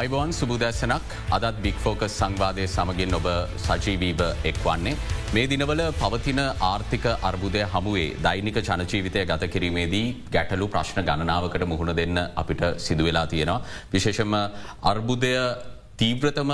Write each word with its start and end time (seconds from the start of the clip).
අයිබෝන් 0.00 0.30
සුබදැසනක් 0.32 1.08
අදත් 1.30 1.56
බික්‍ෆෝකස් 1.64 2.12
සංවාදය 2.12 2.64
සමගින් 2.66 3.14
ඔබ 3.14 3.26
සජීවීව 3.64 4.20
එක්වන්නේ. 4.50 4.94
මේ 5.34 5.48
දිනවල 5.50 5.82
පවතින 6.00 6.40
ආර්ථික 6.62 7.04
අර්බුදය 7.22 7.62
හමුවේ 7.64 8.06
දෛනික 8.18 8.58
ජනජීවිතය 8.60 9.24
ගත 9.30 9.48
කිරීමේදී 9.54 10.06
ගැටලු 10.28 10.68
ප්‍රශ්න 10.68 11.00
ගණනාවකට 11.02 11.64
මුහුණ 11.72 11.92
දෙන්න 11.94 12.20
අපිට 12.34 12.62
සිදුවෙලා 12.78 13.26
තියෙනවා. 13.26 13.64
විශේෂම 13.92 14.36
අර්බුදය 14.84 15.34
තීව්‍රතම 15.98 16.52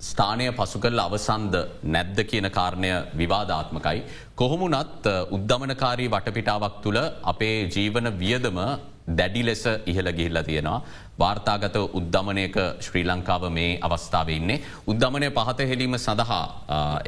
ස්ථානය 0.00 0.48
පසු 0.52 0.78
කල් 0.78 1.00
අවසන්ද 1.00 1.56
නැද්ද 1.86 2.20
කියන 2.24 2.48
කාරණය 2.50 2.90
විවාධාත්මකයි. 3.14 4.02
කොහොමුණත් 4.34 5.08
උද්ධමනකාරී 5.30 6.10
වටපිටාවක් 6.10 6.76
තුළ 6.84 7.00
අපේ 7.24 7.56
ජීවන 7.68 8.12
වියදම 8.18 8.60
දැඩි 9.08 9.42
ලෙස 9.48 9.64
ඉහළ 9.86 10.10
ගිහිල්ල 10.18 10.42
තියෙනවා. 10.48 10.82
වාර්තාගත 11.18 11.76
උද්ධමනයක 11.98 12.56
ශ්‍රී 12.86 13.04
ලංකාව 13.10 13.44
මේ 13.58 13.78
අවස්ථාව 13.88 14.28
ඉන්නේ. 14.38 14.60
උද්ධමනය 14.92 15.30
පහත 15.38 15.68
හෙලීම 15.70 15.96
සඳහා 15.98 16.42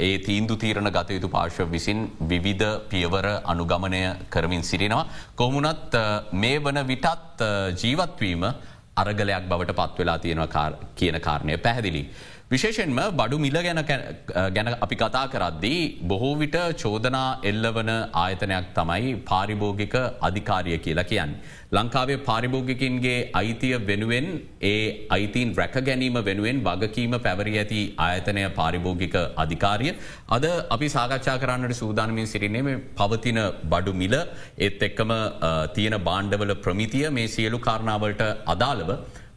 ඒ 0.06 0.14
තීන්දු 0.28 0.56
තීරණ 0.62 0.90
ගතයුතු 0.98 1.28
පාර්ශව 1.36 1.68
විසින් 1.76 2.00
විවිධ 2.30 2.70
පියවර 2.90 3.26
අනුගමනය 3.44 4.02
කරමින් 4.30 4.62
සිරිනවා. 4.62 5.06
කොහමුණත් 5.36 5.94
මේ 6.32 6.58
වන 6.64 6.86
විටත් 6.86 7.44
ජීවත්වීම 7.82 8.44
අරගලයක් 9.02 9.44
බවට 9.50 9.78
පත්වෙලා 9.80 10.18
තියෙනවා 10.18 10.66
කියන 10.94 11.20
කාරණය 11.20 11.56
පැහැදිලි. 11.58 12.02
විශේෂෙන්ම 12.52 12.98
බඩු 13.18 13.36
මිල 13.44 13.56
ගැන 13.64 13.80
ගැන 14.56 14.68
අපි 14.84 14.96
කතා 15.02 15.24
කරද්දී 15.32 15.80
බොහෝ 16.10 16.34
විට 16.42 16.56
චෝදනා 16.82 17.40
එල්ලවන 17.50 17.90
ආයතනයක් 18.22 18.68
තමයි 18.78 19.10
පාරිභෝගික 19.30 19.96
අධිකාරිය 20.28 20.78
කියලා 20.86 21.04
කියන්න. 21.10 21.34
ලංකාවේ 21.72 22.18
පාරිභෝගිකින්ගේ 22.28 23.16
අයිතිය 23.40 23.74
වෙනුවෙන් 23.88 24.26
ඒ 24.62 25.06
අයිතින් 25.16 25.50
රැක 25.58 25.76
ගැනීම 25.88 26.16
වෙනුවෙන් 26.28 26.62
වගකීම 26.68 27.14
පැවරි 27.26 27.52
ඇති 27.62 27.80
ආයතනය 27.98 28.44
පාරිභෝගික 28.58 29.16
අධිකාරිය. 29.42 29.92
අද 30.36 30.44
අපි 30.76 30.88
සාකච්ඡා 30.96 31.36
කරන්නට 31.42 31.76
සූදානමින් 31.82 32.30
සිරින්නේ 32.32 32.64
මේ 32.68 32.80
පවතින 32.98 33.40
බඩු 33.72 33.94
මිල 34.02 34.16
ඒත් 34.58 34.82
එක්කම 34.88 35.12
තියෙන 35.76 35.96
බාණ්ඩවල 36.08 36.54
ප්‍රමිතිය 36.66 37.06
මේ 37.10 37.28
සියලු 37.36 37.60
කාරණාවලට 37.68 38.24
අදාළව 38.54 38.92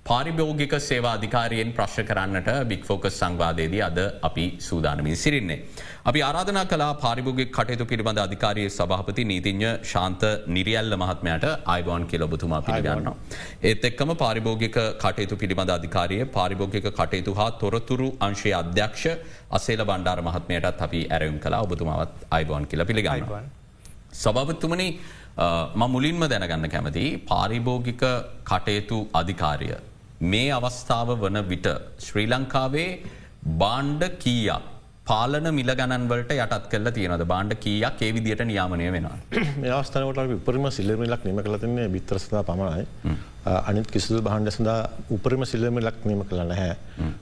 පාරිභෝගික 0.06 0.74
සේවා 0.82 1.12
අධිකාරයෙන් 1.18 1.72
ප්‍රශ්න 1.78 2.06
කරන්නට 2.10 2.48
බික්‍ෆෝකස් 2.70 3.18
සංවාදයේදී 3.20 3.82
අද 3.88 4.00
අපි 4.28 4.46
සූදානමින් 4.68 5.18
සිරින්නේ. 5.24 5.58
අපි 6.06 6.22
ආරාධනා 6.28 6.64
කලා 6.72 6.90
පාරිභෝගික 7.04 7.52
කටයුතු 7.58 7.86
පිළිබඳ 7.92 8.22
අධිකාරය 8.24 8.64
සභහපති 8.70 9.26
නීතිඥ 9.32 9.70
ශාන්ත 9.92 10.24
නිරියල්ල 10.56 10.98
මහත්මයට 11.04 11.46
අයිබෝන් 11.74 12.08
කියල 12.12 12.26
ඔබතුමා 12.28 12.62
පිළිගන්නවා. 12.62 13.16
ඒත් 13.64 13.86
එක්කම 13.92 14.14
පාරිභෝගික 14.24 14.80
කටයුතු 15.04 15.38
පිළිබඳ 15.44 15.74
අධිකාරය 15.78 16.18
පාරිභෝගික 16.38 16.90
කටයුතු 16.92 17.38
හා 17.40 17.50
තොරතුරු 17.62 18.10
අංශය 18.28 18.54
අධ්‍යක්ෂ 18.62 19.06
අසේල 19.52 19.86
බණ්ඩාර 19.92 20.20
මහත්මයටත් 20.30 20.84
අපි 20.88 21.04
ඇරයුම් 21.10 21.38
කලා 21.46 21.62
ඔබතුමාවත් 21.68 22.28
අයිබෝන් 22.32 22.68
කියල 22.74 22.86
පිළිගන්නවා. 22.86 23.44
සභාපත්තුමනි 24.16 24.90
ම 25.76 25.88
මුලින්ම 25.94 26.28
දැනගන්න 26.28 26.68
කැමති 26.76 27.06
පාරිභෝගික 27.30 28.04
කටයුතු 28.52 29.00
අධිකාරය 29.22 29.72
මේ 30.22 30.50
අවස්ථාව 30.58 31.16
වන 31.24 31.42
විට 31.52 31.68
ශ්‍රී 32.08 32.28
ලංකාවේ 32.34 32.90
බාණ්ඩ 33.62 34.04
කීයක් 34.24 34.68
පාලන 35.10 35.48
මිල 35.58 35.72
ගණන්වලට 35.80 36.34
යටත් 36.36 36.66
කල 36.72 36.90
තියෙනද 36.98 37.24
බාණ්ඩ 37.32 37.58
කියක් 37.64 38.04
ඒ 38.06 38.12
විදිට 38.18 38.44
නියාමනය 38.50 38.90
වෙන 38.96 39.08
අවස්ථාවට 39.78 40.30
විපරම 40.34 40.68
සිල්ලමිලක් 40.78 41.26
නිම 41.30 41.42
කලතින්නේ 41.48 41.88
බිත්‍රසදා 41.96 42.44
පමණයි. 42.50 42.86
අනිත් 43.70 43.90
කිසිදු 43.96 44.22
බහන්ඩ 44.28 44.54
සඳා 44.58 44.78
උපරිම 45.16 45.46
සිල්ලමිලක් 45.52 46.06
නියම 46.06 46.22
කළ 46.30 46.44
නැහැ. 46.52 46.76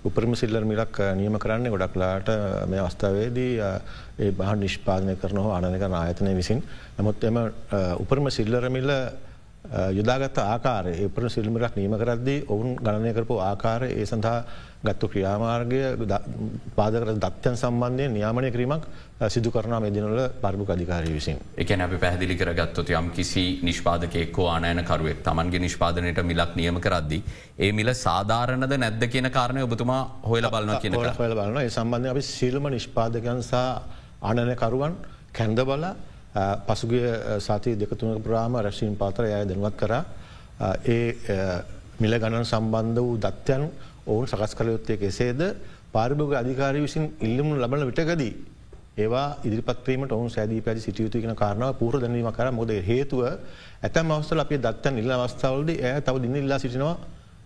උපරිම 0.04 0.36
සිල්ලර් 0.36 0.68
මිලක් 0.72 1.00
නියම 1.22 1.40
කරන්නේ 1.40 1.72
ගොඩක්ලාට 1.76 2.34
මේ 2.68 2.84
අවස්ථාවේදී 2.84 3.54
ඒ 3.64 4.32
බහන් 4.42 4.60
නිෂ්පාදනය 4.66 5.16
කරන 5.24 5.40
හෝ 5.46 5.56
අනක 5.56 5.88
ආයතනය 6.02 6.36
විසින්. 6.36 6.62
නමුත් 7.00 7.24
එම 7.24 7.42
උපරිම 8.04 8.30
සිල්ලරමිල්ල 8.40 8.92
යුදාගත් 9.68 10.38
ආකාර 10.40 10.88
ඒපර 10.88 11.30
සිල්මිරක් 11.30 11.76
නීම 11.76 11.94
කරද්දී 11.94 12.46
ඔවුන් 12.48 12.76
ගණනය 12.78 13.14
කරපු 13.14 13.36
ආකාර 13.42 13.84
ඒ 13.86 14.06
සඳහා 14.06 14.46
ගත්තු 14.82 15.10
ක්‍රියාමාර්ගය 15.10 15.82
පාදකර 16.76 17.12
දත්‍යන් 17.16 17.56
සම්බන්ධය 17.56 18.08
නියාමනය 18.10 18.52
කිරීමක් 18.52 18.84
සිදු 19.28 19.52
කරන 19.52 19.76
මෙදිනල 19.78 20.16
පර්භු 20.42 20.66
අධිකාරය 20.68 21.12
විසින් 21.12 21.38
එකන 21.58 21.82
අපි 21.82 21.98
පැහදිලි 21.98 22.38
කරගත්තොත් 22.38 22.90
යම් 22.92 23.12
කිසි 23.12 23.44
නිෂ්පාදකෙක්කෝ 23.62 24.48
ආනයනකරුවෙක් 24.48 25.22
තමන්ගේ 25.22 25.60
නිෂ්පාදනයට 25.60 26.24
මිලක් 26.24 26.56
නියම 26.56 26.80
කරද්දි. 26.80 27.20
ඒ 27.60 27.72
මිල 27.72 27.94
සාධාරණද 27.96 28.74
නැද්ද 28.76 29.04
කියන 29.08 29.30
කාරණය 29.30 29.62
ඔබතුමා 29.62 30.02
හොයල 30.24 30.50
බලන 30.50 30.76
කියන 30.80 30.96
හොල 30.96 31.10
බලන 31.36 31.58
ඒ 31.60 31.70
සම්බන්ධය 31.70 32.10
අපි 32.10 32.24
සිල්ම 32.24 32.70
නිෂ්පාදකයන් 32.70 33.44
සහ 33.44 33.56
ආනයනකරුවන් 34.22 34.96
කැන්ද 35.34 35.60
බලා 35.64 35.96
පසුගිය 36.34 37.06
සති 37.40 37.76
දෙකතුනක 37.76 38.24
ප්‍රාම 38.24 38.56
රැශීන් 38.58 38.96
පාතර 38.96 39.26
යය 39.26 39.46
දැනුවත් 39.46 39.76
කර. 39.76 39.94
ඒ 40.86 41.64
මිල 42.00 42.14
ගණන් 42.14 42.46
සම්බන්ධ 42.46 43.00
වූ 43.00 43.18
දත්‍යයන් 43.18 43.70
ඔවුන් 44.06 44.28
සකස් 44.28 44.56
කළ 44.56 44.70
යුත්තේ 44.70 44.98
කෙසේද? 44.98 45.42
පාරිභෝග 45.92 46.34
අධිකාරය 46.34 46.82
විසින් 46.82 47.12
ඉල්ලමු 47.20 47.56
ලබන 47.56 47.86
විටකදී 47.86 48.34
ඒවා 48.98 49.38
ඉදිරිපත්වීමට 49.44 50.12
ඔවුන් 50.12 50.30
සෑදී 50.30 50.62
පැදි 50.62 50.80
සිටියයුතු 50.80 51.20
කියන 51.20 51.36
කාරණාව 51.36 51.74
පූර 51.76 52.00
දැනීම 52.00 52.32
කර. 52.32 52.52
මොද 52.52 52.70
හේතුව 52.82 53.22
ඇතැම් 53.82 54.12
අවස්ථල 54.12 54.40
අපේ 54.40 54.60
දත්තන් 54.60 55.00
ඉල්ල 55.00 55.12
අවස්ථාවලද 55.12 55.70
ඇය 55.72 56.02
තව 56.02 56.16
දින්න 56.22 56.36
ඉල්ලා 56.36 56.60
සිටිනවා. 56.60 56.98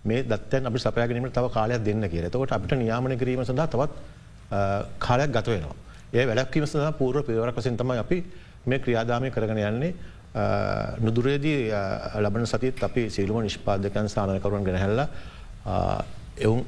මේ 0.03 0.23
දත්තන් 0.23 0.67
අපි 0.67 0.79
සපයගනීමට 0.79 1.33
තව 1.33 1.45
කාලයක් 1.49 1.83
දෙන්න 1.83 2.03
කිය 2.05 2.27
තකොට 2.27 2.51
අපිට 2.51 2.75
නියාමන 2.75 3.17
කිරීම 3.17 3.43
සඳහා 3.43 3.67
තවත් 3.67 3.91
කාලයක් 4.99 5.31
ගත 5.31 5.47
වෙනවා. 5.47 5.75
ඒ 6.13 6.25
වැඩක්කීම 6.25 6.65
සඳහා 6.65 6.91
පූර්ව 6.93 7.23
පිරවරක් 7.23 7.55
වසින් 7.55 7.77
තමයි 7.77 7.97
අපි 7.97 8.17
මේ 8.65 8.79
ක්‍රියාදාමය 8.79 9.31
කරගෙන 9.31 9.57
යන්නේ 9.59 9.93
නුදුරේදී 10.99 11.71
ලබන 12.15 12.45
සතිත් 12.45 12.83
අපි 12.83 13.09
සිල්ලුම 13.09 13.41
නිෂ්පාදකයන් 13.41 14.09
සානකරුවන් 14.09 14.63
ගෙනහැල්ල 14.63 15.05
එවුන් 16.39 16.65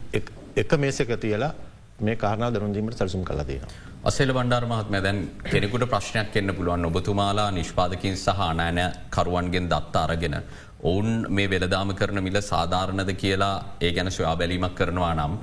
එක 0.56 0.78
මේසක 0.78 1.16
තියලා 1.20 1.54
මේ 2.00 2.16
කාරණ 2.16 2.54
දරුන්දීමට 2.54 2.98
සැලසුම් 2.98 3.24
කලතිය. 3.24 3.62
අසෙල 4.04 4.34
බණ්ඩාර 4.34 4.66
මහත්ම 4.66 4.96
දැන් 5.04 5.20
කෙනෙකුට 5.44 5.90
ප්‍රශ්නයක් 5.90 6.36
එන්න 6.36 6.54
පුළුවන් 6.54 6.86
ඔබතුමාලා 6.86 7.52
නිෂ්පාදකින් 7.52 8.18
සහ 8.18 8.40
අනෑන 8.42 8.80
කරුවන්ගෙන් 9.10 9.70
දත්ත 9.70 9.96
අරගෙන. 9.96 10.36
ඔවුන් 10.84 11.26
මේ 11.30 11.50
වෙලදාම 11.50 11.96
කරන 11.96 12.24
මිල 12.24 12.42
සාධාරණද 12.42 13.12
කියලා 13.16 13.78
ඒ 13.82 13.92
ගැන 13.92 14.12
සොයා 14.12 14.36
බැලීමක් 14.36 14.76
කරනවා 14.76 15.14
නම්. 15.16 15.38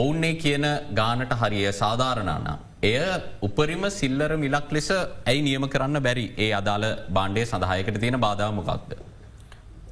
ඔවුන්නේ 0.00 0.34
කියන 0.42 0.66
ගානට 1.00 1.32
හරිය 1.40 1.72
සාධාරණනා. 1.80 2.58
එය 2.90 2.98
උපරිම 3.46 3.84
සිල්ලර 3.98 4.30
මිලක් 4.44 4.68
ලෙස 4.76 4.90
ඇයි 5.30 5.42
නියම 5.48 5.64
කරන්න 5.72 6.02
බැරි 6.06 6.26
ඒ 6.44 6.50
අදාළ 6.60 6.86
බාණ්ඩේ 7.16 7.46
සඳහයකට 7.50 7.98
තියෙන 8.04 8.20
බාධාමකක්ද. 8.26 8.92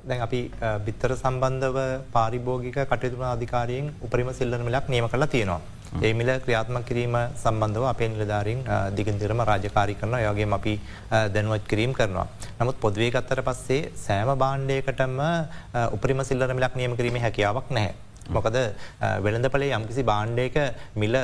දැන් 0.09 0.23
අපි 0.27 0.41
බිත්තර 0.87 1.13
සම්බන්ධව 1.23 1.79
පාරිභෝගික 2.15 2.79
කටයුතුන 2.93 3.27
අධිකාරයෙන් 3.35 3.93
උපරිම 4.07 4.33
සිල්ලර 4.41 4.61
මිලක් 4.69 4.89
නියම 4.95 5.09
කරලා 5.13 5.31
තියෙනවා. 5.35 5.61
ඒ 6.07 6.13
මිල 6.19 6.31
ක්‍රියාත්ම 6.45 6.77
කිරීම 6.89 7.15
සම්බන්ධව 7.45 7.85
අපේ 7.93 8.09
නිලධාරින් 8.09 8.61
දිගින්දිරම 8.97 9.41
රාජකාරි 9.51 9.95
කරන 10.01 10.15
යගේ 10.21 10.51
අපි 10.59 10.75
දැනුවත් 11.35 11.65
කිරීම් 11.71 11.93
කරනවා. 11.99 12.29
නමුත් 12.61 12.77
පොදවේ 12.85 13.11
ගත්තර 13.17 13.43
පස්සේ 13.49 13.83
සෑම 14.05 14.31
බාණ්ඩයකටම 14.45 15.19
උපරිම 15.97 16.23
සිල්ලර 16.31 16.55
මිලක් 16.59 16.77
නියම 16.81 16.97
කිරීම 17.01 17.19
හැකියාවක් 17.27 17.69
නැහැ. 17.79 17.95
මොකද 18.31 18.57
වෙළඳපලේ 19.25 19.71
යම්කිසි 19.79 20.03
බාණ්ඩයක 20.11 20.57
මිල 20.97 21.17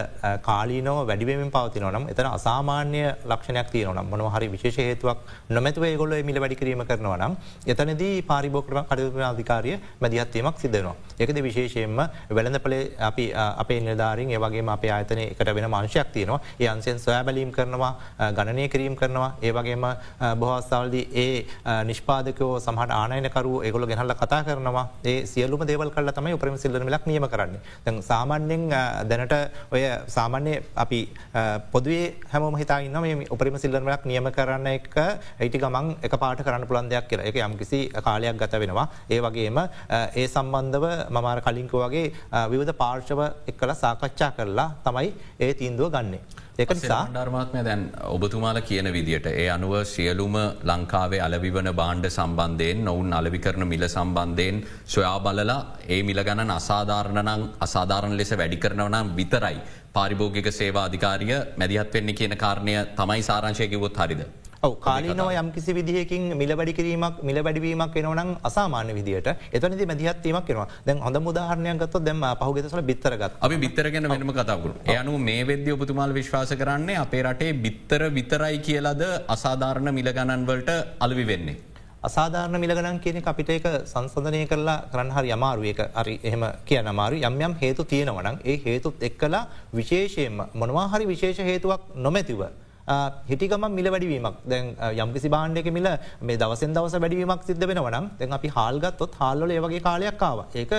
කාලීනව 0.49 0.99
වැඩිවීම 1.09 1.51
පවතින 1.51 1.87
නම් 1.91 2.07
එතන 2.13 2.29
අසාමාන්‍ය 2.29 3.03
ලක්ෂණයක් 3.25 3.71
තියන 3.75 3.91
නම් 3.95 4.11
මොන 4.13 4.25
හරි 4.35 4.49
විශේෂ 4.49 4.79
හේතුවක් 4.81 5.19
නොමැතුව 5.51 5.87
ගොල 5.97 6.15
මිල 6.29 6.41
වැඩි 6.43 6.59
කිරීම 6.61 6.85
කරනවා 6.91 7.19
නම් 7.19 7.37
එතනදී 7.67 8.23
පාරිභෝක්‍රම 8.31 8.83
කටයුතු 8.85 9.25
අධිකාරය 9.31 9.73
මැදිහත්වීමක් 10.01 10.59
සිදනවා. 10.59 10.95
එකද 11.19 11.39
විශේෂයෙන්ම 11.41 12.01
වෙළඳපලේ 12.31 12.83
අපි 13.01 13.27
අපේ 13.35 13.81
නිලධාරින් 13.81 14.31
ඒවගේ 14.31 14.65
අපේ 14.69 14.93
ආතන 14.97 15.23
එකට 15.25 15.55
වෙන 15.55 15.71
මාංශයක් 15.71 16.13
තියනවා. 16.15 16.41
ඒ 16.61 16.69
අන්සෙන් 16.69 16.99
සොයා 16.99 17.23
බැලීම් 17.25 17.53
කරනවා 17.53 17.93
ගණනය 18.39 18.69
කිරීම් 18.69 18.97
කරනවා. 18.97 19.31
ඒවගේම 19.43 19.87
බොහස්සාවල්දී 20.41 21.05
ඒ 21.15 21.47
නිෂ්පාදකෝ 21.85 22.53
සහට 22.61 22.91
ආනයනකරු 22.93 23.55
ඒගොල 23.63 23.87
ගෙනල්ල 23.87 24.15
කතා 24.15 24.43
කරනවා. 24.45 24.87
ඒ 25.05 25.19
සියලුම 25.27 25.67
දේවල් 25.67 25.91
කල 25.91 26.11
තමයි 26.11 26.37
උපරම 26.39 26.57
සිල්ලන 26.57 26.89
මිලක් 26.97 27.07
නියම 27.07 27.29
කරන්නේ. 27.29 27.61
දැ 27.85 28.01
සාමාන්‍යෙන් 28.03 28.63
දැනට 29.11 29.35
ඔය 29.75 29.83
සාමාන්‍ය 30.17 30.53
අපි 30.77 31.01
පොදුවේ 31.73 32.15
හැම 32.33 32.57
හිතා 32.57 32.81
න්න 32.83 33.01
මේ 33.03 33.27
උපරිම 33.31 33.59
සිල්ලර්මයක් 33.59 34.07
නියම 34.07 34.31
කරන්න 34.37 34.67
එක 34.73 34.97
ඇයිටි 34.97 35.63
ගමන් 35.65 35.97
එක 36.03 36.17
පාට 36.23 36.45
කරන්න 36.47 36.69
පුළන් 36.71 36.91
දෙයක් 36.91 37.09
කියල 37.11 37.21
එක 37.21 37.37
යම් 37.37 37.59
කිසි 37.59 37.81
කාලයක් 38.09 38.39
ගත 38.39 38.63
වෙනවා. 38.63 38.89
ඒ 39.11 39.21
වගේම 39.21 39.59
ඒ 39.61 40.27
සම්බන්ධව 40.27 40.87
මමාර 41.11 41.41
කලින්කෝ 41.41 41.85
වගේ 41.87 42.07
විවිධ 42.53 42.75
පාර්ශව 42.83 43.21
එක් 43.51 43.57
කළ 43.61 43.75
සාකච්ඡා 43.85 44.33
කරලා 44.39 44.69
තමයි 44.87 45.15
ඒ 45.41 45.53
තීන්දුව 45.55 45.93
ගන්නේ. 45.93 46.45
ඒක 46.59 46.71
නිසා 46.73 47.01
ධර්මාත්මය 47.15 47.63
දැන් 47.65 47.81
ඔබතුමාල 48.15 48.59
කියන 48.69 48.87
විදිට 48.95 49.27
ඒ 49.31 49.49
අනුව 49.55 49.73
සියලුම 49.91 50.37
ලංකාවේ 50.71 51.21
අලවිවන 51.27 51.69
බාණ්ඩ 51.81 52.07
සම්බන්ධයෙන් 52.09 52.79
නොවුන් 52.87 53.13
අලවි 53.19 53.41
කරන 53.47 53.65
මිල 53.73 53.85
සම්බන්ධයෙන් 53.89 54.63
සොයා 54.95 55.19
බලලා 55.27 55.59
ඒ 55.95 56.01
මිල 56.09 56.21
ගණන 56.29 56.53
අසා 56.57 56.76
අසාධාරණනං 56.77 57.45
අසාධාරණ 57.61 58.17
ලෙස 58.17 58.31
වැඩි 58.33 58.57
කරනවනම් 58.57 59.13
විතරයි 59.19 59.59
පාරිභෝගික 59.95 60.49
සේවා 60.53 60.89
අධිකාරිය 60.89 61.37
මැදිහත් 61.61 61.95
වෙන්න 61.95 62.11
කියන 62.15 62.35
කාරණය 62.37 62.75
තමයි 62.97 63.23
සාරංශය 63.23 63.69
කිවොත් 63.69 63.97
හරිද. 63.99 64.23
ඔව 64.59 64.73
කාලීනව 64.79 65.31
යම් 65.33 65.49
කිසි 65.53 65.73
විදිහකින් 65.73 66.23
මිල 66.35 66.53
වැඩි 66.53 66.75
කිරීමක් 66.79 67.23
මිල 67.23 67.39
වැඩිවීමක් 67.39 67.97
එනවනම් 68.01 68.31
අසාමාන්‍ය 68.43 68.93
විදිට 68.99 69.29
එතනති 69.53 69.87
මැදිහත්වීමක් 69.91 70.47
කෙනවා 70.49 70.67
දැන් 70.87 71.05
හොඳ 71.07 71.21
මුදාහරණයක් 71.21 71.79
ගත්ත 71.83 72.03
දැම 72.09 72.25
පහුගෙතසල 72.43 72.83
බිත්තරගත් 72.91 73.39
අපි 73.41 73.61
බිත්තරගෙන 73.65 74.11
වෙනම 74.15 74.33
කතාකරු 74.33 74.75
යනු 74.97 75.15
මේ 75.21 75.45
වෙද්‍ය 75.45 75.77
ඔබතුමාල් 75.77 76.17
විශ්වාස 76.19 76.53
කරන්නේ 76.55 76.99
අපේ 77.05 77.23
රටේ 77.23 77.55
බිත්තර 77.65 78.05
විතරයි 78.11 78.59
කියලද 78.61 79.05
අසාධාරණ 79.29 79.95
මිලගණන්වලට 79.95 80.71
අලවි 81.01 81.27
වෙන්නේ. 81.27 81.59
අසාධාරණ 82.03 82.61
මිලගණන් 82.61 83.01
කියන 83.01 83.23
අපිට 83.25 83.51
එක 83.51 83.67
සංසධනය 83.85 84.43
කරලා 84.47 84.77
කරන්න 84.93 85.11
හරි 85.11 85.33
අමාරුවක 85.33 85.81
අරි 85.95 86.21
එහෙම 86.23 86.45
කියන 86.65 86.87
අමාරු 86.87 87.17
යම් 87.19 87.41
යම් 87.41 87.55
හේතු 87.55 87.85
තියෙනවනම් 87.85 88.39
ඒ 88.45 88.57
හේතුත් 88.59 89.03
එක්කලා 89.03 89.47
විශේෂයෙන්ම 89.73 90.43
මොනවා 90.55 90.87
හරි 90.89 91.07
විශේෂ 91.07 91.39
හේතුවක් 91.41 91.81
නොමැතිව 91.97 92.43
හිටිකම 93.29 93.67
මිල 93.71 93.91
වැඩවීමක් 93.91 94.37
දැන් 94.47 94.67
යම්කිසි 94.97 95.29
බාණ්ඩයක 95.29 95.69
මිල 95.73 95.89
මේ 96.23 96.37
දවසෙන් 96.37 96.75
දවස 96.75 96.95
වැඩවීමක් 96.97 97.43
සිද්ධ 97.45 97.67
වෙනවනම් 97.67 98.07
දැන් 98.19 98.33
අපි 98.33 98.49
හල්ගත්තොත් 98.49 99.19
හල්ල 99.21 99.51
ඒවගේ 99.51 99.81
කාලයක්කාව 99.81 100.45
ඒක 100.55 100.73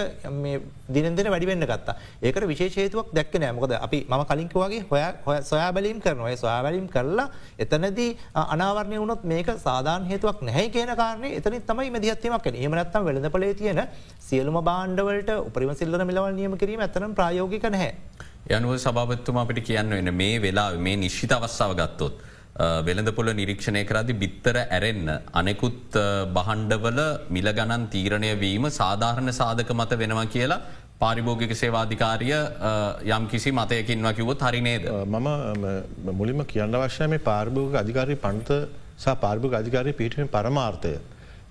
දිනෙන්දෙන 0.89 1.30
වැඩිවෙන්න 1.30 1.63
ගත්තා. 1.63 1.95
ඒකට 2.21 2.48
විශේෂේතුවක් 2.48 3.12
දැක්ක 3.13 3.36
නෑ. 3.36 3.51
මොකද 3.51 3.74
අපි 3.77 4.00
ම 4.09 4.24
කලින්කවගේ 4.25 4.83
හොය 5.25 5.38
සොයා 5.44 5.71
බැලීම් 5.74 6.00
කරනවය 6.00 6.36
සොයා 6.38 6.62
බැලීම් 6.63 6.88
කරලා 6.88 7.27
එතනදී 7.59 8.09
අනාවරණය 8.45 8.98
වුණොත් 8.98 9.24
මේක 9.25 9.50
සාධාන 9.59 10.07
හේතුවක් 10.07 10.42
නැහැ 10.42 10.69
කියන 10.69 10.94
කාරණය 10.95 11.33
එතනි 11.39 11.59
තමයි 11.62 11.89
මදිහත්වීමක් 11.89 12.48
ඒමනත්තම් 12.54 13.07
වෙළඳපලේ 13.09 13.54
තියෙන 13.54 13.83
සියලුම 14.21 14.59
බාණ්ඩවලට 14.63 15.31
උපරිම 15.39 15.75
සිල්ලර 15.75 16.01
මිලවල් 16.06 16.33
නියම 16.33 16.57
කිරීම 16.57 16.80
ඇතනම් 16.80 17.13
ප්‍රයෝගික 17.13 17.68
නැහැ. 17.68 17.92
යනුව 18.55 18.77
සභාපත්තුම 18.85 19.38
අපිට 19.44 19.59
කියන්න 19.67 19.89
වෙන 19.89 20.09
මේ 20.21 20.39
වෙලා 20.39 20.71
මේ 20.85 20.95
නිශ්ිත 21.03 21.31
අවස්සාව 21.38 21.75
ගත්තොත්. 21.81 22.15
වෙළඳපොල 22.88 23.29
නිරීක්ෂණය 23.39 23.83
කරදි 23.89 24.13
බිත්තර 24.21 24.55
ඇරෙන්න්න 24.63 25.09
අනෙකුත් 25.41 25.97
බහන්්ඩවල 26.38 26.99
මිල 27.35 27.49
ගණන් 27.57 27.83
තීරණය 27.95 28.31
වීම 28.44 28.65
සාධාරණ 28.79 29.31
සාධක 29.39 29.73
මත 29.75 29.99
වෙනවා 30.01 30.25
කියලා 30.35 30.61
පාරිභෝගික 31.03 31.53
සේවාධිකාරිය 31.61 32.33
යම් 33.17 33.27
කිසි 33.33 33.51
මතයකින්වා 33.51 34.15
කිවොත් 34.19 34.41
හරිනේද. 34.47 34.89
මම 35.05 35.27
මුලින්ම 36.19 36.41
කියන්න 36.53 36.81
අවශ්‍ය 36.81 37.07
මේ 37.13 37.25
පාර්භෝග 37.29 37.79
අධිකාරී 37.83 38.23
පන්ත 38.25 38.49
සහ 38.97 39.15
පාර්භෝග 39.23 39.59
අධිකාරය 39.61 39.94
පිටුවෙන් 39.94 40.33
පරමාර්ථය. 40.35 40.97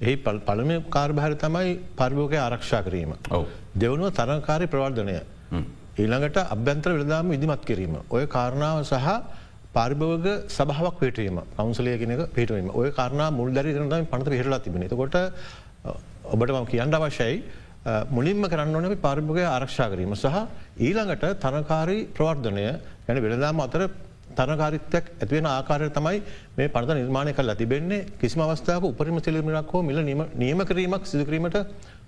එහි 0.03 0.17
පළම 0.27 0.71
කාර්භාර 0.97 1.33
තමයි 1.47 1.81
පරිභෝගය 1.97 2.39
ආරක්ෂා 2.43 2.83
කිරීම. 2.83 3.17
දෙවනුව 3.83 4.15
තරකාරි 4.21 4.67
ප්‍රවර්ධනය. 4.67 5.21
ඊළඟට 5.97 6.39
අභ්‍යන්ත්‍ර 6.55 6.91
විලදාම 6.93 7.33
ඉදිමත් 7.33 7.65
කිරීම. 7.65 7.97
ඔය 8.11 8.27
කාරණාව 8.27 8.85
සහ 8.85 9.09
පරිභෝග 9.75 10.27
සභාවක් 10.49 10.99
පිටවීම 11.01 11.39
කවන්සලය 11.57 11.93
කෙනක 12.01 12.23
පිටවීම. 12.37 12.69
ඔය 12.71 12.91
කාරණා 12.93 13.31
මුල් 13.31 13.53
දැරි 13.53 13.73
කරනම 13.75 14.07
පනත 14.07 14.29
පිහිරලා 14.29 14.65
තිබෙන 14.65 14.89
කොට 14.89 15.17
ඔබට 16.33 16.51
ම 16.53 16.67
කියන්න 16.73 16.95
අවශ්‍යයි 16.95 17.43
මුලින්ම 18.11 18.43
කරන්න 18.45 18.77
ඕනක 18.77 18.99
පරිභෝගය 19.07 19.45
ආරක්ෂා 19.47 19.89
කිරීම 19.93 20.15
සහ 20.15 20.37
ඊළඟට 20.79 21.25
තරකාරී 21.45 22.09
ප්‍රවර්ධනය 22.17 22.67
ගැන 23.07 23.23
වෙළදාම 23.25 23.61
අතර 23.67 23.89
තරකාරිත්වයක් 24.39 25.05
ඇතිවෙන 25.23 25.47
ආකාරය 25.49 25.91
තමයි 25.99 26.19
මේ 26.57 26.69
පනත 26.69 26.91
නිර්මාණය 27.01 27.33
කල් 27.33 27.53
තිබෙන්නේ. 27.55 28.07
කිසිම 28.21 28.41
අවස්ථාවක 28.43 28.91
උපරිම 28.93 29.19
සිලිමිරක් 29.21 29.73
හෝ 29.73 29.83
මිල 29.83 30.01
නියම 30.05 30.61
කිරීමක් 30.71 31.05
සිදුකිරීමට 31.07 31.57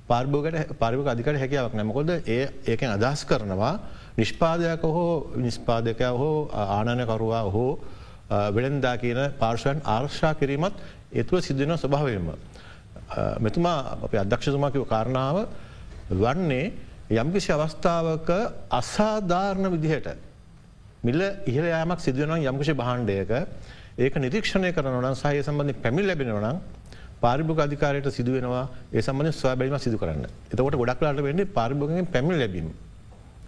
පාර්භෝගට 0.08 0.74
පරිභක 0.74 1.08
අධිකට 1.08 1.38
හැකියාවක් 1.38 1.74
නැමකොද 1.74 2.10
ඒ 2.26 2.42
ඒකෙන් 2.64 2.90
අදහස් 2.90 3.24
කරනවා 3.24 3.74
නිෂ්පාදයක 4.16 4.82
හෝ 4.88 5.30
නිස්පාදකය 5.38 6.10
හෝ 6.14 6.50
ආනනකරුවා 6.54 7.44
හෝ 7.48 7.72
වෙළෙන්දා 8.50 8.96
කියන 8.96 9.20
පාර්ශයන් 9.34 9.80
ආර්ශා 9.86 10.34
කිරීමත් 10.34 10.74
එතුව 11.12 11.40
සිද්ධන 11.40 11.76
ස්වභාවයම. 11.76 12.28
මෙතුමා 13.38 13.98
අප 14.02 14.12
අධ්‍යක්ෂතුමාකිව 14.14 14.84
කාරණාව 14.84 15.36
වන්නේ 16.12 16.72
යම්කිසි 17.12 17.50
අවස්ථාවක 17.50 18.28
අසාධාරණ 18.70 19.70
විදිහට 19.70 20.08
මිල්ල 21.00 21.20
ඉහල 21.46 21.64
යාමක් 21.66 22.00
සිදුවනම් 22.00 22.42
යම්කිසි 22.42 22.72
බහන්්ඩයක 22.74 23.30
ඒක 23.98 24.14
නිරීක්ෂණය 24.16 24.72
කරනවන 24.72 25.14
සහය 25.14 25.40
සම්බන්ධ 25.40 25.80
පැමිල් 25.82 26.06
ලැබෙනවනම් 26.06 26.58
පාරිභෝග 27.20 27.60
අධිකාරයට 27.60 28.08
සිදුවෙනවා 28.10 28.64
ඒ 28.92 29.02
සම්බඳධ 29.02 29.38
ස්වාබැලීම 29.40 29.78
සිදු 29.78 29.98
කරන්න 29.98 30.26
එතකොට 30.52 30.76
ගොඩක්ලාට 30.76 31.22
වෙන්නේ 31.28 31.52
පාරිභෝගෙන් 31.58 32.06
පැමිල් 32.08 32.38
ලැබීම. 32.38 32.68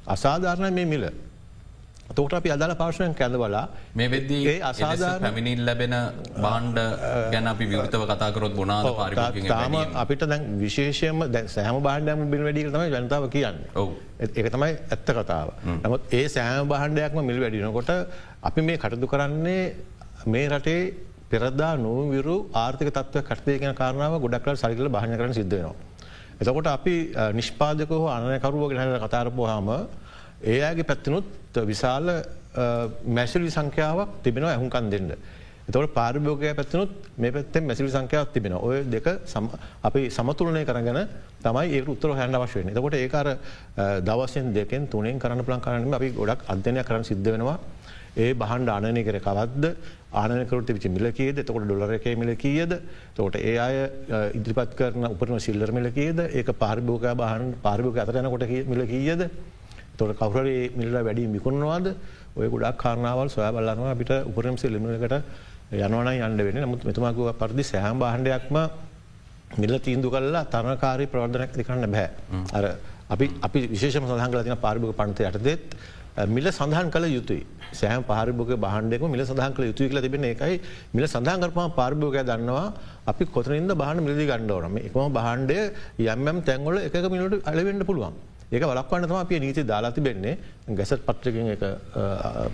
අසාධාරණ 0.07 0.73
මේ 0.73 0.87
මිල. 0.87 1.05
තෝට 2.11 2.33
අපි 2.33 2.51
අදාල 2.51 2.73
පාර්ශවයෙන් 2.75 3.13
කැඳවලා 3.15 3.65
මේ 3.95 4.09
වෙද්දී 4.11 4.41
ඒ 4.45 4.57
අසාධාර 4.63 5.19
පැමිණිල් 5.21 5.61
ලැබෙන 5.67 5.95
බාණ්ඩ 6.37 6.79
ගැන 7.33 7.47
අපි 7.47 7.65
විෘතව 7.73 8.03
කතාකරොත් 8.11 8.55
බොනාද 8.57 8.89
තාම 9.47 9.77
අපිට 9.95 10.25
දැන් 10.25 10.49
විශේෂයම 10.59 11.23
දැ 11.29 11.45
සෑම 11.49 11.79
බාණ්ඩයම 11.81 12.25
බිල් 12.33 12.43
වැඩි 12.47 12.67
තමයි 12.69 12.89
ජනතාව 12.95 13.29
කියන්න 13.29 13.59
ඒක 14.31 14.49
තමයි 14.49 14.73
ඇත්ත 14.89 15.13
කතාව. 15.13 15.49
නමුත් 15.85 16.03
ඒ 16.13 16.27
සෑම 16.29 16.69
බාණ්ඩයක්ම 16.69 17.23
මිල් 17.23 17.39
වැඩිනකොට 17.45 17.95
අපි 18.43 18.61
මේ 18.63 18.79
කටදු 18.79 19.07
කරන්නේ 19.07 19.63
මේ 20.27 20.49
රටේ 20.49 20.83
පෙරදා 21.31 21.73
නූවිරු 21.79 22.37
ආර්ථක 22.55 22.89
තත්ව 22.89 23.23
කටේ 23.23 23.59
කියන 23.59 23.75
කාරණාව 23.75 24.19
ගොඩක්ල 24.19 24.57
සරිකල 24.57 24.89
භාන 24.89 25.13
කරන 25.13 25.33
සිද්ධනවා. 25.33 25.75
එතකොට 26.41 26.67
අපි 26.69 26.95
නිෂ්පාදක 27.33 27.91
හෝ 27.93 28.09
අනයකරුව 28.09 28.63
ගෙනහල 28.71 28.99
කතාරපුහාම 28.99 29.69
ඒයාගේ 30.45 30.85
පැත්තිනුත් 30.85 31.27
විශාල 31.65 32.07
මැශලි 33.09 33.51
සංඛ්‍යාවක් 33.51 34.09
තිබෙන 34.23 34.45
ඇහුන්කන් 34.45 34.91
දෙන්න. 34.91 35.13
එතවට 35.69 35.93
පාරිභෝගය 35.93 36.51
පැත්තිනුත් 36.53 36.91
මේ 37.17 37.31
පැත්තෙන් 37.31 37.63
මැසිලි 37.63 37.91
සංඛ්‍යාවක් 37.91 38.33
තිබෙන 38.33 38.55
ඔය 38.59 38.79
දෙක 38.87 39.07
අපි 39.83 40.01
සමතුලනය 40.11 40.65
කරගෙන 40.65 40.99
තමයි 41.41 41.67
ඒ 41.71 41.83
උත්තර 41.87 42.11
හැන්න 42.13 42.37
වශයෙන් 42.37 42.71
එතකොට 42.71 42.97
ඒකර 42.97 43.29
දවසෙන් 44.03 44.53
දෙකෙන් 44.53 44.89
තුනෙන් 44.89 45.19
කරන්න 45.19 45.45
පලන් 45.45 45.61
කරනීම 45.61 45.95
අපි 45.95 46.11
ගොඩක් 46.13 46.43
අධ්‍යනය 46.49 46.83
කරන 46.83 47.05
සිද්ධ 47.05 47.25
වෙනවා 47.27 47.59
ඒ 48.17 48.35
බහන්ඩ 48.35 48.69
ආනය 48.69 49.03
කර 49.05 49.19
කවත්ද 49.21 49.65
ආනකරට 50.13 50.71
විච 50.77 50.87
මිල 50.91 51.13
කියද? 51.13 51.45
තකොට 51.45 51.65
ඩොලරක 51.65 52.07
මිල 52.17 52.35
කියද? 52.37 52.73
තෝට 53.15 53.37
ඒ 53.37 53.57
අය 53.59 53.77
ඉදිරිපත් 54.35 54.75
කරන 54.75 55.07
උපරම 55.07 55.39
සිල්ලර 55.39 55.71
මිල 55.73 55.91
කියද? 55.91 56.19
ඒක 56.33 56.51
පාරිභෝක 56.59 57.07
බහන් 57.17 57.55
පාරිභෝක 57.63 57.97
අතරයනකොට 57.99 58.49
මිල 58.67 58.87
කියද? 58.87 59.31
තොට 59.97 60.17
කවුරේ 60.19 60.71
මිල්ල 60.77 60.97
වැඩි 61.07 61.27
මිකුණවාද 61.29 61.95
ඔය 62.37 62.49
ගොඩක් 62.49 62.77
කාරණාවල් 62.83 63.29
සොය 63.29 63.49
බලන්නවා 63.53 63.95
අපිට 63.95 64.13
උපරම් 64.31 64.57
සිල්ලිමකට 64.57 65.15
යනවන 65.71 66.09
යන්න 66.11 66.45
වෙන 66.47 66.63
නමුත් 66.65 66.85
මෙතුමාකුව 66.89 67.35
පරදි 67.41 67.63
සෑහම් 67.63 67.99
බහන්ඩයක්ම 68.03 68.57
මිල්ල 69.59 69.75
තීන්දු 69.87 70.11
කල්ලා 70.11 70.45
තරකාරී 70.55 71.11
ප්‍රවර්ධනයක් 71.13 71.53
දිකන්න 71.59 71.87
බෑ. 71.95 72.09
අර 72.57 72.65
අපි 73.11 73.27
අපි 73.47 73.61
විශේෂම 73.75 74.07
සඳහන් 74.07 74.45
තින 74.47 74.57
පාරිභෝක 74.67 74.97
පන්ත 74.97 75.19
යටතෙත් 75.29 75.77
මිල 76.27 76.47
සඳහන් 76.51 76.91
කළ 76.91 77.07
යුතුයි. 77.17 77.43
සෑම 77.73 78.03
පාරිභෝග 78.11 78.53
බහන්ඩෙක 78.65 79.03
මිල 79.15 79.23
සඳහන් 79.25 79.53
කළ 79.57 79.69
යුතුයි 79.71 79.91
කල 79.93 80.01
තිබෙන 80.07 80.25
එකයි 80.33 80.61
මිල 80.95 81.05
සඳහන්කරපා 81.07 81.69
පාරිභෝගය 81.79 82.23
දන්නවා 82.31 82.65
අපි 83.07 83.25
කොතනින්ද 83.37 83.73
බහන 83.83 84.03
මිලදි 84.07 84.27
ගණ්ඩවනම 84.31 84.77
එකම 84.87 85.15
බහන්්ඩය 85.19 85.59
යම්යම් 86.15 86.39
තැන්ගොල 86.49 86.79
එක 86.87 86.97
මිලට 87.15 87.49
අලවෙන්න 87.53 87.87
පුළුවන්. 87.91 88.15
ඒක 88.53 88.63
වලක්වන්න 88.69 89.05
තම 89.09 89.17
අප 89.17 89.33
නීති 89.43 89.63
දාලා 89.71 89.93
තිබෙන්නේ. 89.97 90.39
ගැසත් 90.79 91.03
පත්‍රකින් 91.09 91.51
එක 91.53 91.63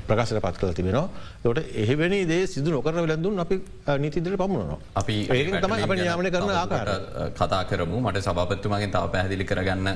ප්‍රකාශට 0.09 0.41
පත් 0.45 0.57
කල 0.61 0.73
තිබෙනවා. 0.79 1.09
තොට 1.43 1.59
එහවැනි 1.83 2.19
දේ 2.31 2.47
සිදු 2.47 2.71
නොකර 2.75 2.93
වෙලඳුන් 2.99 3.41
අපි 3.45 3.57
නීතිදර 4.03 4.37
පමුණනවා. 4.43 4.79
අපි 5.00 5.17
ඒ 5.37 5.61
තම 5.62 5.73
අප 5.76 5.95
යාමන 6.00 6.29
කරන 6.35 6.53
ආකාර 6.62 6.88
කතා 7.38 7.62
කරමු. 7.71 8.00
මට 8.05 8.25
සභපත්තුමගෙන් 8.26 8.93
තාව 8.97 9.09
පැහදිලි 9.15 9.45
කරගන්න 9.50 9.88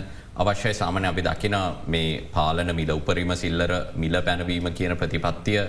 අවශ්‍යයි. 0.43 0.75
සාමන 0.81 1.05
අපි 1.05 1.23
දකින 1.29 1.57
මේ 1.87 2.21
පාලන 2.35 2.75
මිල 2.81 2.93
උපරිම 2.99 3.33
සිල්ලර 3.43 3.73
මිල 3.97 4.17
පැනවීම 4.29 4.69
කියන 4.79 4.97
ප්‍රතිපත්තිය 5.03 5.61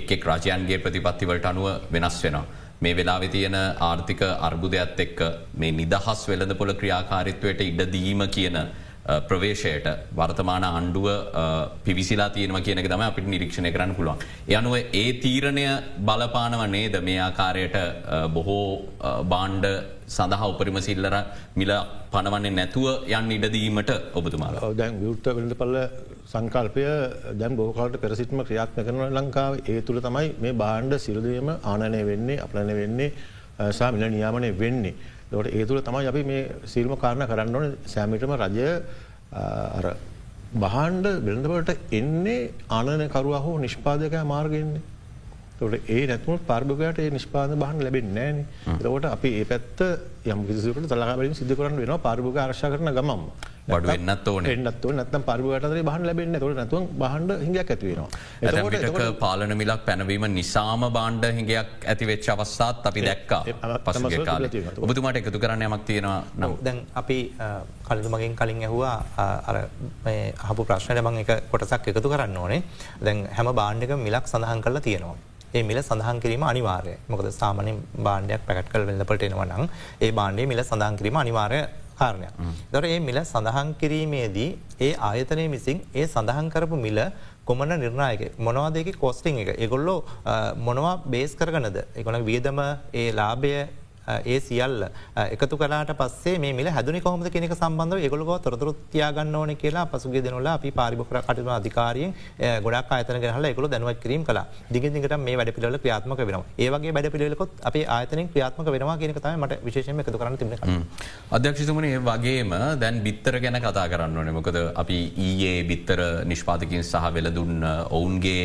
එක්ෙක් 0.00 0.26
රජයන්ගේ 0.30 0.78
ප්‍රතිපත්තිවලට 0.86 1.46
අනුව 1.52 1.68
වෙනස් 1.92 2.18
වෙනවා. 2.24 2.44
මේ 2.82 2.96
වෙලා 2.96 3.20
තියෙන 3.36 3.54
ආර්ථික 3.90 4.22
අර්බුදයක්ත් 4.48 4.98
එක්ක 5.06 5.20
මේ 5.60 5.76
නිදහස් 5.80 6.26
වෙළඳ 6.30 6.56
පොළ 6.58 6.74
ක්‍රියාකාරිත්වයට 6.82 7.60
ඉඩදීම 7.68 8.26
කියන 8.36 8.58
ප්‍රවේශයට. 9.28 9.86
වර්තමාන 10.18 10.64
අණ්ඩුව 10.68 11.08
පිවිසිලා 11.86 12.30
තියෙනව 12.36 12.58
කියනක 12.66 12.88
තම 12.92 13.04
අපිට 13.08 13.28
නිරීක්ෂණය 13.32 13.70
කරන්න 13.74 13.94
පුළුවන්. 13.98 14.18
යනුව 14.58 14.74
ඒ 15.02 15.12
තීරණය 15.24 15.66
බලපානව 16.08 16.62
නේද? 16.76 16.96
මේ 17.08 17.20
ආකාරයට 17.26 17.76
බොහෝ 18.36 18.66
බාණ්ඩ 19.32 19.66
සඳහා 20.16 20.50
උපරිම 20.52 20.78
සිල්ලර 20.88 21.14
මිල 21.60 21.72
පනවන්නේ 22.14 22.56
නැතුව 22.58 23.06
යන්න 23.18 23.32
ඉඩදීමට 23.36 23.90
ඔබතුමාල. 24.18 24.58
දැන් 24.80 25.00
විෘත්ත 25.02 25.26
වෙලට 25.38 25.56
පල්ල 25.62 25.78
සංකල්පය 26.32 26.84
දැන් 27.40 27.56
බෝකාලට 27.60 28.02
පෙරසිටම 28.04 28.42
ක්‍රියාත්ම 28.48 28.84
කරන 28.86 29.02
ලංකාව. 29.18 29.62
ඒ 29.70 29.80
තුළ 29.86 30.00
තමයි 30.06 30.34
මේ 30.42 30.58
බාණ්ඩ 30.62 30.98
සිරදයම 31.06 31.50
ආනනය 31.72 32.00
වෙන්නේ 32.10 32.42
අපලන 32.46 32.72
වෙන්නේ 32.80 33.12
සාමිල 33.78 34.10
නියාමනය 34.16 34.50
වෙන්නේ. 34.62 34.94
දට 35.30 35.54
ඒ 35.54 35.64
තුළ 35.64 35.80
තමයි 35.82 36.08
අපි 36.12 36.22
මේ 36.24 36.42
සිල්ම 36.66 36.92
කාරණ 36.96 37.28
කරන්න 37.30 37.56
ඕන. 37.56 37.72
සෑමිටම 37.86 38.34
රජය 38.42 38.68
බහන්්ඩ 40.64 41.06
වෙළඳවට 41.26 41.70
එන්නේ 41.92 42.42
ආනනකරුවා 42.70 43.42
හෝ 43.46 43.56
නිෂ්පාදකය 43.58 44.22
මාර්ගයන්නේ. 44.34 44.82
තොට 45.58 45.88
ඒ 45.88 46.02
නැතුම 46.06 46.38
පර්භගයට 46.50 46.98
ඒ 47.04 47.10
නිෂ්පාද 47.10 47.56
බහන් 47.62 47.82
ලැබෙන් 47.86 48.12
නෑන. 48.18 48.38
එතකොට 48.74 49.06
අපි 49.06 49.30
ඒ 49.40 49.44
පැත්ත 49.44 49.80
යම් 50.28 50.46
කිසිකට 50.48 50.88
තලාබලින් 50.90 51.34
සිදු 51.34 51.54
කරන්න 51.58 51.78
වෙන 51.82 51.98
පර්භග 51.98 52.38
ආර්ශ 52.38 52.64
කරන 52.72 52.90
ගමම් 52.96 53.22
බඩු 53.68 53.88
වෙන්නත් 53.88 54.28
ඕන. 54.28 54.46
එන්නත් 54.46 54.84
නැතම් 54.98 55.22
පර්භගට 55.28 55.84
බහන් 55.88 56.04
ලැබෙන්න 56.08 56.38
තොට 56.42 56.56
නැතුව 56.58 56.86
බහන්ඩ 57.02 57.32
හිඟක් 57.42 57.70
ඇතිවෙනවා 57.74 58.08
ඇතට 58.42 59.18
පාලන 59.20 59.54
මිලක් 59.60 59.82
පැනවීම 59.88 60.26
නිසාම 60.36 60.86
බාණ්ඩ 60.96 61.26
හිඟයක් 61.38 61.86
ඇතිවෙච්ච 61.86 62.28
අවස්සාත් 62.34 62.86
අපි 62.90 63.06
දැක්කා 63.08 63.42
පසුගේ 63.86 64.24
කාල. 64.30 64.48
ඔබතුමාට 64.80 65.20
එකතු 65.22 65.42
කරන්න 65.44 65.66
යමක් 65.68 65.84
තියෙනවා 65.84 66.18
නම්. 66.38 66.56
දැන් 66.62 66.78
අපි 66.94 67.18
කලතුමගින් 67.88 68.36
කලින් 68.40 68.66
ඇහවා 68.68 68.96
අර 69.50 69.56
හපු 70.48 70.62
ප්‍රශ්නයට 70.64 71.04
මං 71.04 71.22
එක 71.24 71.32
කොටසක් 71.52 71.90
එකතු 71.92 72.12
කරන්න 72.14 72.36
ඕනේ. 72.36 72.60
දැන් 73.00 73.26
හැම 73.38 73.54
බාණ්ඩක 73.62 73.96
මිලක් 74.06 74.30
සඳහන් 74.32 74.62
කරලා 74.66 74.86
තියෙනවා. 74.88 75.16
ඒ 75.56 75.62
මිල 75.70 75.80
සඳහන් 75.82 76.20
කිරීම 76.24 76.44
අනිවාර්ය 76.52 76.94
මොකද 77.12 77.28
සාමන 77.40 77.68
බාණ්ඩයක් 78.06 78.46
පැකට් 78.48 78.70
කල් 78.74 78.86
වෙල්ලපට 78.90 79.26
එනවනම් 79.28 79.64
ඒ 80.06 80.12
බාණ්ඩේ 80.20 80.48
මිල 80.52 80.62
සඳහන් 80.68 80.98
කිරීම 81.00 81.18
අනිවාර්ය 81.24 81.60
කාරණයක්. 82.00 82.34
දොර 82.72 82.84
ඒ 82.84 82.98
මිල 83.08 83.18
සඳහන් 83.22 83.68
කිරීමේදී 83.80 84.50
ඒ 84.86 84.92
ආයතනය 85.08 85.46
මිසින් 85.54 85.78
ඒ 85.94 86.06
සඳහන් 86.06 86.48
කරපු 86.54 86.76
මිල 86.86 87.00
කොමන 87.48 87.72
නිර්ණයක 87.82 88.22
මොනවාදක 88.46 88.90
කෝස්ටිං 89.02 89.40
එක? 89.42 89.50
එගොල්ලෝ 89.64 89.98
මොනවා 90.66 90.94
බේස් 91.14 91.34
කරගනද? 91.40 91.78
එකොන 92.00 92.18
වියදම 92.28 92.60
ඒ 93.02 93.08
ලාභය 93.20 93.52
ඒ 94.24 94.38
සියල්ල. 94.40 94.86
එකතු 95.16 95.56
කලාට 95.56 95.92
පස්සේ 96.00 96.36
මේ 96.38 96.52
මිල 96.52 96.70
හැදුනි 96.76 97.00
කොහොමද 97.00 97.30
කෙනෙක 97.30 97.54
සම්බන්ධව 97.54 98.06
ඒගොලුව 98.06 98.32
තොරතුරු 98.46 98.74
තියාගන්න 98.94 99.34
ඕන 99.34 99.54
කියලා 99.56 99.86
පසුගේ 99.86 100.24
දෙනල 100.26 100.50
අපි 100.54 100.72
පාරිභකර 100.80 101.20
කටම 101.20 101.52
අධිකාරයෙන් 101.58 102.14
ගොඩක් 102.66 102.94
අතන 102.98 103.20
හල 103.28 103.50
එකකු 103.52 103.68
දැනුවත් 103.68 104.02
කිරීම 104.04 104.24
කලා 104.24 104.46
දිගදිකට 104.70 105.16
මේ 105.26 105.36
වැඩ 105.36 105.54
පිළ 105.56 105.78
ක්‍රියාත්මක 105.84 106.24
වෙන 106.30 106.40
ඒවගේ 106.58 106.96
වැඩ 106.98 107.10
පිළිලකොත් 107.14 107.60
අප 107.64 107.76
ආතන 107.98 108.24
ක්‍රියාත්මක 108.32 108.72
වෙනවා 108.76 108.98
කියෙන 108.98 109.14
තම 109.18 109.42
මට 109.42 109.62
විශේෂම 109.68 110.04
එකතු 110.04 110.18
කරන්න 110.18 110.38
තිබෙන 110.42 110.84
අධ්‍යක්ෂතුමන 111.36 111.86
ඒ 111.86 111.98
වගේම 112.00 112.52
දැන් 112.80 113.00
බිත්තර 113.06 113.38
ගැන 113.40 113.58
කතා 113.60 113.88
කරන්න 113.88 114.18
ඕන. 114.18 114.32
මොකද 114.38 114.58
අපි 114.82 114.98
ඊයේ 115.18 115.64
බිත්තර 115.70 116.00
නිෂ්පාතිකින් 116.24 116.84
සහ 116.84 117.12
වෙලදුන්න 117.16 117.64
ඔවුන්ගේ 117.90 118.44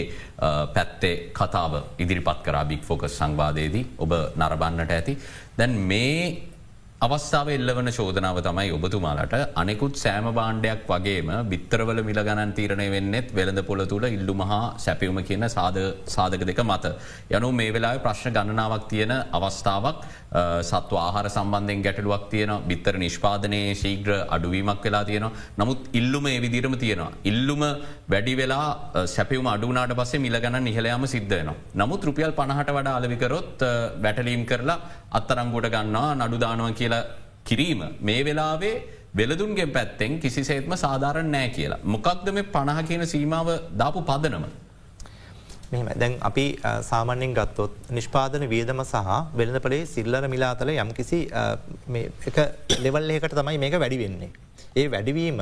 පැත්තේ 0.76 1.16
කතාව 1.40 1.74
ඉදිරිපත් 1.98 2.42
කරා 2.46 2.66
බික් 2.66 2.84
ෆෝකස් 2.84 3.18
සංවාදයේදී. 3.20 3.86
ඔබ 4.04 4.12
නරබන්නට 4.36 4.98
ඇති. 4.98 5.18
දැන් 5.58 5.74
මේ 5.90 6.51
අවස්ථාව 7.06 7.48
එල්ලවන 7.54 7.88
චෝදනාව 7.96 8.40
තමයි 8.48 8.74
ඔබතුමාලට 8.76 9.32
අනෙකුත් 9.62 9.96
සෑම 10.02 10.26
බාණ්ඩයක් 10.38 10.82
වගේම 10.90 11.30
බිත්තරවල 11.52 12.00
මිල 12.10 12.20
ගණන් 12.28 12.52
තීරණය 12.58 12.86
වෙන්නෙත් 12.96 13.30
වෙළඳ 13.38 13.62
පොළ 13.70 13.82
තුළ 13.92 14.06
ඉල්ලු 14.18 14.34
මහා 14.42 14.60
සැපියුම 14.84 15.18
කියන 15.30 15.46
සාධක 15.56 16.44
දෙක 16.50 16.62
මත. 16.64 16.92
යනු 17.36 17.50
මේ 17.60 17.72
වෙලා 17.78 17.98
ප්‍රශ්න 18.06 18.36
ගණනාවක් 18.36 18.86
තියෙන 18.92 19.14
අවස්ථාවක් 19.40 20.04
සත්ව 20.70 21.00
ආහාර 21.06 21.26
සම්බන්ධෙන් 21.34 21.82
ගැටලුවක් 21.88 22.28
තියෙන 22.34 22.54
බිත්තර 22.70 22.94
නිෂ්පාදනයේ 23.06 23.74
ශීග්‍ර 23.82 24.12
අඩුවීමක් 24.36 24.86
වෙලා 24.88 25.04
තියෙනවා. 25.10 25.34
නමුත් 25.58 25.90
ඉල්ලුම 26.02 26.28
ඒ 26.28 26.38
විදිරම 26.46 26.78
තියෙනවා. 26.86 27.12
ඉල්ලුම 27.32 27.64
වැඩි 28.14 28.36
වෙලා 28.42 28.70
සැපියුම 29.16 29.50
අඩුනාට 29.56 29.96
පස්සේ 30.02 30.24
මිල 30.28 30.38
ගණන් 30.46 30.68
නිහලයාම 30.70 31.10
සිද්ධයනවා. 31.16 31.58
නමුත් 31.82 32.08
රුපියල් 32.10 32.38
පණහට 32.40 32.72
වඩා 32.78 32.96
අලවිකරොත් 33.02 33.68
වැටලීම් 34.06 34.46
කරලා 34.54 34.80
අත්තරංගුට 35.20 35.68
ගන්නවා 35.74 36.16
නඩුදානුව 36.22 36.72
කියලා 36.80 36.90
කිරීම. 37.46 37.84
මේ 38.02 38.26
වෙලාවේ 38.26 38.76
වෙලදුන්ගේ 39.16 39.68
පැත්තෙන් 39.76 40.20
කිසිසේත්ම 40.20 40.74
සාධාරණ 40.86 41.32
නෑ 41.36 41.50
කියලා. 41.58 41.80
මොකක්ද 41.94 42.28
මේ 42.34 42.50
පණහ 42.56 42.84
කියන 42.90 43.06
සීමාව 43.14 43.48
දාපු 43.82 44.02
පදනම. 44.10 44.46
මෙම 45.72 45.90
දැන් 45.96 46.14
අපි 46.30 46.46
සාමාන්‍යෙන් 46.84 47.34
ගත්තොත් 47.34 47.74
නිෂ්පාදන 47.98 48.46
වියදම 48.54 48.84
සහ 48.84 49.12
වෙළඳපලේ 49.40 49.84
සිල්ලර 49.96 50.24
මිලාතල 50.34 50.72
යම් 50.76 50.94
කිසි 51.00 51.20
ලෙවල්ලේකට 52.86 53.36
තමයි 53.40 53.58
මේක 53.58 53.78
වැඩි 53.84 54.00
වෙන්නේ. 54.04 54.32
ඒ 54.76 54.88
වැඩිවීම 54.88 55.40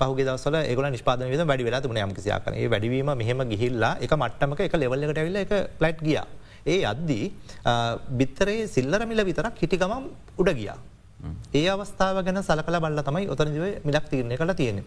පහුගේ 0.00 0.26
දවසල 0.28 0.56
ඒගල 0.60 0.88
නිෂ්පාද 0.94 1.20
විද 1.32 1.42
වැඩි 1.50 1.66
වෙලා 1.68 1.82
තුන 1.82 1.98
යම් 2.04 2.14
කිසියාකන 2.16 2.58
ඒ 2.62 2.70
වැඩිවීම 2.72 3.10
මෙහෙම 3.20 3.42
ගිහිල්ලා 3.52 3.92
එක 4.00 4.14
මට්ටමක 4.16 4.60
එක 4.66 4.74
ලෙවල්ලකට 4.82 5.22
ඇවිල්ල 5.22 5.38
එක 5.42 5.54
ප්ලට් 5.78 6.02
ගියා. 6.08 6.26
ඒ 6.66 6.82
අද්දී 6.92 7.24
බිත්තරේ 8.20 8.60
සිල්ලර 8.74 9.00
මිල 9.12 9.22
විතරක් 9.30 9.56
හිටි 9.62 9.80
ගමම් 9.82 10.04
උඩ 10.42 10.52
ගියා. 10.60 10.78
ඒ 11.58 11.64
අවස්ථාව 11.72 12.18
ගැන 12.26 12.38
සලකල 12.48 12.76
බල්ල 12.84 13.00
තමයි 13.08 13.26
ඔතනදිව 13.34 13.64
මිලක් 13.88 14.06
තීරණය 14.10 14.36
කළ 14.40 14.52
තියෙන. 14.60 14.78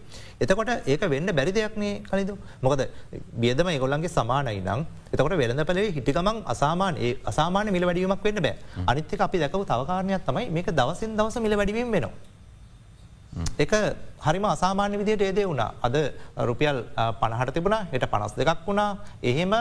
එතකොට 0.42 0.70
ඒක 0.86 1.02
වෙන්න 1.14 1.30
බැරි 1.38 1.52
දෙයක්නේ 1.58 1.92
කනිදු 2.08 2.34
මොකද 2.62 2.82
බියදම 3.42 3.70
ගොල්ලන්ගේ 3.84 4.12
සමානයි 4.16 4.60
නම් 4.62 4.82
එතකොට 5.12 5.36
වෙළඳ 5.42 5.64
පලේ 5.70 5.86
හිටිකමන් 5.96 6.42
අසාමාන 6.54 7.00
ඒ 7.06 7.12
අසාමාන 7.32 7.72
මිල 7.76 7.86
වැඩීමක් 7.90 8.26
වෙන්න 8.28 8.42
බෑ 8.46 8.84
අනිත්‍යක 8.86 9.26
අපි 9.28 9.42
දැකව 9.44 9.64
තවකාරණයක් 9.72 10.26
තමයි 10.28 10.46
මේක 10.58 10.70
දවසින් 10.80 11.16
දවස 11.18 11.38
මිල 11.46 11.56
වැඩිවීම 11.60 11.90
වෙනවා. 11.96 12.12
එක 13.58 13.72
හරිම 14.20 14.44
අසාමාන්‍ය 14.46 15.00
විදියට 15.00 15.24
ඒදේ 15.28 15.46
වුණා 15.50 15.70
අද 15.82 15.96
රුපියල් 16.50 16.78
පණහට 17.20 17.54
තිබුණ 17.56 17.78
හෙට 17.92 18.06
පනස් 18.12 18.36
දෙකක් 18.40 18.62
වුණා 18.68 18.90
එහෙම 19.24 19.54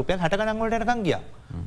රුපියල් 0.00 0.18
හැට 0.18 0.36
ගනන්වලට 0.40 0.78
යනකං 0.80 1.06
ගිය. 1.08 1.18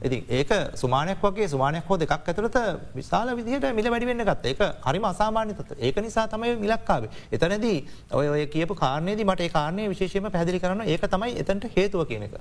ඉති 0.05 0.17
ඒක 0.29 0.51
සුමානයක් 0.82 1.22
වගේ 1.24 1.48
සුමානයක් 1.48 1.89
හෝ 1.89 1.98
දෙකක් 1.98 2.29
ඇතුළත 2.29 2.58
විශාල 2.96 3.29
විදිහට 3.39 3.67
මිල 3.77 3.89
වැඩිවෙන්න 3.94 4.24
ගත්ත 4.29 4.53
එක 4.53 4.62
හරිම 4.88 5.05
අසාමාන්‍යත 5.12 5.60
ඒක 5.79 5.98
නිසා 6.05 6.25
තමයි 6.27 6.55
මිලක්කාවේ. 6.63 7.10
එතනදී 7.32 7.77
ඔය 8.12 8.27
ඔය 8.29 8.41
කියපු 8.48 8.75
කාරණයේද 8.75 9.22
මට 9.27 9.51
කාරණය 9.58 9.86
විශේෂම 9.94 10.29
පැදිලි 10.36 10.62
කරන 10.63 10.82
ඒක 10.86 11.05
තමයි 11.15 11.36
එතන්ට 11.44 11.70
හේතුව 11.75 12.05
කියන 12.12 12.25
එක. 12.27 12.34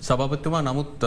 සභපත්තුමා 0.00 0.62
නමුත් 0.62 1.06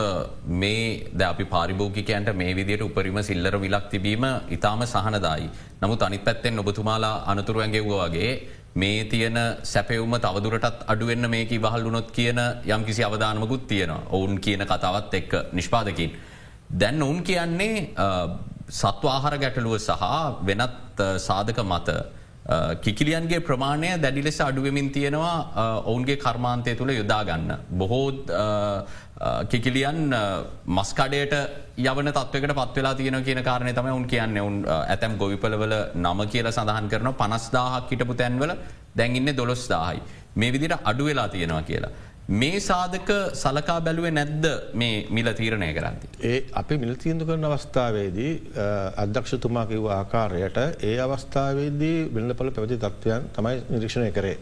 මේ 0.61 0.85
ද 1.13 1.21
අපි 1.31 1.47
පාරිභෝගිකයන්ට 1.55 2.35
මේ 2.41 2.53
විදියට 2.59 2.85
උපරිම 2.89 3.19
සිල්ලර 3.31 3.57
විලක් 3.65 3.89
තිබීම 3.95 4.25
ඉතාම 4.57 4.85
සහනදායි. 4.85 5.49
නමුත් 5.81 6.01
අනිත් 6.03 6.23
පැත්තෙන් 6.23 6.59
ඔබතුමාලා 6.59 7.15
අනතුරුවන්ගෙව්වාගේ 8.19 8.47
මේ 8.75 9.05
තියෙන 9.05 9.37
සැපවුම 9.63 10.13
තවදුරටත් 10.15 10.83
අඩුවෙන්න 10.85 11.29
මේක 11.29 11.49
වහල්ලුනොත් 11.51 12.11
කියන 12.11 12.39
යම් 12.65 12.83
කිසි 12.85 13.03
අවධානමකුත් 13.03 13.67
තියෙනවා 13.67 14.03
ඔවුන් 14.09 14.39
කියන 14.39 14.61
කතාවත් 14.61 15.13
එක්ක 15.13 15.33
නිෂ්පාදකින්. 15.51 16.11
දැන් 16.71 17.01
ඔවුන් 17.01 17.23
කියන්නේ 17.23 17.89
සත්වාහර 18.71 19.37
ගැටලුව 19.37 19.77
සහ 19.79 20.03
වෙනත් 20.41 21.01
සාධක 21.19 21.59
මත 21.61 21.89
කිකිලියන්ගේ 22.83 23.39
ප්‍රමාණය 23.47 23.89
දැඩි 24.03 24.23
ලෙස 24.27 24.39
අඩුවමින් 24.41 24.89
තියෙනවා 24.95 25.35
ඔවුන්ගේ 25.85 26.17
කර්මාන්තය 26.23 26.75
තුළ 26.79 26.91
යොදාගන්න. 26.95 27.51
බොහෝ 27.79 28.07
කිකිලියන් 29.51 29.99
මස්කඩයට 30.77 31.33
යවන 31.89 32.11
තත්වකට 32.17 32.55
පත්වෙලා 32.59 32.95
තියෙන 32.95 33.23
කියන 33.27 33.43
කාරණය 33.49 33.73
තම 33.73 33.91
උන් 33.93 34.07
කියන්න 34.13 34.41
උන් 34.47 34.57
ඇතැම් 34.75 35.17
ගොවිපලවල 35.21 35.75
නම 36.05 36.25
කියල 36.33 36.51
සඳහන් 36.51 36.89
කරන 36.93 37.13
පනස්දාහක් 37.21 37.91
හිටපු 37.91 38.17
තැන්වල 38.21 38.55
දැන්ඉන්න 38.97 39.37
දොළොස්දාහයි. 39.37 40.01
මේ 40.35 40.53
විදිට 40.53 40.73
අඩු 40.83 41.05
වෙලා 41.09 41.27
තියෙනවා 41.35 41.61
කියලා. 41.69 41.91
මේ 42.29 42.59
සාධක 42.59 43.09
සලකා 43.33 43.81
බැලුවේ 43.81 44.11
නැද්ද 44.11 44.43
මේ 44.73 45.07
මිල 45.09 45.27
තීරණය 45.33 45.73
කරන්න. 45.73 45.95
ඒ 46.21 46.45
අපි 46.53 46.77
මිල් 46.77 46.93
තීන්දු 46.95 47.25
කරන 47.25 47.43
අවස්ථාවේදී 47.43 48.33
අධ්‍යක්ෂතුමා 48.95 49.65
කිව් 49.65 49.87
ආකාරයට 49.89 50.57
ඒ 50.79 50.99
අවස්ථාවේදී 50.99 51.97
වෙල්ලපල 52.13 52.51
පැවති 52.51 52.77
තත්ත්වයන් 52.77 53.23
තමයි 53.33 53.55
නිරීක්ෂණය 53.69 54.11
කරේ. 54.11 54.37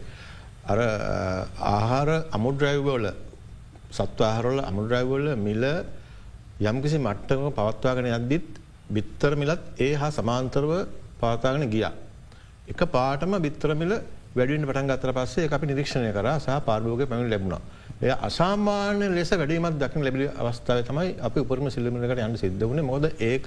අර 0.66 0.78
ආහාර 1.66 2.10
අමුද්‍රයිවෝල 2.30 3.08
සත්වාහරොල 3.90 4.60
අමුද්‍රයිවෝල 4.60 5.26
මිල 5.38 5.64
යම්කිසි 6.60 6.98
මට්ටම 6.98 7.48
පවත්වාගෙන 7.52 8.10
යද්දිත් 8.10 8.50
බිත්තර 8.90 9.32
මිලත් 9.34 9.64
ඒ 9.78 9.94
හා 9.94 10.10
සමාන්තරව 10.10 10.72
පවතාගෙන 11.20 11.70
ගියා. 11.70 11.92
එක 12.68 12.80
පාටම 12.88 13.40
බිත්තරමිල 13.40 13.92
වැඩින් 14.36 14.68
පටන් 14.68 14.92
ගතර 14.92 15.12
පස්සේ 15.14 15.50
අපි 15.50 15.66
නිරීක්ෂණය 15.66 16.12
කර 16.12 16.28
සහ 16.36 16.60
පාර්භෝග 16.66 17.08
පැමිණ 17.08 17.30
ලැබුණා. 17.30 17.62
එය 18.00 18.10
අසාමාන්‍ය 18.22 19.06
ලෙස 19.10 19.30
වැඩීමත් 19.32 19.78
දකින 19.82 20.04
ලැබි 20.06 20.26
අවස්ථාව 20.42 20.82
තමයි 20.88 21.08
අපි 21.20 21.38
උපරම 21.40 21.66
සිල්ලමිලකට 21.68 22.20
යන්න 22.26 22.36
සිද්ධ 22.36 22.62
වුණ. 22.62 22.82
මොද 22.82 23.04
ඒක 23.20 23.46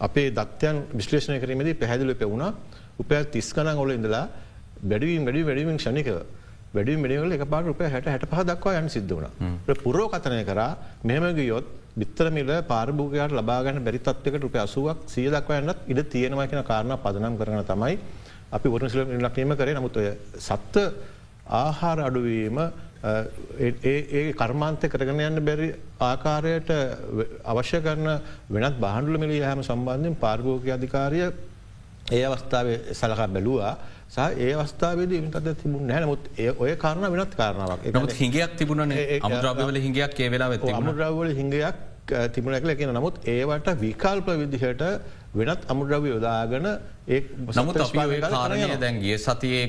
අපේ 0.00 0.28
දත්යන් 0.30 0.76
විශ්ලේෂණය 0.92 1.38
කිරීමේදී 1.42 1.74
පැහැදිලි 1.74 2.14
පෙවුණ. 2.14 2.44
උපෑ 2.98 3.24
තිස් 3.26 3.48
කනන් 3.52 3.82
ඔල 3.84 3.90
ඉඳලා 3.90 4.24
වැඩවීම 4.82 5.26
වැඩි 5.26 5.42
වැඩීමෙන් 5.48 5.78
ෂණිකව 5.78 6.16
වැඩි 6.74 6.96
මිනිවල 6.96 7.34
එක 7.36 7.44
පාට 7.44 7.66
රුපය 7.66 7.84
හැට 7.86 8.06
හැට 8.06 8.24
පහ 8.24 8.42
දක්වා 8.44 8.78
යන්න 8.80 8.88
සිද්ධ 8.88 9.14
වුණ. 9.16 9.28
පුරෝ 9.84 10.08
කතනය 10.08 10.42
කර 10.44 10.60
මෙහමගියොත් 11.04 11.66
බිත්තරමිල 11.94 12.52
පාර්භෝගයට 12.70 13.34
ලබාගන්න 13.34 13.84
බැරිතත්වකට 13.86 14.44
රුපය 14.46 14.58
අසුවක් 14.58 14.98
සිය 15.06 15.26
දක්වා 15.28 15.58
යන්නත් 15.62 15.88
ඉඩ 15.88 16.02
තියෙනවා 16.14 16.46
කියෙන 16.46 16.64
කාරණ 16.64 16.94
පදනම් 17.04 17.34
කරන 17.40 17.64
තමයි 17.66 17.98
අපි 18.52 18.68
වරනසිල 18.68 19.02
ලක්නීම 19.18 19.56
කරේ. 19.58 19.74
නමුත් 19.74 19.98
සත්ව 20.38 20.86
ආහාර 21.46 21.98
අඩුවීම 22.00 22.58
ඒ 23.04 24.32
කර්මාන්තය 24.32 24.88
කරගෙන 24.88 25.20
යන්න 25.20 25.44
බැරි 25.44 25.74
ආකාරයට 26.00 26.70
අවශ්‍ය 27.44 27.80
කරන 27.80 28.20
වෙනත් 28.50 28.76
බහන්ඩුල 28.78 29.18
මිලි 29.18 29.40
හම 29.42 29.62
සම්බන්ධයෙන් 29.62 30.14
පාර්ගෝක 30.16 30.68
අධිකාරය 30.68 31.20
ඒ 32.12 32.22
අවස්ථාවේ 32.24 32.78
සලකා 32.92 33.28
බැලුවා. 33.28 33.76
සහ 34.08 34.18
ඒ 34.38 34.52
අවස්ථාවේදී 34.54 35.20
විතද 35.20 35.48
තිබුණ 35.54 35.86
නැනමුත් 35.86 36.28
ඒ 36.38 36.50
ඔය 36.58 36.76
කාරණ 36.76 37.10
වෙනත් 37.12 37.34
කාරණාවක්. 37.34 37.86
නමුත් 37.92 38.12
හිඟයක් 38.12 38.56
ඒ- 38.92 39.20
අමුද්‍රව්‍යවල 39.20 39.80
හිඟයක් 39.80 40.20
ඒ 40.20 40.28
වෙලා 40.28 40.50
වෙති 40.50 40.72
අමුද්‍රව්වල 40.72 41.30
හිඟයක් 41.32 41.76
තිබුණ 42.34 42.54
ඇකල 42.54 42.74
කියෙන 42.74 42.94
නමුත් 42.94 43.16
ඒවට 43.26 43.68
විකල්ප 43.80 44.26
විදිහට 44.42 44.82
වෙනත් 45.34 45.62
අමුද්‍රව්‍ය 45.68 46.08
යොදාගෙන 46.08 46.66
නමුත් 47.06 47.76
අපි 47.82 47.98
ඔය 47.98 48.20
කාරණය 48.20 48.76
දැන් 48.78 49.00
ගිය 49.02 49.16
සතියේ 49.18 49.64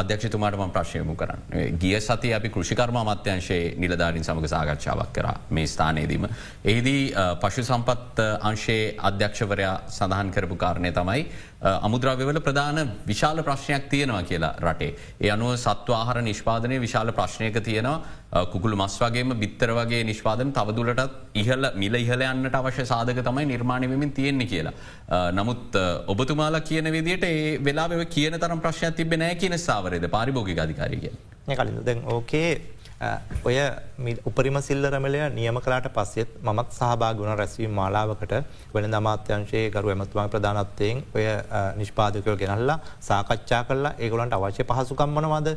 අධ්‍යක්ෂතුමාටම 0.00 0.72
ප්‍රශ්යමු 0.72 1.14
කරන්න. 1.14 1.76
ගිය 1.78 2.00
සති 2.00 2.32
අපි 2.32 2.48
කෘෂිකර්ම 2.48 2.96
අමත්‍යංශයේ 3.02 3.74
නිලධාරින් 3.76 4.24
සමඟ 4.24 4.48
සාකච්ඡාවක් 4.48 5.12
කර 5.12 5.28
මේ 5.50 5.66
ස්ථානයේදීම. 5.66 6.26
එහිදී 6.64 7.12
පශු 7.42 7.64
සම්පත් 7.64 8.26
අංශයේ 8.40 8.96
අධ්‍යක්ෂවරයා 9.10 9.76
සඳහන් 9.98 10.32
කරපු 10.32 10.56
කාරණය 10.56 10.92
තමයි 10.92 11.26
අමුද්‍රව්‍යවල 11.60 12.40
ප්‍රධාන 12.40 12.90
විශාල 13.06 13.42
ප්‍රශ්නයක් 13.44 13.90
තියෙනවා 13.90 14.22
කියලා 14.22 14.54
රටේ. 14.64 14.94
ඒ 15.20 15.30
අනුව 15.36 15.56
සත්ව 15.56 15.92
ආහර 15.98 16.22
නිෂ්පාදනය 16.22 16.80
විශාල 16.80 17.12
ප්‍රශ්නයක 17.12 17.60
තියෙනවා 17.68 18.46
කුකුළු 18.52 18.76
මස් 18.80 18.96
වගේම 19.02 19.36
බිත්තර 19.42 19.74
වගේ 19.78 20.00
නිෂ්පාදන 20.10 20.52
තවදුලටත් 20.56 21.36
ඉහල 21.42 21.70
මිල 21.82 21.94
ඉහලයන්නට 22.00 22.56
අවශ්‍ය 22.60 22.86
සාධක 22.92 23.20
තමයි 23.28 23.44
නිර්මාණයමින් 23.52 24.12
තියෙන්නේ 24.18 24.50
කියලා. 24.52 24.72
නමුත් 25.38 25.76
ඔබතුමාලා 26.14 26.64
කියන 26.70 26.90
විදිට 26.92 27.24
ඒ 27.24 27.58
වෙලා 27.60 27.88
කියන 28.08 28.38
තරම් 28.38 28.60
ප්‍රශ්නයක් 28.60 28.96
තිබෙනෑ 28.96 29.34
කියන 29.36 29.56
සාවරද 29.60 30.06
පාරිභෝගි 30.08 30.58
අධිකාරය 30.58 30.96
කිය. 30.96 31.14
කලින් 31.50 31.80
දැන් 31.84 32.02
ඕකේ 32.08 32.50
අ, 32.50 32.58
ඔය 33.00 33.56
උපරිම 34.26 34.56
සිල්ලරමලය 34.60 35.20
නියම 35.32 35.58
කලාට 35.58 35.86
පස්සෙත් 35.90 36.30
මත් 36.44 36.68
සහභාගුණ 36.70 37.32
රැස්වීම 37.34 37.72
මාලාවකට. 37.72 38.32
වෙන 38.74 38.90
දමාත්‍යංශයේ 38.90 39.70
ගරු 39.70 39.92
ඇමතුමා 39.92 40.28
ප්‍රධානත්වයෙන් 40.28 41.02
ඔය 41.14 41.24
නිෂ්පාදකයෝ 41.80 42.36
ගෙනල්ලා 42.42 42.78
සාකච්ඡා 43.00 43.62
කරලා 43.68 43.94
ඒගොලන්ට 43.98 44.36
අවශ්‍ය 44.38 44.66
පහසුකම්මනවාද 44.70 45.48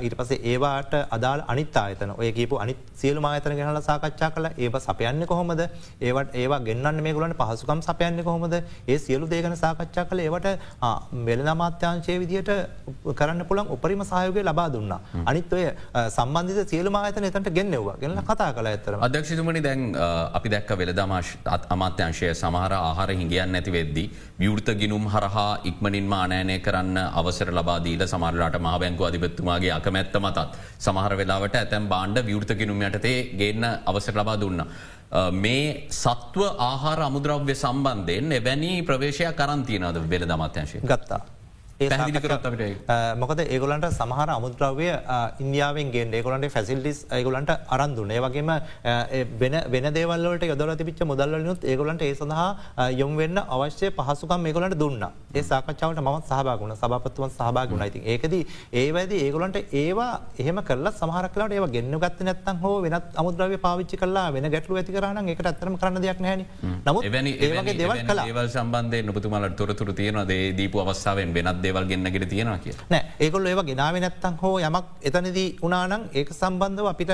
ඊට 0.00 0.16
පසේ 0.20 0.40
ඒවාට 0.52 0.94
අදාල් 1.16 1.42
අනිත් 1.46 1.76
ආයතන 1.76 2.14
ඔය 2.16 2.30
කියපු 2.32 2.60
අනි 2.64 2.76
සියලු 2.94 3.20
මාතන 3.20 3.56
ගෙනල 3.60 3.80
සාකච්ඡා 3.82 4.30
කල 4.30 4.48
ඒ 4.56 4.70
සපයන්න 4.78 5.26
කොහොමද? 5.26 5.62
ඒවට 6.00 6.34
ඒවා 6.34 6.60
ගන්න 6.60 7.02
මේ 7.02 7.12
ගලන්ට 7.12 7.38
පහසුකම් 7.42 7.84
සපයන්න 7.88 8.24
කොහොමද? 8.24 8.56
ඒ 8.88 8.98
සියලු 8.98 9.28
දේගන 9.28 9.56
සාකච්ඡා 9.56 10.06
කළ. 10.06 10.20
ඒවට 10.20 10.48
වෙල 11.28 11.44
දමාත්‍යංශය 11.48 12.18
විදිහට 12.24 12.50
කරන්න 13.14 13.44
පුළන් 13.44 13.72
උපරිම 13.76 14.02
සහයෝගය 14.04 14.42
ලබා 14.42 14.68
දුන්න. 14.72 14.96
අනිත් 15.26 15.52
ඔය 15.52 15.64
සම්බන්ධිත 16.08 16.68
සියලු 16.70 16.85
මාතන 16.90 17.28
එතට 17.28 17.50
ගෙන්නෙව්වා 17.58 17.96
ගෙනල 18.00 18.18
කතා 18.30 18.50
කළ 18.56 18.68
ඇතරම 18.72 19.04
අධ්‍යක්ෂතුමනි 19.08 19.62
දැන් 19.66 19.82
අපි 20.38 20.48
දැක්ක 20.54 20.70
වෙලදමාශ 20.80 21.32
අමාත්‍යංශය 21.76 22.32
සමහර 22.34 22.72
ආහාර 22.78 23.10
හිඟියන් 23.10 23.52
නැති 23.52 23.72
වෙද්දි. 23.76 24.04
විවෘත 24.40 24.68
ගිනුම් 24.80 25.06
හරහා 25.14 25.52
ඉක්මනින් 25.70 26.08
මානෑනය 26.14 26.58
කරන්න 26.66 26.98
අවසර 27.20 27.52
ලබාදීල 27.58 28.02
සමරලාට 28.06 28.58
මහබැංකු 28.66 29.08
අධිපත්තුමාගේ 29.08 29.72
අකමැත්ත 29.78 30.18
මතත්. 30.24 30.48
සමහර 30.78 31.16
වෙලාවට 31.20 31.56
ඇතැම් 31.56 31.88
බාණ්ඩ 31.88 32.26
විවෘත 32.26 32.52
ගිනුම් 32.60 32.82
යටතේ 32.82 33.16
ගේන්න 33.40 33.64
අවසර 33.86 34.14
ලබා 34.20 34.40
දුන්න. 34.40 34.66
මේ 35.44 35.86
සත්ව 35.92 36.50
ආහාර 36.68 37.00
අමුද්‍රව්‍ය 37.08 37.54
සම්බන්ධයෙන් 37.54 38.36
එවැනි 38.40 38.74
ප්‍රවේශයක් 38.82 39.40
කරන්තියනද 39.40 40.04
වෙල 40.12 40.28
දමත්‍යංශය. 40.32 40.80
ගත්තා. 40.84 41.35
ඒ 41.78 41.88
මොකද 43.16 43.40
ඒගොලන්ට 43.46 43.86
සමහර 43.92 44.28
අමුද්‍රව්‍ය 44.30 44.86
ඉන්දියාවෙන් 45.40 45.90
ගේ 45.92 46.04
ඒගොලන්ට 46.10 46.46
ෆැසිල්ටිස් 46.50 46.98
ඒගොලන්ට 47.10 47.50
අරන්දුන. 47.68 48.10
ඒවගේම 48.10 48.50
ඒ 48.50 49.24
වෙන 49.38 49.56
වෙන 49.68 49.88
දේවල්ලට 49.92 50.44
යොදල 50.44 50.72
තිබිච්ච 50.74 51.02
මුදල්ලනුත් 51.04 51.64
ඒගොලන්ට 51.64 52.02
ඒ 52.02 52.14
සඳහා 52.14 52.46
අ, 52.76 52.88
යොම් 52.92 53.16
වෙන්න 53.16 53.36
අවශ්‍ය 53.48 53.90
පහසුකම් 53.92 54.46
ඒගොලන්ට 54.46 54.78
දුන්න. 54.78 55.04
ඒ 55.34 55.42
සාකච්ඡාවට 55.42 56.00
මත් 56.02 56.24
සහභාගුණ 56.30 56.74
සභපත්තුවන් 56.74 57.30
සහභාගුණ 57.30 57.84
ඉතින් 57.86 58.02
ඒකද 58.06 58.34
ඒවැද 58.74 59.12
ඒගොලන්ට 59.14 59.58
ඒවා 59.74 60.08
එහෙම 60.38 60.62
කරලා 60.64 60.94
සමහරකලට 60.94 61.52
ඒව 61.52 61.68
ගෙන්න්න 61.70 61.98
ගත්ත 61.98 62.20
නැත්තන් 62.22 62.62
හෝ 62.62 62.74
වෙනත් 62.82 63.12
අමුද්‍රව්‍ය 63.16 63.58
පාවිච්චි 63.58 63.96
කලා 63.98 64.26
වෙන 64.32 64.48
ගැටලු 64.48 64.76
ඇති 64.76 64.96
කරන 64.96 65.28
එකට 65.28 65.46
ඇතරම 65.46 65.76
කරන්න 65.76 66.00
දෙයක් 66.00 66.20
නැන 66.20 66.46
නමුත් 66.86 67.04
ඒවගේ 67.42 67.76
දෙවල් 67.76 68.00
කලා 68.08 68.26
ඒවල් 68.26 68.48
සම්බන්ධය 68.50 69.02
නොපතුමලට 69.04 69.56
තොරතුර 69.58 69.92
තියෙනවා 69.94 70.26
දේ 70.26 70.42
දීපු 70.54 70.80
අවස්ථාවෙන් 70.80 71.36
වෙනත් 71.36 71.62
දේවල් 71.66 71.88
ගෙන්න්නගෙන 71.92 72.28
තියෙනවා 72.32 72.58
කිය. 72.64 72.76
නෑ 72.92 73.02
ඒගොල්ල 73.20 73.50
ඒව 73.52 73.62
ගෙනාව 73.70 74.00
නැත්තන් 74.04 74.38
හෝ 74.42 74.54
යමක් 74.60 74.86
එතනදී 75.10 75.48
උනානං 75.62 76.08
ඒක 76.12 76.30
සම්බන්ධව 76.38 76.92
අපිට 76.92 77.12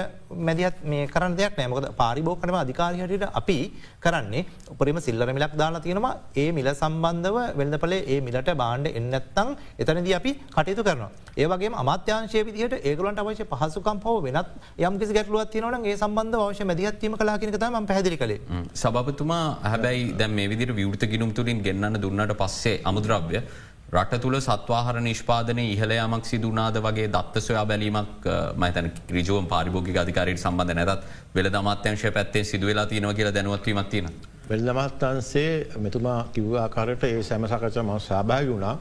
මැදිහත් 0.48 0.78
මේ 0.92 1.06
කරන්න 1.14 1.38
දෙයක් 1.40 1.58
නෑමකද 1.58 1.88
පාරිභෝකනම 2.02 2.58
අධිකාරහයට 2.62 3.26
අපි 3.40 3.58
කරන්නේ 4.00 4.44
උපරිම 4.72 5.00
සිල්ලර 5.00 5.30
මිලක් 5.38 5.54
දාලා 5.62 5.84
තියෙනවා 5.86 6.14
ඒ 6.36 6.48
මිල 6.58 6.70
සම්බන්ධව 6.74 7.36
වෙළඳපලේ 7.58 8.00
ඒ 8.12 8.20
මිලට 8.28 8.50
බාණ්ඩ 8.62 8.96
එන්නත්තං 9.00 9.50
එතනද 9.78 10.10
අපි 10.18 10.32
කටයුතු 10.54 10.84
කරනවා. 10.88 11.10
ඒවගේ 11.36 11.70
අමාත්‍යංශය 11.82 12.40
විදිහට 12.48 12.74
ඒගලන්ට 12.82 13.22
අවශ්‍ය 13.22 13.44
පහසුකම් 13.52 13.98
හෝ 14.04 14.16
වෙනත් 14.26 14.48
යම් 14.80 14.98
කිසි 15.00 15.16
ගැටලුවත් 15.18 15.52
තියෙනවන 15.54 15.86
ඒ 15.86 15.96
සම්බන්ධ 15.96 16.44
අවශ්‍ය 16.46 16.64
මැදිහත්වීම 16.64 17.16
කලාකිනකතම 17.16 17.78
පැදිලි 17.92 18.18
කළේ. 18.22 18.40
සභපතුමා 18.74 19.44
හැබැයි 19.64 20.12
දැම් 20.20 20.34
මේ 20.38 20.48
විදිර 20.52 20.72
විවෘත 20.72 21.04
ගිනුම් 21.12 21.32
තුළින් 21.32 21.62
ගෙන්න්න 21.66 22.00
දුන්නට 22.04 22.34
පස්සේ 22.42 22.76
අමුද්‍රව්‍ය 22.84 23.42
රට 23.92 24.18
තුළ 24.20 24.36
සත්වාහර 24.38 25.00
නිෂ්පාදනය 25.02 25.64
ඉහලයාමක් 25.66 26.24
සිදුනාද 26.24 26.76
වගේ 26.78 27.08
දත්ත 27.08 27.42
සොයා 27.42 27.64
බැලීමක් 27.66 28.28
මතන 28.56 28.88
ක්‍රජෝම් 29.08 29.46
පාරිභෝගි 29.46 29.98
අධිකාරයට 29.98 30.40
සම්බඳධ 30.40 30.76
නැත් 30.78 31.02
වෙල 31.34 31.48
දමත්‍යංශය 31.50 32.10
පැත්තේ 32.10 32.44
සිදුවෙලා 32.44 32.86
තියෙනවා 32.86 33.14
කියලා 33.14 33.34
දැනුවත්වීමක් 33.34 33.88
තියෙන. 33.88 34.08
වෙල්දමත්තන්සේ 34.48 35.52
මෙතුමා 35.78 36.16
කිව් 36.32 36.48
ආකාරයට 36.56 37.04
ඒ 37.04 37.22
සැම 37.22 37.46
සකච 37.46 37.76
ම 37.80 37.92
සභාග 38.00 38.48
වුණා 38.48 38.74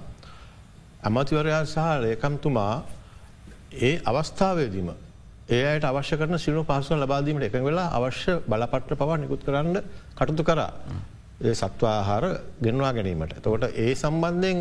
ඇමතිවරයා 1.03 1.61
සහ 1.65 1.87
ලේකම්තුමා 2.01 2.73
ඒ 3.81 3.93
අවස්ථාවේදීම 4.05 4.91
ඒ 5.49 5.63
අයට 5.67 5.85
අවශ්‍ය 5.85 6.17
කරන 6.17 6.39
සිලු 6.39 6.63
පහසුව 6.65 6.97
ලබාදීමට 6.97 7.43
එක 7.43 7.59
වෙලා 7.61 7.89
අවශ්‍ය 7.93 8.39
බලපට්‍ර 8.47 8.95
පවා 8.97 9.17
නිකුත් 9.17 9.43
කරන්න 9.43 9.77
කටුතු 10.15 10.43
කරා. 10.45 10.71
ඒ 11.43 11.53
සත්වාහාර 11.59 12.25
ගෙන්වා 12.65 12.91
ගැනීමට. 12.97 13.33
තකොට 13.45 13.63
ඒ 13.83 13.93
සම්බන්ධයෙන් 14.01 14.59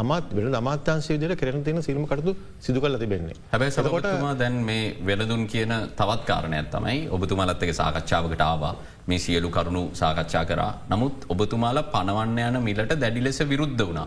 අමත් 0.00 0.28
වෙන 0.36 0.54
අමාත්‍යන්සේ 0.60 1.16
විදිර 1.16 1.34
කරන 1.40 1.64
තියෙන 1.66 1.82
සිල්ම 1.88 2.04
කටතු 2.10 2.34
සිදු 2.66 2.80
කල 2.84 2.96
තිබෙන්නේ. 3.02 3.36
හැබැයි 3.52 3.74
සකොටතුමා 3.76 4.34
දැන් 4.42 4.56
මේ 4.68 4.84
වෙලදුන් 5.08 5.42
කියන 5.52 5.74
තවත් 6.00 6.22
කාරණයක් 6.30 6.70
තමයි 6.74 6.98
ඔබතුමලත් 7.16 7.62
එක 7.66 7.72
සාකච්ඡාවකට 7.80 8.44
ආවා 8.48 8.74
මේ 9.08 9.20
සියලු 9.24 9.50
කරුණු 9.56 9.82
සාකච්ඡා 10.00 10.44
කරා. 10.50 10.72
නමුත් 10.92 11.26
ඔබතුමාල 11.34 11.80
පනවන්න 11.94 12.38
යන 12.48 12.60
මිලට 12.68 12.94
දැඩි 13.02 13.24
ලෙස 13.26 13.40
විරුද්ධ 13.52 13.82
වුණා. 13.88 14.06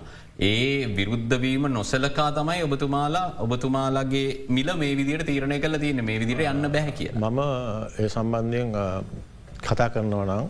ඒ 0.49 0.87
විරුද්ධවීම 0.97 1.67
නොසලකා 1.77 2.29
තමයි 2.39 2.61
ඔබතුමාලා 2.67 3.27
ඔබතුමාලාගේ 3.45 4.29
මිල 4.55 4.69
මේ 4.81 4.93
විදිට 5.01 5.25
තීරණය 5.29 5.59
කල 5.65 5.77
තියෙන 5.83 6.05
මේ 6.09 6.17
විදිට 6.23 6.47
යන්න 6.53 6.71
බැහැ 6.77 6.95
කිය. 6.99 7.11
මම 7.23 7.39
ඒ 7.99 8.09
සම්බන්ධයෙන් 8.15 8.73
කතා 9.67 9.89
කරනවා 9.93 10.25
නම් 10.39 10.49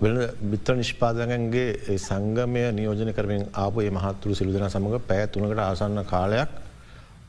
වෙන 0.00 0.16
බිත්‍ර 0.42 0.74
නිෂ්පාදගන්ගේ 0.74 1.98
සංගමය 1.98 2.62
නියෝජන 2.72 3.12
කරමින් 3.12 3.42
ආපු 3.54 3.80
ඒ 3.80 3.90
මහත්තුරු 3.90 4.34
සිළුදන 4.34 4.66
සමඟ 4.66 5.02
පැය 5.02 5.26
තුනකට 5.28 5.60
ආසන්න 5.60 6.04
කාලයක් 6.06 6.50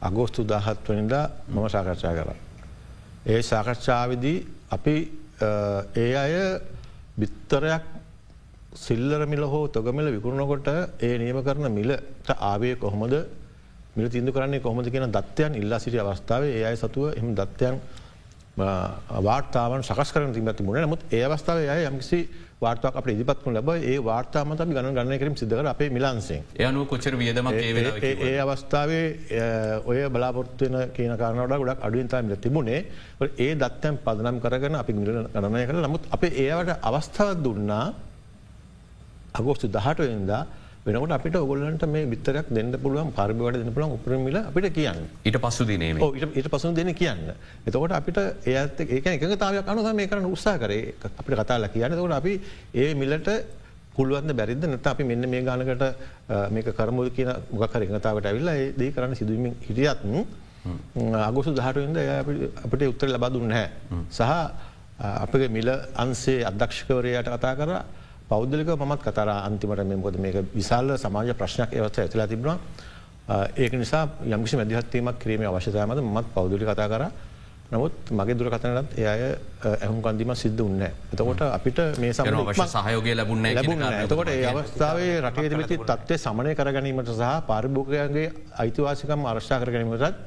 අගෝස්තු 0.02 0.46
දාහත් 0.46 0.86
වනිදා 0.86 1.24
මම 1.48 1.68
සාකච්ඡා 1.68 2.14
කර. 2.14 2.30
ඒ 3.26 3.42
සාකච්ඡාවිදී 3.44 4.38
අපි 4.72 4.96
ඒ 5.96 6.14
අය 6.16 6.34
බිත්තරයක් 7.18 7.84
සිල්ලර 8.76 9.22
මිල 9.26 9.44
හෝ 9.44 9.68
තොගමිල 9.70 10.08
විකුණනකොට 10.08 10.68
ඒ 11.00 11.18
නියම 11.18 11.40
කරන 11.40 11.68
මිලට 11.70 12.30
ආවේ 12.42 12.76
කොහොමද 12.78 13.16
මිල 13.96 14.08
තින්දු 14.08 14.32
කරන්නේ 14.32 14.60
කොහොමද 14.60 14.88
කියන 14.88 15.08
දත්වයන් 15.10 15.56
ඉල්ලා 15.56 15.80
සිටි 15.80 16.00
අවස්ථාවේ 16.00 16.54
ඒ 16.54 16.64
අය 16.66 16.78
සතුව 16.78 17.12
එම 17.14 17.36
දත්වයන් 17.36 17.76
වාර්තාවන් 19.20 19.84
සකස් 19.84 20.12
කරන 20.12 20.32
තිබති 20.32 20.64
මුණ 20.64 20.80
නමුත් 20.80 21.02
ඒ 21.10 21.24
අවස්ථාව 21.24 21.58
අය 21.68 21.84
යම්කිසි 21.86 22.20
වාර්තාවක් 22.62 22.98
අප 23.00 23.08
ඉදිපත්කු 23.10 23.50
ලබ 23.50 23.70
ඒ 23.92 23.98
වාර්තාමත 24.08 24.62
ගණ 24.62 24.94
ගන්න 24.98 25.20
කරින් 25.22 25.36
සිදකර 25.42 25.66
අපේ 25.72 25.90
මිලන්සේ. 25.90 26.42
යනු 26.66 26.86
කොචර 26.92 27.16
වියදම 27.22 27.48
ඒ 27.50 28.38
අවස්ථාවේ 28.44 29.06
ඔය 29.90 30.00
බලාපොත්වන 30.16 30.78
කියන 30.96 31.14
කාරනට 31.22 31.56
ගොඩක් 31.62 31.82
අඩුවන්තාමිල 31.88 32.38
තිබුණේ. 32.38 32.86
ඒ 33.46 33.52
දත්තයන් 33.62 33.98
පදනම් 34.06 34.38
කරගන 34.44 34.76
අපි 34.82 34.94
මිල 34.94 35.10
ගණනය 35.34 35.66
කළ. 35.68 35.82
නමුත් 35.88 36.04
අපේ 36.16 36.34
ඒවට 36.46 36.78
අවස්ථාවත් 36.90 37.42
දුන්නා 37.46 37.86
අගෝස්තු 39.40 39.68
දහටවෙන්දා 39.78 40.44
වෙනකට 40.86 41.14
අපිට 41.14 41.36
ඔගොල්ලන්ට 41.36 41.84
මේ 41.86 42.06
විතරක් 42.10 42.48
දෙන්න 42.50 42.72
පුළුවන් 42.84 43.12
පරිබවට 43.14 43.60
දෙන්න 43.62 43.74
පුළන් 43.74 43.92
උපරමිල 43.98 44.38
අපිට 44.42 44.74
කියන්න. 44.74 45.02
ඊට 45.24 45.38
පසු 45.44 45.66
දිනේ 45.66 45.94
ඊට 45.94 46.50
පසු 46.50 46.74
දෙන 46.74 46.94
කියන්න. 46.94 47.30
එතකොට 47.68 47.94
අපිට 48.00 48.18
ඒත් 48.46 48.80
ඒක 48.80 49.06
එක 49.06 49.38
තාවක් 49.38 49.70
අනුහ 49.74 49.94
මේ 49.94 50.08
කරන 50.08 50.26
උත්සා 50.26 50.58
කරේ. 50.58 50.94
අපිට 51.06 51.38
කතාලා 51.38 51.70
කියන්න. 51.70 51.94
තකට 51.94 52.18
අපි 52.18 52.34
ඒ 52.74 52.94
මිලට 52.96 53.30
පුළුවන්ද 53.96 54.34
බැරිද? 54.34 54.66
නත 54.66 54.88
අපි 54.88 55.04
මෙන්න 55.04 55.30
මේ 55.30 55.44
ගානකට 55.44 55.84
මේක 56.50 56.74
කරමුද 56.74 57.14
කියන 57.14 57.30
මොකර 57.52 57.82
එකතාවට 57.86 58.26
ඇවිල්ලා 58.26 58.58
දී 58.80 58.92
කරන්න 58.92 59.16
සිදුවීම 59.16 59.54
හිටියත්ම 59.68 60.26
අගුසු 61.30 61.54
දහටුවෙන්ද 61.54 61.98
අපිට 62.66 62.90
උත්තර 62.90 63.08
ලබා 63.14 63.30
දුන්න 63.30 63.54
හැ. 63.54 63.70
සහ 64.10 64.22
අපගේ 65.02 65.50
මිල 65.50 65.70
අන්සේ 65.96 66.42
අධ්‍යක්ෂකවරයට 66.50 67.30
කතා 67.38 67.56
කර 67.60 67.72
පෞද්ගලික 68.32 68.72
මත් 68.82 69.02
කතර 69.02 69.30
අන්තිමට 69.32 69.84
මෙකොද 69.86 70.16
මේක 70.18 70.38
විශාල 70.54 70.98
සමාජ 70.98 71.34
ප්‍රශ්නයක් 71.34 71.74
ඒවත්ස 71.74 72.00
ඇතුලා 72.00 72.28
තිබුණා 72.28 72.58
ඒක 73.58 73.74
නිසා 73.76 74.04
යම්කිසි 74.28 74.56
මැදිහත්වීමක් 74.58 75.20
කිරීම 75.20 75.44
අවශ්‍යතායමද 75.48 76.02
මත් 76.06 76.28
පෞද්ගලි 76.36 76.66
කතා 76.66 76.88
කර 76.88 77.04
නමුත් 77.72 78.12
මගේ 78.12 78.36
දුර 78.36 78.50
කතනටත් 78.50 78.98
එය 79.00 79.06
ඇහුම් 79.08 80.00
කන්දිම 80.02 80.34
සිද්ධ 80.36 80.62
උන්න. 80.62 80.82
එතකොට 80.84 81.42
අපිට 81.48 81.80
මේ 82.00 82.12
සම 82.12 82.26
සහයෝගය 82.68 83.14
ලැබුණ 83.14 83.48
ලැබුණ 83.50 83.86
එතකොට 83.86 84.28
ඒ 84.30 84.44
අවස්ථාවේ 84.46 85.14
රටේ 85.22 85.50
තිබිති 85.50 85.78
තත්ත්වය 85.82 86.18
සමනය 86.18 86.52
කර 86.54 86.72
ගැනීමට 86.72 87.12
සහ 87.12 87.32
පාරිභෝගයන්ගේ 87.48 88.28
අයිතිවාසිකම් 88.58 89.24
අර්ශා 89.26 89.60
කර 89.60 89.72
ගැනීමටත් 89.72 90.20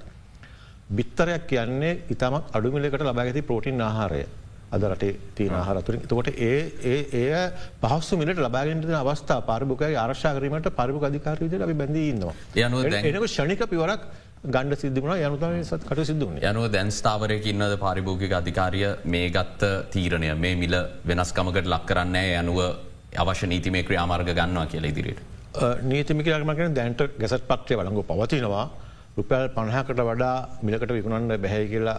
බිත්තරයක් 0.91 1.45
කියන්නේ 1.47 1.93
ඉතාමත් 2.11 2.49
අඩුමිලකට 2.53 3.03
ලබාගති 3.03 3.43
ප්‍රෝටින් 3.43 3.81
ආහාරය. 3.83 4.25
අද 4.75 4.85
රටේ 4.91 5.15
තියෙන 5.37 5.55
ආහරතුරින් 5.55 6.05
තකොට 6.05 6.29
ඒ 6.49 6.59
ඒ 7.23 7.41
පහස්සු 7.83 8.19
මිලට 8.21 8.43
ලබාගෙන්ට 8.47 8.93
අවස්ථා 9.03 9.41
පාරිභකයි 9.51 9.97
ආර්ශාකරීමට 10.03 10.69
පරිභ 10.79 11.09
අධිකාර 11.11 11.37
විදිට 11.45 11.67
අපි 11.67 11.77
බැඳීන්නවා. 11.83 12.35
එනක 12.57 13.27
ෂණික 13.27 13.65
පිවරක් 13.73 14.03
ගණඩ 14.47 14.81
සිද්ධුණ 14.81 15.13
යනුතම 15.19 15.53
සත් 15.61 15.83
කට 15.91 16.07
සිදුවන 16.09 16.41
යනුව 16.51 16.67
දැන්ස්ථාවරයක 16.75 17.47
ඉන්නද 17.53 17.77
පාරිභෝගික 17.85 18.33
අධිකාරිය? 18.41 18.89
මේ 19.07 19.29
ගත්ත 19.37 19.71
තීරණය 19.95 20.35
මේ 20.45 20.55
මිල 20.63 20.77
වෙනස්කමකට 21.11 21.71
ලක් 21.75 21.85
කරන්නේ 21.91 22.35
යනුව 22.43 22.59
අවශ්‍ය 23.23 23.47
නීතිමේ 23.53 23.87
ක්‍රියාමාර්ග 23.89 24.31
ගන්නවා 24.41 24.67
කියලා 24.73 24.93
ඉදිරියට. 24.93 25.23
නීතිමිකරමකන 25.91 26.75
දැන්ට 26.75 27.03
ගැසත් 27.23 27.47
පත්‍රය 27.51 27.79
වලඟු 27.81 28.03
පවතිනවා 28.11 28.65
රුපැල් 29.17 29.49
පණහකට 29.57 30.01
වඩා 30.09 30.35
මිලකට 30.67 30.93
විකුණන්න 30.97 31.35
බැහැ 31.43 31.65
කියලා 31.73 31.99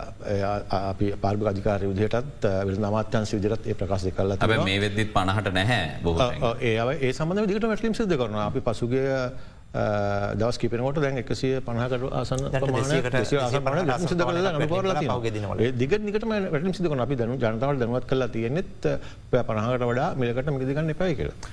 අපි 0.91 1.07
පාර්භ 1.23 1.49
අධිකාර 1.51 1.81
විදිහටත් 1.83 2.47
විල් 2.67 2.79
නමාත්‍යන් 2.85 3.27
විදිරත් 3.33 3.67
ඒ 3.71 3.75
ප්‍රකාශය 3.81 4.11
කල 4.11 4.35
මේ 4.63 4.79
වෙදදිත් 4.83 5.11
පණහට 5.15 5.51
නැහැ 5.59 5.83
බොහ 6.03 6.17
ඒ 6.61 6.77
ඒ 7.01 7.11
සමඳ 7.13 7.47
දිට 7.51 7.67
වැටලිම් 7.71 7.95
සිද 7.95 8.15
කරන 8.21 8.39
අපි 8.45 8.65
පසුගේ 8.67 9.19
දවස් 10.39 10.57
කිපනකොට 10.57 10.99
දැන් 11.03 11.17
එකසිය 11.19 11.55
පණහකට 11.63 12.03
ආසන 12.11 12.43
දිග 15.81 15.97
නිකට 16.07 16.25
වැටම 16.25 16.71
සිදකන 16.73 17.03
අපි 17.07 17.15
දනු 17.15 17.35
ජනතාවට 17.37 17.81
දැනුවත් 17.81 18.07
කලා 18.11 18.29
තියෙනෙත් 18.29 18.87
පණහකට 19.31 19.89
වඩා 19.89 20.09
මිලකට 20.15 20.53
මිදිගන්න 20.59 20.95
එපයි 20.95 21.15
කියලා. 21.15 21.51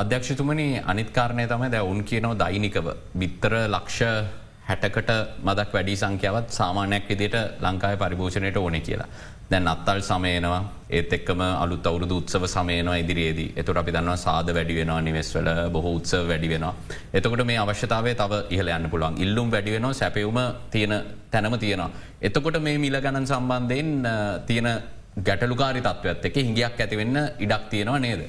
අධ්‍යක්ෂතුමනි 0.00 0.68
අනිත්කාරණය 0.92 1.46
තමයි 1.46 1.70
දැ 1.70 1.86
උන් 1.92 2.02
කියනව 2.04 2.34
දෛනිකව. 2.38 2.90
බිත්තර 3.14 3.54
ලක්ෂ 3.66 4.02
හැටකට 4.68 5.10
මදක් 5.44 5.72
වැඩි 5.72 5.96
සංඛ්‍යාවත් 5.96 6.48
සාමානයක් 6.50 7.08
විදිට 7.10 7.36
ලංකාය 7.60 7.96
පරිභෝෂණයට 7.96 8.56
ඕනෙ 8.56 8.80
කියලා. 8.80 9.08
දැන් 9.50 9.68
අත්තල් 9.68 10.00
සමයනවා 10.00 10.60
ඒත් 10.90 11.12
එක්කම 11.12 11.40
අලුත් 11.40 11.86
අවුරුදු 11.86 12.16
උත්සව 12.20 12.44
සමයනවා 12.46 12.96
ඉදිරියේදී 13.02 13.52
එතුර 13.56 13.78
අපි 13.78 13.92
දන්නවා 13.92 14.16
සාද 14.16 14.48
වැඩි 14.56 14.78
වෙනවා 14.78 15.00
නිවෙස්වල 15.00 15.48
බොහෝ 15.74 15.92
උත්සව 15.98 16.24
වැඩි 16.30 16.48
වෙනවා. 16.48 16.74
එතකොට 17.14 17.44
මේ 17.44 17.58
අවශ්‍යතාවේ 17.58 18.14
තව 18.14 18.40
ඉහල 18.50 18.68
යන්න 18.68 18.90
පුළුවන් 18.90 19.20
ඉල්ලුම් 19.26 19.52
වැඩි 19.54 19.76
වෙනවා 19.76 19.92
සැපවුම 19.92 20.40
තියෙන 20.70 20.94
තැනම 21.30 21.58
තියෙනවා. 21.58 21.90
එතකොට 22.22 22.58
මේ 22.60 22.78
මිල 22.78 22.98
ගණන් 22.98 23.26
සම්බන්ධයෙන් 23.26 23.92
තියෙන 24.46 24.68
ගැටලුකාරි 25.20 25.80
තත්ත්වත් 25.80 26.24
එක 26.24 26.36
හිගියක් 26.40 26.80
ඇතිවෙන්න 26.80 27.16
ඉඩක් 27.38 27.70
තියෙනවා 27.70 27.98
නේද. 27.98 28.26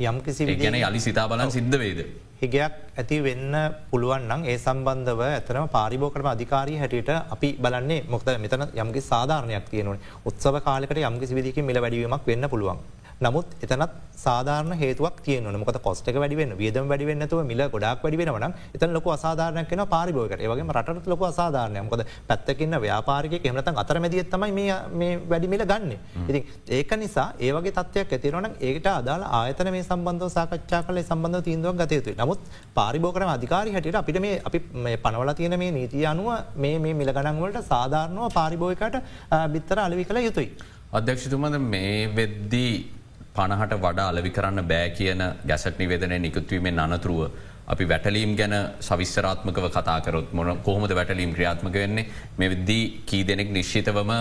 යම් 0.00 0.22
කිසි 0.22 0.52
ගැන 0.56 0.80
යලි 0.82 1.00
සිතා 1.00 1.28
බලන් 1.28 1.50
සිද්ධ 1.50 1.78
වේද. 1.78 2.06
හිගයක් 2.40 2.72
ඇති 2.96 3.18
වෙන්න 3.20 3.54
පුළුවන්නම් 3.90 4.42
ඒ 4.44 4.56
සම්බන්ධව 4.58 5.20
ඇතනම 5.26 5.68
පාරිභෝකරම 5.68 6.28
අධිකාරී 6.32 6.78
හැටියට 6.82 7.10
අපි 7.34 7.48
බලන්නේ 7.58 8.04
මොක්ද 8.08 8.28
මෙතන 8.38 8.64
යම්ගේ 8.74 9.04
සාධාරණයක් 9.04 9.66
තියෙනවන 9.72 10.02
උත්සව 10.24 10.60
කාලකට 10.66 11.00
යම්කිසි 11.02 11.38
විදික 11.38 11.58
මිල 11.62 11.80
වැඩීමක් 11.80 12.26
වෙන්න 12.26 12.48
පුළුවන්. 12.48 12.78
නමුත් 13.18 13.46
එතනත් 13.62 13.92
සාධාරන 14.14 14.72
හේතුවක් 14.74 15.20
තියන 15.24 15.44
මොක 15.54 15.70
කොස්ටක 15.78 16.16
වැඩිවෙන්න 16.16 16.52
වියදම් 16.54 16.88
වැඩිවෙන්නතුව 16.88 17.40
මිල 17.44 17.62
ගොඩක් 17.66 18.02
වැඩිවෙනවන 18.04 18.54
එතන 18.74 18.92
ලොක 18.92 19.06
අසාධාරනයක් 19.08 19.70
වෙන 19.70 19.82
පාරිභෝකට 19.86 20.40
ඒවගේ 20.40 20.74
රට 20.76 21.06
ලොක 21.06 21.22
අසාධාරනය 21.22 21.80
මොකද 21.80 22.02
පැත්තකින්න 22.28 22.76
ව්‍යාපාරික 22.78 23.34
එමනත 23.42 23.70
අතර 23.74 23.98
මැදිත් 23.98 24.30
තමයි 24.30 24.52
මේ 24.92 25.12
වැඩිමිල 25.26 25.64
ගන්න. 25.64 25.92
ඉති 26.28 26.40
ඒක 26.70 26.92
නිසා 26.96 27.28
ඒවගේ 27.40 27.72
තත්වයක් 27.72 28.12
ඇතිරවන 28.12 28.48
ඒට 28.60 28.88
අදාල 28.92 29.24
ආයතන 29.30 29.70
මේ 29.70 29.84
සම්බන්ධ 29.84 30.28
සාකච්ඡා 30.28 30.82
කල 30.82 31.00
සම්බන්ධ 31.02 31.44
තීන්දුවක් 31.48 31.80
ගතයුතු 31.82 32.16
නමුත් 32.16 32.40
පාරිභෝකරම 32.74 33.32
අධිකාරි 33.36 33.72
හැටියට 33.72 34.00
අපිට 34.02 34.20
මේ 34.20 34.36
අපි 34.44 34.60
පනවල 35.04 35.32
තියෙන 35.32 35.58
මේ 35.58 35.72
නීතිය 35.78 36.06
අනුව 36.06 36.28
මේ 36.56 36.94
මිල 37.00 37.12
ගණන්වලට 37.18 37.64
සාධාරණව 37.64 38.28
පාරිභෝයකට 38.38 38.96
බිත්තර 39.54 39.78
අලවි 39.78 40.04
කළ 40.04 40.24
යුතුයි. 40.28 40.50
අධ්‍යක්ෂතුමද 40.92 41.58
මේ 41.72 41.96
වෙද්දී 42.14 42.74
පණහට 43.38 43.76
වඩා 43.84 44.08
අලවි 44.12 44.30
කරන්න 44.36 44.68
බෑ 44.72 44.88
කියන 44.98 45.22
ගැසට 45.50 45.78
නිවේදනය 45.82 46.18
නිකුත්වීමෙන් 46.26 46.78
අනතුරුව. 46.86 47.30
අපි 47.72 47.84
වැටලීම් 47.90 48.32
ගැන 48.38 48.54
සවිස්තරාත්මකව 48.88 49.64
කතාකරොත් 49.76 50.32
මොන 50.38 50.50
කොහොමද 50.66 50.92
වැටලීම් 50.98 51.32
ක්‍රියාත්මක 51.36 51.78
වෙන්නේ 51.82 52.06
මේ 52.38 52.50
විද්දී 52.54 52.82
කී 53.10 53.22
දෙනෙක් 53.30 53.48
නිශ්චිතවම 53.56 54.12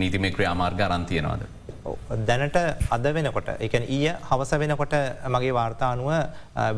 නීතිමේ 0.00 0.32
ක්‍රියාමාර්ග 0.36 0.80
අරන්තියනවාද. 0.86 1.42
දැනට 2.28 2.56
අද 2.96 3.06
වෙනකොට 3.16 3.48
එක 3.66 3.74
ඊය 3.78 4.12
හවස 4.28 4.52
වෙනකොට 4.62 4.94
මගේ 5.34 5.52
වාර්තානුව 5.58 6.10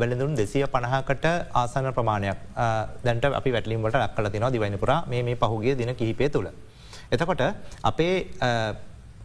වෙළඳුන් 0.01 0.35
දෙසිය 0.39 0.65
පණහකට 0.73 1.25
ආසන 1.61 1.91
ප්‍රමාණයක් 1.97 2.39
දැන්ට 3.05 3.25
අපි 3.39 3.55
වැටලින්ට 3.55 4.01
ලක්කල 4.01 4.29
තිනවා 4.35 4.53
දිවයිනපුර 4.55 4.91
මේ 5.13 5.35
පහුගේ 5.43 5.77
දින 5.77 5.95
කිහිපේ 5.95 6.29
තුළ. 6.29 6.49
එතකොට 7.11 7.41
අපේ 7.83 8.15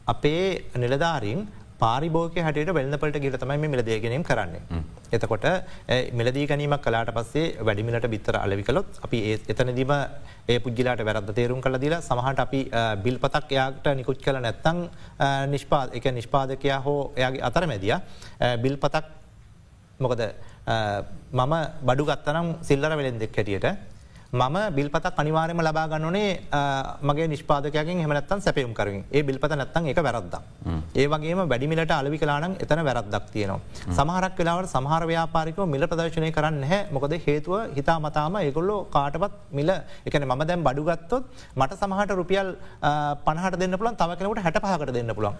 අපේ 0.06 0.44
නිලධාරින් 0.82 1.46
පාරිභෝක 1.84 2.36
හට 2.40 2.74
වෙල්න්නපට 2.76 3.18
ගිල 3.24 3.36
තමයි 3.38 3.58
මිලදේ 3.64 3.98
ගැනීම 4.04 4.24
කරන්නේ. 4.24 4.82
එතකොට 5.12 5.46
මිලදී 6.12 6.46
ගැනීමක් 6.50 6.84
කලාට 6.84 7.10
පස්සේ 7.16 7.46
වැඩිමිලට 7.60 8.06
බිත්තර 8.14 8.38
අලවිකලොත් 8.38 9.00
අපි 9.06 9.18
එතනදිම 9.52 9.92
ඒ 10.48 10.58
පුද්ගිලාට 10.60 11.04
වැරද 11.08 11.30
තේරුම් 11.38 11.60
කළ 11.60 11.78
දිලා 11.78 12.00
සමහට 12.02 12.44
අපි 12.46 12.60
බිල් 13.04 13.18
පතක් 13.18 13.56
එයාට 13.56 13.92
නිකුච් 13.96 14.18
කළ 14.20 14.40
නැත්තං 14.40 14.80
නිෂ්පාද 15.52 15.98
එක 15.98 16.08
නිෂ්පාදකයා 16.18 16.80
හෝ 16.86 17.00
එයාගේ 17.16 17.46
අතර 17.48 17.66
මැදිය 17.66 17.96
බිල් 18.64 18.76
පතක් 18.78 19.04
මොකද 20.00 20.22
මම 21.32 21.54
බඩු 21.82 22.04
ගත්තනම් 22.04 22.48
සිල්ලර 22.62 22.92
වෙලෙන් 22.92 23.18
දෙක් 23.18 23.36
හැටියට 23.36 23.93
මම 24.34 24.56
බිල්පත 24.76 25.06
අනිවාරම 25.22 25.60
ලබා 25.66 25.86
ගන්නනේ 25.90 26.30
මගේ 27.08 27.26
නිෂ්පාදකයගෙන් 27.32 28.00
හමනත්තන් 28.04 28.40
සැපයුම් 28.46 28.72
කරින් 28.78 29.04
ඒ 29.16 29.22
බිල්පත 29.28 29.52
නැත්තන් 29.60 29.86
එක 29.92 30.00
වැරද්ද. 30.06 30.34
ඒ 31.00 31.06
වගේ 31.12 31.34
වැඩිමිලට 31.52 31.92
අලවි 31.98 32.18
කලානම් 32.22 32.56
එතන 32.64 32.82
වැරද්දක් 32.88 33.28
තියනවා. 33.34 33.60
සමහරක් 33.98 34.34
වෙලාවට 34.40 34.72
සමහර 34.74 35.02
ව්‍යාපාරිකව 35.10 35.60
මිල 35.74 35.86
ප්‍රදර්ශනය 35.90 36.30
කරන්න 36.38 36.64
හැ 36.70 36.80
මොකද 36.96 37.14
හේතුව 37.26 37.76
හිතා 37.76 37.98
මතාම 38.06 38.38
ඒගොල්ලෝ 38.40 38.80
කාටපත් 38.96 39.36
මිල 39.58 39.70
එකන 40.08 40.26
ම 40.30 40.42
දැම් 40.50 40.66
බඩුගත්තොත් 40.68 41.30
මට 41.60 41.78
සමහට 41.80 42.16
රුපියල් 42.20 42.50
පනහට 43.26 43.60
දෙන්න 43.62 43.78
පුලන් 43.82 44.00
තව 44.02 44.18
කෙනට 44.18 44.42
හැට 44.46 44.60
පහකට 44.64 44.94
දෙන්න 44.98 45.14
පුළන් 45.20 45.34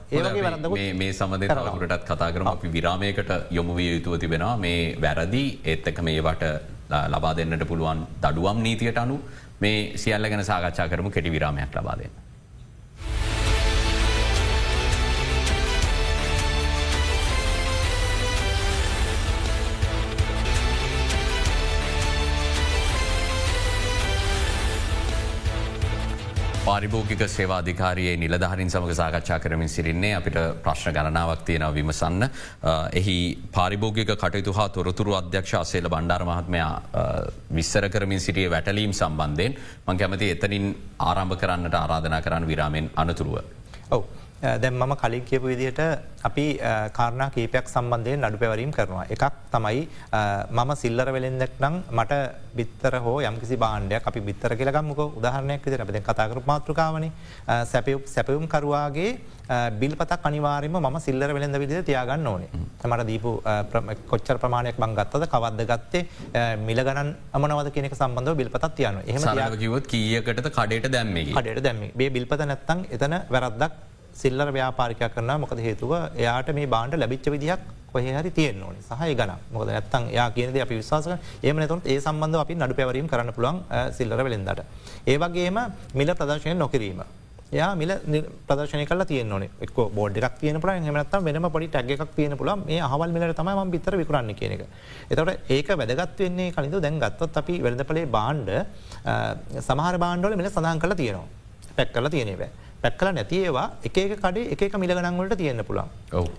ඒ 0.84 0.92
මේ 1.02 1.12
සමඳ 1.18 1.50
තවරටත් 1.50 2.06
කතා 2.12 2.30
කරම. 2.36 2.46
අපි 2.54 2.70
විරාමයකට 2.78 3.34
යොමුවිය 3.58 3.90
යුතුව 3.96 4.16
තිබෙනවා 4.22 4.54
මේ 4.66 4.94
වැරදි. 5.06 5.44
ඒත් 5.72 5.92
එක 5.92 6.00
මේවට 6.10 6.73
ලබා 6.90 7.34
දෙන්නට 7.36 7.64
පුළුවන් 7.68 8.06
දඩුවම් 8.22 8.62
නීතියට 8.62 8.98
අනු 8.98 9.20
මේ 9.60 9.96
සියල්ල 9.96 10.28
ගැන 10.28 10.44
සාකච්ඡා 10.44 10.88
කරමු 10.88 11.10
කෙටි 11.10 11.32
විරාමයක් 11.32 11.74
ලබාදන්න. 11.74 12.23
පාරිභෝගික 26.74 27.22
සේවාධිකාරයේ 27.28 28.14
නිලධහරින් 28.16 28.70
සමඟ 28.70 28.96
සාකච්ඡා 29.00 29.38
කරමින් 29.38 29.68
සිරින්නේ 29.68 30.12
අපිට 30.18 30.38
ප්‍රශ්න 30.64 30.94
ගණනාවක් 30.96 31.44
තියෙනව 31.48 31.76
විමසන්න. 31.78 32.26
එහි 32.92 33.16
පාරිභෝගික 33.56 34.10
කටයුතු 34.14 34.56
හා 34.58 34.68
තොරතුරු 34.68 35.14
අධ්‍යක්ෂ 35.20 35.54
අසේල 35.54 35.88
බණ්ඩාර 35.88 36.24
මහත්මයා 36.30 36.72
විස්සර 37.58 37.88
කරමින් 37.88 38.24
සිටිය 38.26 38.48
වැටලීම් 38.50 38.92
සම්බන්ධයෙන් 38.92 39.56
මං 39.86 40.02
කැමති 40.02 40.32
එතනින් 40.36 40.66
ආරම්භ 41.10 41.38
කරන්නට 41.42 41.80
ආරාධනා 41.82 42.22
කරන්න 42.26 42.50
විරාමෙන් 42.52 42.90
අනතුරුව. 42.96 43.38
ඔව. 43.90 44.04
දැම් 44.62 44.74
මම 44.80 44.94
කලින් 45.02 45.24
කියපු 45.30 45.46
විදිහට 45.52 45.80
අපි 46.28 46.46
කාරණා 46.98 47.28
කීපයක් 47.34 47.66
සම්බන්ධයෙන් 47.74 48.26
අඩු 48.28 48.38
පැවරීම් 48.42 48.72
කරනවා. 48.76 49.04
එකක් 49.14 49.24
තමයි 49.54 49.82
මම 50.58 50.70
සිල්ලර 50.82 51.08
වෙලෙන්දක් 51.16 51.54
නම් 51.62 51.76
මට 51.98 52.12
බිත්තර 52.58 52.94
හෝ 53.04 53.16
යම්කිසි 53.28 53.56
බාණ්ඩයක් 53.64 54.08
අපි 54.10 54.20
බිත්තර 54.28 54.56
කියලගම්මක 54.60 55.00
උදාහරණයක් 55.20 55.64
විදිර 55.68 55.84
අප 55.84 55.92
කතාකරු 56.08 56.42
මාතෘකාවන. 56.50 57.06
සැපවුම් 57.72 58.46
කරුවාගේ 58.54 59.10
බිල් 59.80 59.94
පතක් 60.00 60.28
අනිවාරම 60.30 60.76
ම 60.82 60.98
සිල්ලර 61.06 61.30
වෙළඳ 61.36 61.58
විදිද 61.62 61.80
තියාගන්න 61.90 62.26
ඕනේ. 62.32 62.50
මට 62.90 63.06
දීපු 63.10 63.30
කොච්චර 64.10 64.36
ප්‍රමාණයක් 64.42 64.76
බංගත්තද 64.82 65.24
කවද්ද 65.34 65.66
ගත්තේ 65.70 66.04
මිල 66.68 66.80
ගණන් 66.88 67.10
අමනවද 67.36 67.72
කෙනෙක 67.76 67.96
සම්බන්ධ 68.00 68.36
බිල්පතත් 68.42 68.68
තියන 68.78 69.00
එහම 69.06 69.24
කිවත් 69.64 69.90
කියකට 69.94 70.46
කඩට 70.58 70.92
දැම්ම 70.96 71.18
කඩට 71.38 71.64
දැම්ම. 71.66 71.82
බේ 71.98 72.10
බිල්පත 72.16 72.46
නැත්තං 72.52 72.86
එතන 72.96 73.16
වැරද්දක් 73.34 73.74
සිල්ලර 74.22 74.48
ව්‍යාපාරිකයක් 74.56 75.14
කරන 75.16 75.32
මොකද 75.44 75.64
හේතුව 75.68 75.94
එයාට 76.22 76.50
මේ 76.58 76.70
බාන්ඩ 76.74 77.00
ලැබිච්ච 77.02 77.26
විදිහක් 77.34 77.64
කොහහරි 77.94 78.30
තියෙන් 78.38 78.62
ඕන 78.66 78.76
සහය 78.88 79.10
ගන 79.20 79.32
මොකද 79.54 79.68
ඇත්තන් 79.74 80.06
යා 80.18 80.28
කියනද 80.36 80.56
අපි 80.66 80.78
විශවාස 80.80 81.10
ඒම 81.42 81.60
නතුන් 81.64 81.82
ඒ 81.86 81.98
සම්බන්ධ 82.04 82.40
අපි 82.44 82.54
නඩු 82.60 82.78
පැවරීම 82.80 83.10
කරන්න 83.12 83.34
පුළුවන් 83.36 83.60
සිල්ලර 83.98 84.22
වෙලෙන්දට. 84.28 84.64
ඒවගේම 85.12 85.58
මිල 86.00 86.10
ප්‍රදර්ශනය 86.20 86.54
නොකිරීම. 86.64 87.02
යා 87.52 87.70
මිල 87.80 87.90
ප්‍රදර්ශනය 88.48 88.84
කල 88.90 89.04
තියන 89.10 89.32
එක් 89.66 89.70
බෝඩ්ක් 89.98 90.38
තියන 90.40 90.60
පල 90.62 90.70
හමනත් 90.70 91.14
වෙනම 91.28 91.46
පොඩි 91.56 91.68
ටැග 91.68 91.92
එකක් 91.94 92.14
තියන 92.18 92.36
පුලම් 92.40 92.64
මේ 92.66 92.80
හවල් 92.82 93.14
මිලට 93.16 93.36
තම 93.40 93.50
ම 93.54 93.70
පිතර 93.76 93.96
විකරන්න 94.02 94.34
කියන 94.40 94.56
එක. 94.56 94.66
එතට 95.10 95.52
ඒක 95.56 95.68
වැදගත් 95.80 96.18
වෙන්නේ 96.24 96.50
කලින්ඳ 96.56 96.80
දැන් 96.86 96.98
ගත්තොත් 97.04 97.40
අපි 97.42 97.60
වෙළඳපලේ 97.66 98.10
බාන්්ඩ 98.16 98.50
සමහර 99.68 99.96
බාණ්ඩෝල 100.04 100.36
මිල 100.40 100.50
සඳහන් 100.50 100.82
කළ 100.84 100.96
තියෙනවා 101.02 101.26
පැක් 101.76 101.92
කල 101.94 102.08
තියනේ 102.16 102.36
බෑ. 102.42 102.50
පැක්කල 102.84 103.10
නැතිඒවා 103.18 103.66
එක 103.88 103.98
කඩේ 104.24 104.50
එක 104.54 104.76
මිලගනන්වලට 104.84 105.36
තියෙන්න්න 105.42 105.64
පුළන් 105.68 105.88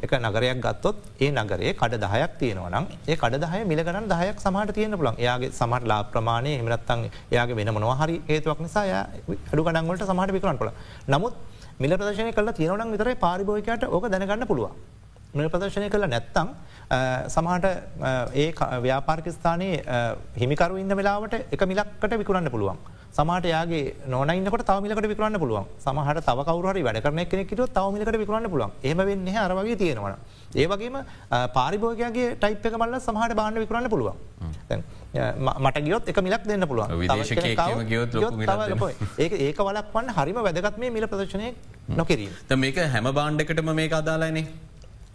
එක 0.05 0.13
නගරයක් 0.19 0.61
ගත්තොත් 0.65 1.01
ඒ 1.19 1.31
නගරේ 1.33 1.73
කඩ 1.81 2.01
දහයක් 2.05 2.37
තියෙනවනම් 2.41 2.85
ඒ 3.07 3.17
කඩ 3.23 3.41
දහය 3.45 3.63
මිලගනන් 3.71 4.11
දහයක් 4.13 4.45
සමහට 4.45 4.75
තියෙන 4.77 4.97
පුළන් 5.01 5.19
එයාගේ 5.23 5.51
සමට 5.51 5.91
ලා 5.93 6.01
ප්‍රමාණය 6.13 6.53
හිමරත්තන් 6.59 7.09
එයාගේ 7.33 7.59
වෙන 7.61 7.73
මොනවහරි 7.77 8.17
ඒතුවක් 8.29 8.63
නිසා 8.67 8.85
අඩු 9.51 9.67
ගඩන්වලට 9.67 10.07
සමහට 10.11 10.35
විකරන් 10.37 10.61
පුළ 10.61 10.73
නමුත් 11.07 11.35
මිල 11.77 11.91
ප්‍රදශය 11.93 12.31
කල 12.31 12.49
තියෙනවනම් 12.51 12.91
විතර 12.93 13.09
පාරිභෝයකයට 13.19 13.83
ඕක 13.85 14.05
දැනගන්න 14.07 14.47
පුළුවන්. 14.47 14.71
මිල 15.33 15.49
ප්‍රදර්ශනය 15.49 15.89
කළ 15.89 16.07
නැත්තං 16.07 16.49
සමහට 17.27 17.65
ඒ 18.33 18.45
ව්‍යාපාර්කිස්ථානයේ 18.85 19.81
හිමිකරු 20.37 20.77
ඉන්න 20.79 20.95
වෙලාවට 20.99 21.35
එක 21.51 21.65
මිලක්කට 21.67 22.15
විකුරන්න 22.21 22.47
පුළුවන්. 22.49 22.79
සමට 23.17 23.45
යාගේ 23.53 23.83
නොනයින්නකට 24.13 24.63
තවමිලකට 24.69 25.07
විකරන්න 25.11 25.37
පුළුවන් 25.43 25.65
සමහට 25.83 26.25
තව 26.27 26.39
කවරහරි 26.47 26.81
වැඩ 26.87 26.99
කරන 27.05 27.21
කෙනෙකට 27.33 27.61
තවමිලකට 27.77 28.17
විකරන්න 28.23 28.47
පුළුවන් 28.53 28.71
ඒම 28.89 28.99
වෙන්න 29.09 29.29
අරවගේ 29.43 29.77
තියෙනවා. 29.81 30.17
ඒවගේම 30.61 30.97
පාරිභෝගගේ 31.57 32.27
ටයිප් 32.41 32.65
එක 32.69 32.75
මල්ල 32.81 32.99
සමහට 33.07 33.35
බාන්න 33.39 33.61
විකරන්න 33.63 33.87
පුළුවන්. 33.93 34.17
මට 35.65 35.77
ගියොත් 35.87 36.11
එක 36.11 36.19
මිලක් 36.27 36.43
දෙන්න 36.51 36.67
පුළුවන් 36.69 36.89
ඒ 39.23 39.29
ඒක 39.47 39.59
වලක් 39.67 39.87
වන්න 39.95 40.13
හරිම 40.17 40.37
වැදගත් 40.47 40.77
මේ 40.83 40.93
මිල 40.97 41.07
ප්‍රදශනය 41.13 41.47
නොකිරීම. 42.01 42.31
මේක 42.65 42.77
හැම 42.95 43.07
බාණ්ඩකටම 43.19 43.75
මේ 43.81 43.89
අදාලානේ 44.01 44.45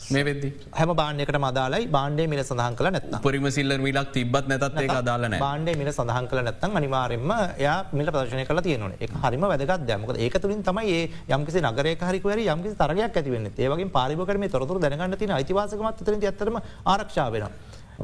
මේ 0.00 0.24
වෙද 0.24 0.44
හැම 0.72 0.90
බාණ්‍යකට 0.94 1.38
මදාලයි 1.38 1.88
බාණ්ඩේ 1.88 2.26
මිල 2.32 2.40
සඳහන් 2.42 2.76
කළ 2.78 2.90
නැත් 2.90 3.06
පරිම 3.20 3.46
සිල්ල 3.56 3.74
මිලක් 3.78 4.10
තිබත් 4.12 4.48
නැතත් 4.52 4.78
ඒ 4.82 4.88
අදාලන 4.94 5.36
බාණ්ඩේ 5.38 5.76
මිල 5.80 5.90
සඳහන් 5.90 6.28
කළ 6.30 6.42
නැත්තන් 6.46 6.78
අනිවාරෙන්ම 6.80 7.32
යා 7.64 7.76
මිල 7.92 8.08
ප්‍රදශනය 8.08 8.44
කළ 8.44 8.62
තියනන 8.66 8.96
එක 8.98 9.12
හරිම 9.24 9.44
වැදගත් 9.44 9.86
දැමක 9.90 10.14
ඒක 10.18 10.38
තුළින් 10.44 10.62
තමයි 10.62 10.94
ඒ 10.96 11.04
යම්කිසි 11.30 11.62
නගරය 11.62 11.94
හරිකවර 12.02 12.42
යම්කිසි 12.46 12.80
තරගයක් 12.82 13.20
ඇතිවන්න 13.20 13.50
ඒවගේ 13.58 13.90
පාරිභකරම 13.98 14.48
තොරතුර 14.48 14.80
දැනගන්න 14.80 15.18
තින 15.18 15.36
අයිතිවාසකමත් 15.38 16.02
තර 16.02 16.16
ඇතරම 16.22 16.58
ආරක්ෂාවෙන. 16.86 17.46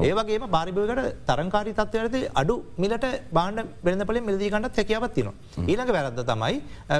ඒවගේ 0.05 0.39
බාරිභයකට 0.55 1.01
තරංකාරි 1.29 1.71
තත්වයට 1.79 2.17
අඩු 2.41 2.55
මිලට 2.83 3.05
බාණ්ඩ 3.37 3.69
බෙරඳපලින් 3.85 4.25
මිලදීකන්නත් 4.29 4.77
හැකියාවත් 4.79 5.13
තින. 5.17 5.29
ඊළඟ 5.71 5.91
වැරද 5.95 6.19
තමයි 6.31 6.55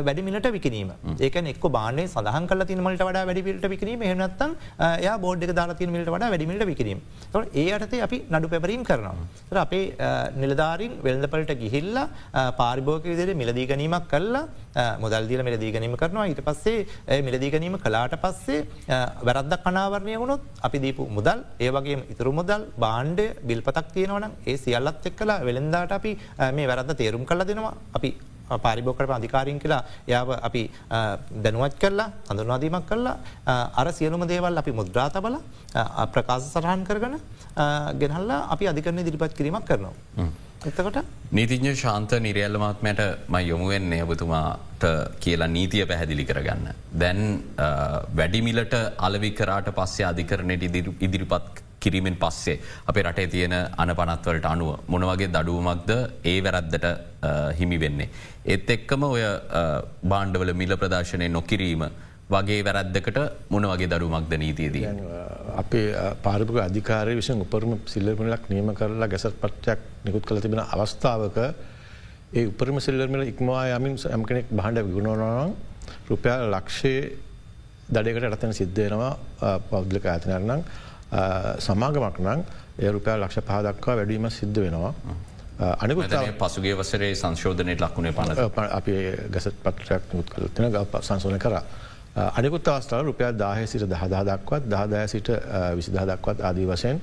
වැඩි 0.07 0.27
මිලට 0.27 0.47
විකිනීම 0.57 0.91
ඒක 1.27 1.35
එක් 1.53 1.65
බාණය 1.77 2.05
සඳහන් 2.13 2.47
කල 2.51 2.63
තිනමට 2.71 3.03
වඩා 3.09 3.25
වැඩිපිට 3.29 3.67
විකිරීම 3.73 4.05
හනත්තන් 4.09 4.51
ය 5.05 5.09
බෝඩ් 5.25 5.45
දාලා 5.59 5.91
මිට 5.95 6.09
වඩා 6.15 6.31
වැඩිමිට 6.33 6.65
විකිරීම 6.71 7.01
ඒ 7.63 7.67
අටතේ 7.77 8.01
අපි 8.07 8.19
නඩු 8.33 8.49
පැපරීම් 8.53 8.83
කරනවා. 8.89 9.15
අපේ 9.65 9.85
නිලධාරින් 10.41 10.93
වෙල්දපලට 11.07 11.53
ගිහිල්ල 11.63 11.97
පාරිභෝක 12.61 13.05
විදිර 13.11 13.35
මිලදී 13.41 13.67
ගැනීමක් 13.73 14.09
කල්ලා 14.13 14.43
මුදල්දිල 15.03 15.41
මිලදී 15.47 15.71
ගැනීම 15.75 15.95
කරනවා. 16.01 16.27
ඊට 16.31 16.41
පස්සේ 16.49 17.21
මිලදී 17.27 17.51
ගැනීම 17.53 17.77
කලාට 17.85 18.17
පස්සේ 18.25 18.65
වැරද්දක් 19.29 19.63
කනාවරණය 19.67 20.17
වුණොත් 20.23 20.41
අපි 20.69 20.83
දීපු 20.85 21.05
මුදල් 21.19 21.39
ඒවගේ 21.67 21.97
ඉතුරු 22.15 22.33
මුදල් 22.39 22.61
බාණ්ඩ 22.87 23.21
බිල්පතක් 23.49 23.93
තියෙනවන 23.97 24.31
ඒ 24.51 24.57
සියල්ලත් 24.63 25.05
එක් 25.11 25.19
කලා 25.21 25.43
වෙළෙන්දාට 25.49 25.93
අපි 25.99 26.13
මේ 26.57 26.71
වැරද 26.71 26.97
තේරුම් 27.03 27.29
කල 27.31 27.47
දෙනවා 27.51 27.75
අපි 27.99 28.11
පාරිභෝකට 28.65 29.13
අධිකාරින් 29.17 29.59
කියලා 29.63 29.81
යාව 30.13 30.29
අපි 30.47 30.63
දැනුවත් 31.43 31.75
කරලා 31.83 32.09
හඳුනවාදීමක් 32.29 32.87
කරලා 32.91 33.15
අර 33.81 33.87
සියලුම 33.99 34.23
දේවල් 34.33 34.63
අපි 34.63 34.73
මුද්‍රා 34.79 35.07
තබල 35.15 35.37
ප්‍රකාශ 36.15 36.47
සටහන් 36.47 36.83
කරගන 36.89 37.15
ගෙනහල්ලා 38.01 38.41
අපි 38.55 38.69
අධිකරණ 38.73 39.05
දිරිපත් 39.07 39.37
කිරීමක් 39.39 39.65
කරනවා. 39.69 39.93
එතකොට 40.69 40.97
නීතිඥ 41.37 41.73
ශාන්ත 41.83 42.11
නිරයල්ලමාත්මයට 42.27 43.01
ම 43.27 43.35
යොමුුවෙන්නේ 43.51 44.01
ඔබතුමාට 44.07 44.83
කියලා 45.23 45.51
නීතිය 45.57 45.85
පැහැදිලි 45.91 46.25
කරගන්න. 46.31 46.67
දැන් 47.01 47.21
වැඩිමිලට 48.19 48.75
අලවිකරාට 49.07 49.69
පස්සේ 49.79 50.09
අධිකරණයට 50.11 50.63
ඉදිරිපත් 51.07 51.63
කිරීමෙන් 51.87 52.17
පස්සේ 52.23 52.57
අපේ 52.87 53.05
රටේ 53.09 53.27
තියෙන 53.35 53.57
අන 53.83 53.95
පනත්වලට 53.99 54.49
අනුව 54.53 54.73
මොනවගේ 54.87 55.33
දඩුවමක්ද 55.35 55.93
ඒ 56.31 56.39
වැරද්දට 56.45 56.89
හිමි 57.59 57.79
වෙන්නේ. 57.79 58.09
ඒත් 58.45 58.69
එක්කම 58.75 59.03
ඔය 59.05 59.23
බාණ්ඩවල 60.11 60.53
මිල 60.61 60.77
ප්‍රදර්ශනය 60.83 61.29
නොකිරීම 61.29 61.89
වගේ 62.29 62.63
වැරද්දකට 62.63 63.19
මොන 63.49 63.65
වගේ 63.71 63.89
දරුමක්ද 63.89 64.33
නීතියදී. 64.37 64.85
අපේ 65.55 65.85
පාරිපක 66.23 66.57
අධිකාරය 66.65 67.15
විසින් 67.15 67.41
උපරම 67.41 67.77
සිල්ලර්මලක් 67.85 68.49
නියම 68.49 68.73
කරලා 68.75 69.07
ගැසත් 69.07 69.37
පට්ටයක් 69.41 69.79
නිකුත් 70.05 70.25
කළ 70.25 70.41
තිබෙන 70.41 70.63
අවස්ථාවක 70.65 71.37
ඒ 72.33 72.45
උපරම 72.51 72.79
සිල්ලර්මල 72.79 73.23
ඉක්මවා 73.31 73.63
යමින් 73.77 73.95
ඇම 74.11 74.25
කෙනෙක් 74.25 74.51
බහඩ 74.51 74.83
විගුණනනම් 74.87 75.55
රුපියල් 76.09 76.51
ලක්ෂයේ 76.51 77.01
දඩයකට 77.89 78.27
රතන 78.27 78.53
සිද්ධයනවා 78.59 79.13
පෞද්ලික 79.71 80.05
ඇතනරනම් 80.05 80.61
සමාගමක් 81.59 82.19
නං 82.19 82.43
ඒ 82.79 82.91
රුපයා 82.91 83.17
ලක්ෂ 83.17 83.41
පහදක්වා 83.41 83.95
වැඩීම 83.95 84.29
සිද්ධ 84.31 84.59
වෙනවා. 84.59 84.93
අනිකුත් 85.79 86.05
පසුගේ 86.39 86.75
වසරේ 86.75 87.15
සංශෝධනයට 87.15 87.81
ලක්ුණේ 87.81 88.13
පන 88.13 88.69
අපි 88.71 88.95
ගැසත් 89.31 89.61
පත්‍රයක් 89.63 90.13
මුත් 90.13 90.29
කලතින 90.29 90.71
ග 90.71 91.01
සංසෝන 91.01 91.39
කර. 91.39 91.55
අනිකුත් 92.15 92.67
අවස්ථාව 92.67 93.05
රුපයා 93.05 93.31
දාහ 93.33 93.57
සිට 93.65 93.85
දහදා 93.85 94.23
දක්වත් 94.25 94.63
දහදාය 94.65 95.07
සිට 95.07 95.29
විසිදහ 95.75 95.99
දක්වත් 96.03 96.41
ආදී 96.41 96.67
වසයෙන් 96.67 97.01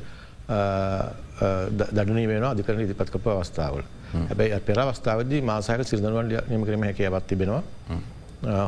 දඩනී 1.90 2.26
වෙන 2.28 2.44
අධිකරන 2.44 2.80
ඉදිපත්කප 2.80 3.26
අවස්ථාවල. 3.28 3.82
හැබැයි 4.12 4.60
පෙර 4.60 4.78
අවස්ථාවදී 4.80 5.40
මාසාක 5.42 5.80
සිරදනුවන් 5.84 6.28
නියම 6.48 6.64
කරම 6.64 6.82
හැකයවත් 6.82 7.26
තිබෙනවා 7.26 7.62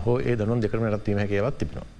හෝ 0.05 0.19
ඒ 0.21 0.37
දනුන් 0.37 0.63
දෙකරම 0.63 0.89
රත්වීම 0.89 1.19
හැකයවත් 1.19 1.59
තිබෙනවා. 1.59 1.96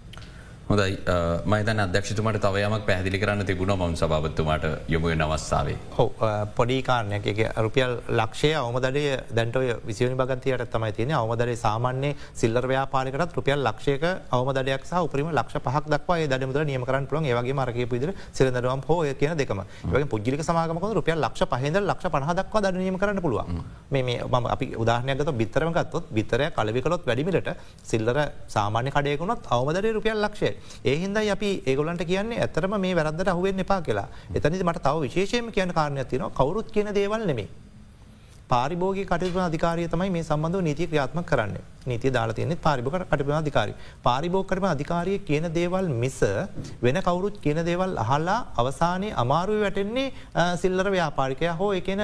හොඳයි. 0.69 0.99
මයිතන 1.47 1.81
අධ්‍යක්ෂතුමට 1.83 2.39
තවයමක් 2.45 2.87
පැහදිලි 2.87 3.19
කරන්න 3.23 3.47
තිබුණ 3.47 3.73
මම් 3.75 3.93
සභාවත්තුමට 4.01 4.65
යොමුය 4.89 5.15
නවස්ථාවේ. 5.15 5.77
හෝ 5.97 6.09
පොඩිකාරණයක 6.57 7.27
රුපියල් 7.65 7.93
ලක්ෂය 8.21 8.51
අවමදඩය 8.61 9.03
දැන්ටය 9.39 9.77
විසිනි 9.87 10.17
භගතියට 10.21 10.65
තමයි 10.73 10.93
තියෙන 10.97 11.13
අවමදරේ 11.21 11.55
සාමාන්‍ය 11.57 12.11
සිල්ලර 12.41 12.67
ව්‍යාපාලකට 12.73 13.37
රුපියල් 13.39 13.63
ලක්ෂයක 13.69 14.07
අවමදයක් 14.39 14.89
සහ 14.89 15.05
උපරිම 15.07 15.31
ලක්ෂ 15.31 15.63
පහක් 15.67 15.85
දක්වා 15.95 16.27
දඩමුද 16.33 16.59
නියම 16.73 16.87
කරන්න 16.89 17.07
පුළන් 17.07 17.31
ඒවගේ 17.31 17.55
මරක 17.55 17.87
පිදිර 17.93 18.11
සිරදරුවම් 18.33 18.83
හෝ 18.89 18.99
කියන 19.21 19.39
දෙකම. 19.39 19.63
වගේ 19.85 20.11
පුද්ජික 20.15 20.43
සමාගමක 20.43 20.89
රුපියල් 20.99 21.23
ලක්ෂ 21.23 21.47
පහද 21.47 21.85
ලක්ෂ 21.85 22.11
පහදක්වා 22.11 22.65
දනීම 22.67 22.99
කරන්න 22.99 23.23
පුළුවන්. 23.23 23.63
මේ 23.91 24.19
ම 24.19 24.51
අපි 24.57 24.75
උදාහනයගත 24.83 25.31
බිත්තරමගත්තුත් 25.31 26.11
බිත්තරය 26.11 26.51
කලවිකලොත් 26.59 27.07
වැඩිමිට 27.07 27.55
සිල්ලර 27.85 28.19
සාමාන්‍ය 28.49 28.91
කඩයකුණොත් 28.91 29.47
අවමදරේ 29.47 29.97
රුපියල් 30.01 30.21
ලක්ෂය 30.27 30.56
ඒහින්දයි 30.85 31.31
අපි 31.31 31.51
ඒගොලන්ට 31.67 32.07
කියන්නේ 32.07 32.41
ඇතරම 32.41 32.81
මේ 32.81 32.95
වැරද්දට 32.95 33.29
අහුවෙන් 33.29 33.61
එපා 33.61 33.81
කියලා. 33.83 34.09
එතනි 34.35 34.63
මට 34.63 34.83
තව 34.83 35.07
විශේෂයම 35.07 35.53
කියන 35.53 35.73
කාරණයක් 35.73 36.09
තින 36.09 36.29
කවරුත් 36.41 36.71
කියන 36.71 36.95
දේවල් 36.95 37.27
නෙමේ 37.27 37.66
පාරිභෝග 38.51 38.99
කටයුතු 39.05 39.41
අධිකාරය 39.47 39.87
තමයි 39.89 40.11
මේ 40.11 40.25
සම්බඳධ 40.25 40.63
නීති 40.67 40.85
ක්‍රියාත්ම 40.91 41.21
කරන්නේ. 41.31 41.63
නීති 41.91 42.11
දාලා 42.17 42.37
තියනෙ 42.39 42.55
පාරිභක 42.67 42.97
කටපන 43.03 43.37
අධිකාරි. 43.39 43.73
පාරිභෝකරම 44.05 44.67
අධිකාරය. 44.73 45.15
කියන 45.29 45.47
දේවල් 45.57 45.89
මිස 46.03 46.19
වෙන 46.85 46.99
කවුරුත් 47.07 47.41
කියන 47.45 47.61
දේවල් 47.69 47.97
අහල්ලා 48.05 48.39
අවසානය 48.57 49.09
අමාරුව 49.23 49.63
වැටෙන්නේ 49.65 50.13
සිල්ලර 50.63 50.87
ව්‍යාපාරිකය 50.97 51.49
හෝ 51.61 51.71
එකන 51.81 52.03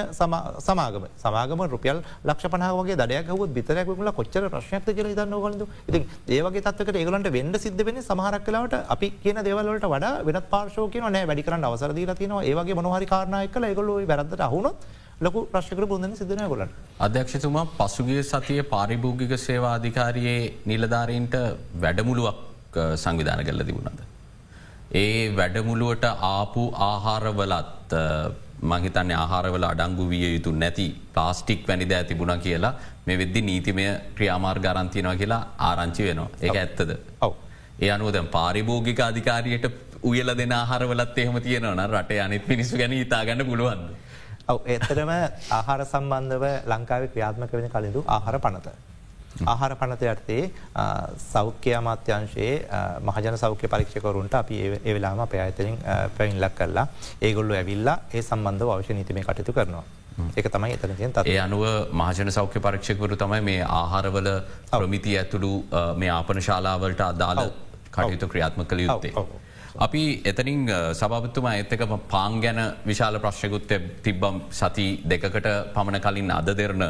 සමාගම. 0.67 1.05
සමාගම 1.23 1.63
රුපියල් 1.75 2.01
ලක්ෂ 2.23 2.51
පනාවගේ 2.55 2.99
දඩයක් 3.01 3.31
හවත් 3.31 3.53
බිතරයකුල 3.57 4.11
කොච්චර 4.19 4.43
ප්‍රශ්නයක් 4.55 4.89
කියල 4.97 5.11
දන්න 5.11 5.37
ගලද 5.45 5.63
ඉති 5.89 6.01
ඒවගේ 6.37 6.65
තත්වකට 6.67 6.99
ඒගලන්ට 7.03 7.31
වෙන්ඩ 7.37 7.61
සිද්ධ 7.65 7.85
වෙන 7.89 8.01
සමහරක් 8.01 8.43
කලාවට 8.49 8.75
අපි 8.95 9.09
කියන 9.23 9.39
දේවල්ලට 9.47 9.87
වඩා 9.95 10.11
වෙනත් 10.27 10.51
පාර්ශෝකය 10.51 11.05
නෑ 11.07 11.23
වැඩිකරන්න 11.31 11.69
අවසරදී 11.69 12.19
තිනවා 12.21 12.43
ඒවගේ 12.51 12.77
මොනහරි 12.81 13.09
කාරණය 13.13 13.47
කළ 13.55 13.69
ඒගොලු 13.71 13.97
වැරදට 14.11 14.45
අහුණොත් 14.49 14.85
ලොකු 15.25 15.39
ප්‍රශ්කර 15.51 15.85
බොඳන 15.91 16.15
සිදන 16.15 16.41
ගොලන්. 16.51 16.69
අධ්‍යක්ෂතුමා 16.99 17.65
පසුගේ 17.79 18.23
සතිය 18.23 18.61
පාරිභෝගික 18.73 19.33
සේවා 19.39 19.73
අධිකාරයේ 19.79 20.39
නිලධාරීන්ට 20.65 21.35
වැඩමුළුවක් 21.83 22.79
සංවිධාන 23.03 23.43
කල්ල 23.47 23.65
තිබුණද. 23.69 23.99
ඒ 24.93 25.19
වැඩමුළුවට 25.37 26.05
ආපු 26.31 26.63
ආහාරවලත් 26.87 27.93
මහිතන්න 28.71 29.13
ආහාරවල 29.13 29.65
අඩංගු 29.69 30.09
විය 30.11 30.25
යුතු 30.27 30.51
නැති 30.55 30.87
ප්ලාස්ටික් 31.15 31.63
වැනි 31.69 31.87
දෑ 31.91 32.09
තිබුණ 32.11 32.35
කියලා 32.39 32.73
මේ 33.07 33.17
වෙද්දි 33.21 33.41
නීතිමය 33.49 33.87
ක්‍රියාමාර් 34.17 34.59
ගරන්තියනවා 34.65 35.15
කියලා 35.21 35.41
ආරංචි 35.69 36.03
වෙනවා 36.09 36.29
ඒ 36.41 36.53
ඇත්තද. 36.55 36.91
ඔව. 37.25 37.33
ඒ 37.83 37.89
අනුව 37.95 38.13
දැන් 38.15 38.29
පාරිභෝගික 38.37 38.99
අධිකාරයට 39.09 39.65
උයල 40.03 40.29
දෙන 40.37 40.53
ආහරවලත් 40.53 41.17
එහෙම 41.17 41.37
තියෙනවන 41.41 41.83
රට 41.89 42.23
අනිත් 42.25 42.47
පිනිසු 42.47 42.77
ගැන 42.77 42.95
හිතාගන්න 43.01 43.45
පුළුවන්ද. 43.49 43.89
ඔව 44.47 44.59
එතරම 44.67 45.11
ආහාර 45.57 45.81
සම්බන්ධව 45.85 46.45
ලංකාව 46.71 47.03
ක්‍රියාත්මක 47.13 47.53
වෙන 47.53 47.69
කලින්දු 47.75 48.01
ආහාර 48.07 48.39
පනත. 48.45 48.67
ආහාර 49.43 49.73
පනත 49.81 50.01
යටතේ 50.11 50.43
සෞඛ්‍ය 51.25 51.71
අමාත්‍යංශයේ 51.79 52.53
මහජන 53.07 53.37
සෞඛ්‍ය 53.43 53.67
පරීක්ෂකරුන්ට 53.73 54.35
අපි 54.41 54.57
ඒ 54.77 54.93
වෙලාම 54.95 55.23
අප 55.25 55.35
අතරින් 55.47 55.77
පැවිල්ලක් 56.17 56.55
කරලා 56.59 56.87
ඒගොල්ලු 57.21 57.59
ඇවිල්ලා 57.59 57.97
ඒ 58.13 58.21
සම්බන්ධ 58.21 58.73
අවශ්‍ය 58.75 58.97
නීතිමේ 58.99 59.23
කටයුතු 59.29 59.55
කරනවා. 59.59 59.85
ඒක 60.37 60.47
තමයි 60.55 60.73
එතන 60.77 60.95
තියෙන් 60.97 61.15
ඒ 61.25 61.39
අනුව 61.45 61.63
මහජන 62.01 62.31
සෞඛ්‍ය 62.37 62.59
පරීක්ෂකවරු 62.67 63.15
තමයි 63.23 63.41
මේ 63.49 63.61
ආහාරවල 63.79 64.29
ප්‍රමිති 64.71 65.17
ඇතුළු 65.21 65.53
මේ 66.03 66.11
ආපන 66.17 66.41
ශාලාවලට 66.49 67.07
අදාළ 67.07 67.43
කටයුතු 67.95 68.31
ක්‍රියාත්ම 68.33 68.65
කළ 68.65 68.85
යුත්තේ. 68.87 69.13
අපි 69.75 70.21
එතනින් 70.23 70.67
සභපතුම 70.93 71.45
ඇත්තක 71.45 71.83
පාං 72.07 72.39
ගැන 72.41 72.59
විශාල 72.85 73.17
ප්‍රශ්යකුත් 73.19 73.71
තිබ්බම් 74.03 74.41
සති 74.51 75.01
දෙකකට 75.03 75.47
පමණ 75.73 75.99
කලින් 75.99 76.31
අද 76.31 76.45
දෙරන 76.55 76.83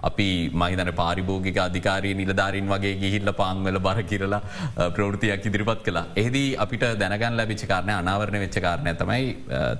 අපි 0.00 0.50
මහිතන 0.52 0.90
පාරිභෝගික 0.94 1.58
අධිකාරී 1.58 2.14
නිලධාරින් 2.14 2.68
වගේ 2.68 2.94
ගිහිල්ල 3.00 3.32
පාංවල 3.32 3.78
බර 3.78 4.02
කිරලා 4.04 4.40
ප්‍රෘතියක් 4.90 5.46
ඉදිරිපත් 5.46 5.82
කලා. 5.82 6.04
එහිදී 6.14 6.56
අපිට 6.56 6.84
දැනගන් 7.00 7.36
ලැබිච 7.36 7.66
කාරණය 7.66 7.92
අනාවරණ 7.94 8.40
වෙච්ච 8.40 8.60
කාරණය 8.60 8.94
තමයි 8.94 9.24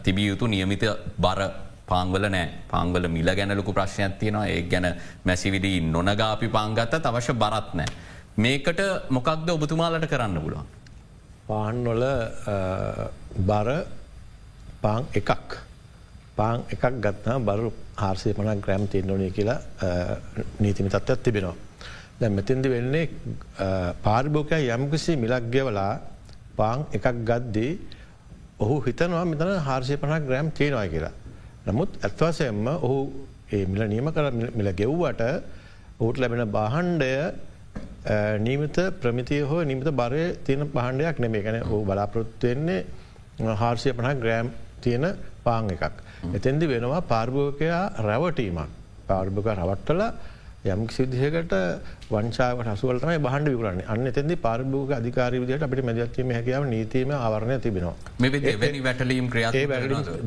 තිබිය 0.03 0.29
යුතු 0.31 0.47
නියමිත 0.47 0.83
බර 1.17 1.41
පාංගල 1.87 2.27
නෑ 2.29 2.49
පාංගල 2.69 3.07
මිල 3.09 3.31
ගැනලකු 3.41 3.73
ප්‍රශ්නයක් 3.73 4.19
තියෙනවා 4.19 4.49
ඒ 4.49 4.63
ගැන 4.63 4.89
මැසිවිඩී 5.25 5.79
නොනගාපි 5.93 6.49
පාංගත්ත 6.49 7.07
අවශ්‍ය 7.13 7.35
බරත් 7.35 7.71
නෑ. 7.75 7.87
මේකට 8.37 8.83
මොකක්ද 9.11 9.49
ඔබතුමාලට 9.51 10.11
කරන්න 10.11 10.43
පුළුවන්. 10.43 10.78
පාන්වල 11.49 12.05
බර 13.43 13.69
පාං 14.83 15.03
එකක් 15.13 15.57
පාං 16.37 16.65
එකක් 16.69 16.85
ගත්නා 16.99 17.39
බරු 17.41 17.71
හාර්සය 17.97 18.33
පනක් 18.33 18.59
ග්‍රෑම් 18.61 18.85
තියන්නෝනය 18.87 19.31
කියලා 19.31 19.61
නීතිමි 20.61 20.89
තත්ත්වත් 20.89 21.23
තිබෙනවා. 21.23 21.57
දැ 22.21 22.31
මෙතින්දි 22.31 22.69
වෙන්නේ 22.69 23.05
පාරිභෝකය 24.03 24.61
යම්කිසි 24.69 25.13
මිලක් 25.17 25.45
ගෙවලා 25.51 25.93
පාං 26.57 26.79
එකක් 26.93 27.07
ගද්දී 27.25 27.73
ඔහු 28.59 28.77
හිතනවා 28.81 29.25
මෙතන 29.25 29.51
හාර්සය 29.61 29.95
පනක් 29.97 30.23
ග්‍රෑම් 30.23 30.49
තියෙනවා 30.51 30.87
කියලා. 30.87 31.15
නමුත් 31.67 31.91
ඇත්වාසයෙන්ම 31.99 32.67
ඔහු 32.79 32.99
ඒ 33.49 33.65
මිල 33.67 33.83
නියම 33.87 34.09
කර 34.11 34.27
මිල 34.53 34.69
ගෙව්වට 34.73 35.23
ඔහුට 36.01 36.17
ලැබෙන 36.19 36.45
බාහන්්ඩය 36.51 37.13
නීමත 38.39 38.79
ප්‍රමිතිය 39.01 39.43
හෝ 39.43 39.61
නිමිත 39.65 39.91
බරය 39.93 40.25
තියෙන 40.45 40.69
පහන්ඩයක් 40.69 41.19
නෙමේ 41.19 41.43
ගැන 41.43 41.61
ඕ 41.65 41.85
බලාපොරොත්තුවෙන්නේ 41.85 42.81
හාර්සිය 43.57 43.93
පනහ 43.93 44.15
ග්‍රෑම් 44.23 44.51
තියෙන 44.81 45.07
පාං 45.45 45.71
එකක්. 45.71 45.95
එතැන්දි 46.33 46.67
වෙනවා 46.67 47.03
පාර්භෝකයා 47.05 47.85
රැවටීමක්. 48.01 48.75
පාර්භක 49.07 49.49
රවට්ටල 49.55 50.03
යම් 50.67 50.81
සිද්ධහකට 50.89 51.53
වංචාවට 52.11 52.69
හසුවලටම 52.71 53.13
බහන්ඩ 53.27 53.53
විකරන්න 53.55 53.83
අන්න 53.87 54.11
එතැදි 54.11 54.37
පාර්භෝක 54.37 54.91
අධිකාරවිදියට 54.97 55.63
අපිට 55.63 55.85
මැදත්වීම 55.89 56.33
හැකියාව 56.37 56.67
නීතිීම 56.67 57.13
ආවරණය 57.17 57.59
තිබෙනවා. 57.61 57.95
වැටලීම් 58.85 59.31
ක්‍රියා 59.31 59.53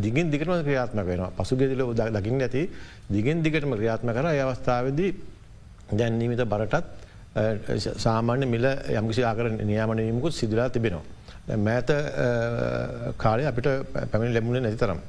දිගින් 0.06 0.32
දිගටම 0.32 0.54
ක්‍රියාත්ම 0.64 1.04
වෙන 1.04 1.26
පසුගෙදිල 1.38 1.84
දකිින් 2.18 2.42
ඇති 2.42 2.64
දිගෙන් 3.10 3.44
දිගටම 3.44 3.76
ක්‍රියාත්ම 3.76 4.14
කර 4.18 4.28
අවස්ථාවදී 4.46 5.12
දැන්නීමිත 5.94 6.44
බරටත් 6.46 6.86
සාමාන්‍ය 8.06 8.46
මිල 8.46 8.65
යම්කිසි 9.00 9.24
ආකර 9.24 9.50
නියාමනයමුකුත් 9.72 10.34
සිදුලා 10.34 10.70
තිබෙනවා. 10.70 11.04
මෑත 11.58 11.89
කාලය 13.17 13.46
අපිට 13.46 13.67
පැමිණි 14.12 14.34
ලැබුණේ 14.34 14.62
නැති 14.62 14.78
තරම්. 14.78 15.00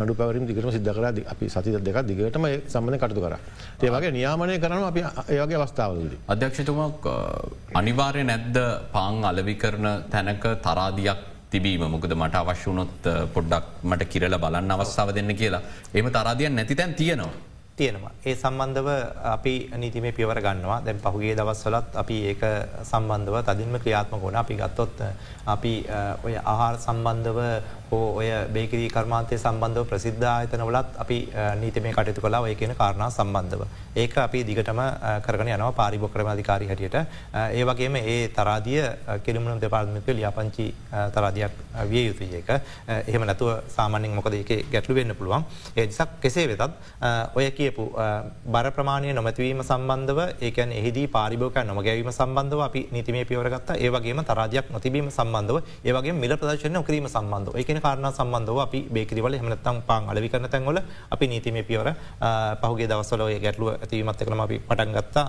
නඩු 0.00 0.14
පැවරින් 0.18 0.46
දිගටම 0.46 0.70
සිද්ධ 0.70 0.92
කර 0.96 1.04
අපි 1.32 1.48
සති 1.48 1.72
දෙක 1.88 1.98
දිගටම 2.10 2.44
සම්බඳ 2.68 3.00
කටතු 3.02 3.20
කර. 3.20 3.34
ඒවගේ 3.82 4.12
නියාමනය 4.18 4.58
කරන 4.58 4.84
අපි 4.90 5.02
ඒවගේ 5.36 5.58
අවස්ථාවලද. 5.62 6.14
අධ්‍යක්ෂතුමක් 6.28 7.04
අනිවාර්ය 7.74 8.24
නැද්ද 8.24 8.56
පාං 8.94 9.24
අලවි 9.24 9.56
කරන 9.56 9.86
තැනක 10.12 10.44
තරාදියක් 10.66 11.20
තිබීම 11.52 11.84
මොකද 11.90 12.12
මට 12.14 12.34
අවශ්‍යුනොත් 12.40 13.06
පොඩ්ඩක් 13.34 13.84
මට 13.90 14.08
කිරල 14.12 14.36
බලන්න 14.44 14.74
අවස්ථාව 14.76 15.14
දෙන්න 15.16 15.32
කියලා 15.34 15.62
එම 15.94 16.08
තරාදියන් 16.16 16.54
නැති 16.54 16.74
තැන් 16.74 16.94
තියෙනවා. 16.94 17.49
තියෙනවා. 17.80 18.12
ඒ 18.26 18.34
සම්බන්ධව 18.34 18.88
අපි 19.34 19.54
නීතිමේ 19.82 20.12
පියවර 20.18 20.40
ගන්නවා 20.46 20.80
දැන් 20.86 21.02
පහුගේ 21.04 21.34
දවස්වලත් 21.40 22.00
අපි 22.02 22.16
ඒක 22.30 22.42
සම්බන්ධව 22.84 23.36
තදින්ම 23.48 23.76
ක්‍රියාත්මක 23.82 24.22
වුණ 24.24 24.40
අපි 24.42 24.54
ගත්තොත් 24.62 25.04
අපි 25.54 25.74
ඔය 26.26 26.34
ආහාර 26.44 26.76
සම්බන්ධව 26.86 27.38
හෝ 27.90 28.16
ඔය 28.20 28.28
බේකිරී 28.54 28.88
කර්මාන්තය 28.94 29.36
සම්බන්ධව 29.38 29.84
ප්‍රසිද්ධ 29.90 30.26
අතන 30.30 30.62
වලත් 30.66 30.90
අපි 31.04 31.16
නීතිමේ 31.62 31.92
කටයුතු 31.96 32.22
කලා 32.24 32.40
ඔය 32.46 32.54
කියන 32.54 32.74
කාරණා 32.80 33.10
සම්බන්ධව. 33.10 33.62
ඒක 34.02 34.14
අපි 34.24 34.44
දිගටම 34.48 34.80
කරන 35.26 35.48
යනවා 35.54 35.72
පාරිභොක්‍රම 35.80 36.28
අධිකාරි 36.32 36.68
හැටියට. 36.70 36.96
ඒ 37.56 37.64
වගේම 37.70 37.96
ඒ 37.96 38.28
තරාදිය 38.36 38.82
කෙරමුණු 39.24 39.56
දෙපාර්මික 39.64 40.06
ලියාපංචි 40.18 40.66
තරාදයක් 41.16 41.56
විය 41.92 42.04
යුතු 42.08 42.28
ඒක. 42.38 42.50
එහෙම 42.88 43.26
නැතුව 43.30 43.50
සාමාන්‍යෙන් 43.76 44.14
මොකද 44.18 44.38
එක 44.38 44.52
ගැටලු 44.74 44.94
වෙන්න 44.94 45.14
පුළුවන්. 45.18 45.44
ඒනිසක් 45.76 46.14
කෙසේ 46.22 46.46
වෙතත් 46.52 46.62
ඔය 47.34 47.50
කියපු 47.58 47.88
බර 48.54 48.70
ප්‍රමාණය 48.78 49.16
නොමැතිවීම 49.18 49.64
සම්බන්ධව 49.66 50.20
ඒකන් 50.50 50.76
එහිදී 50.78 51.08
පාරිභෝක 51.16 51.58
නොම 51.72 51.82
ගැවීම 51.88 52.12
සම්බන්ධව 52.12 52.62
අපි 52.68 52.86
නීතිමේ 52.94 53.24
පියවරගත්ත 53.32 53.74
ඒවගේම 53.76 54.24
තරාජයක් 54.30 54.70
නොතිබීම 54.76 55.10
සම්බන්ධව 55.10 55.58
ඒවගේ 55.90 56.16
මිල 56.22 56.38
ප්‍රදර්ශනය 56.38 56.86
කිරීම 56.86 57.10
සම්බන්ධව. 57.16 57.58
එකන 57.60 57.78
කාරණ 57.84 58.10
සම්බන්ධව 58.12 58.58
අපි 58.66 58.80
බේකිරිවල 58.96 59.38
හමනත්තම් 59.40 59.80
පාන් 59.88 60.08
අලවි 60.12 60.28
කරන 60.32 60.48
තැන්වල 60.54 60.80
අපි 61.16 61.30
නීතිමේ 61.32 61.64
පියවර 61.70 61.88
පහුගේ 62.62 62.88
දවසල 62.92 63.24
ගැටලුව 63.44 63.70
ඇතිවීමත් 63.74 64.22
එකනම 64.22 64.44
අපි 64.46 64.58
පටන් 64.68 64.94
ගත්තා 64.96 65.26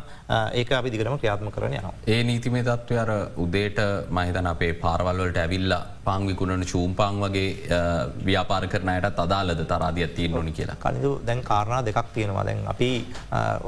ඒක 0.62 0.72
අපි 0.80 0.94
දිගරම 0.94 1.18
ක්‍රියාත්ම 1.22 1.52
කරන 1.56 1.74
යනවා. 1.74 1.94
ඒ 2.08 2.22
නීතිමේ 2.24 2.64
තත්ත්වය 2.64 2.98
අර 3.04 3.12
උදේට 3.46 3.80
මහිතන 4.18 4.52
අපේ 4.54 4.74
පාරවල්වලට 4.84 5.42
ඇවිල්ලා 5.44 5.82
පාංවිකුණන 6.06 6.66
චූම්පාං 6.72 7.20
වගේ 7.24 7.80
ව්‍යාපාර 8.28 8.64
කරනයට 8.74 9.20
අදාලද 9.26 9.62
තරාදිය 9.72 10.08
තියෙන් 10.18 10.32
නොනි 10.38 10.52
කියලා? 10.58 10.78
කනිදු 10.84 11.12
දැන් 11.28 11.44
කාරණා 11.50 11.82
දෙකක් 11.88 12.10
තියෙනවා. 12.16 12.46
දැන් 12.50 12.62
අපි 12.74 12.90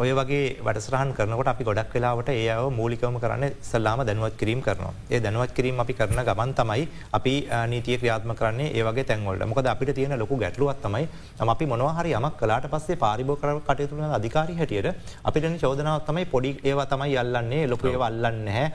ඔය 0.03 0.09
වගේ 0.19 0.43
වැඩසරහන් 0.67 1.13
කරනකොට 1.17 1.51
අපි 1.53 1.63
ගොඩක් 1.69 1.93
වෙලාවට 1.97 2.29
ඒ 2.35 2.47
අව 2.55 2.69
මූලිකවම 2.79 3.19
කරන්න 3.23 3.45
සල්ලාම 3.69 4.05
දැනුවත් 4.09 4.37
කිරීම 4.41 4.61
කරනවා. 4.67 4.93
ඒ 5.13 5.19
දැනුවත් 5.25 5.53
කිරීම 5.59 5.83
අපි 5.85 5.93
කරන 5.99 6.23
ගමන් 6.29 6.53
තමයි 6.61 6.87
අපි 7.19 7.35
නීතිය 7.73 7.97
ක්‍රියාත්ම 8.01 8.33
කරන්නේ 8.41 8.73
ඒවගේ 8.79 9.05
තැන්වලට. 9.11 9.45
මොකද 9.51 9.71
අපිට 9.73 9.93
තියෙන 9.99 10.17
ලොකු 10.23 10.37
ගැටලුවත් 10.43 10.81
තමයි 10.87 11.07
අපි 11.53 11.65
මොනවහරි 11.73 12.15
යමක් 12.19 12.37
කලාට 12.41 12.67
පස්සේ 12.73 12.99
පාරිභෝ 13.05 13.37
කර 13.43 13.53
කටයුතුන 13.69 14.15
අධිකාරි 14.19 14.57
හැටියට 14.61 14.89
අපිට 15.29 15.45
චෝදනාවත් 15.65 16.05
තමයි 16.09 16.25
පොඩි 16.33 16.51
ඒවා 16.71 16.89
තමයි 16.95 17.13
යල්ලන්නේ 17.21 17.63
ලොකු 17.75 17.93
ඒව 17.93 18.03
අල්ලන්න 18.09 18.47
හැ 18.57 18.65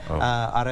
අර 0.61 0.67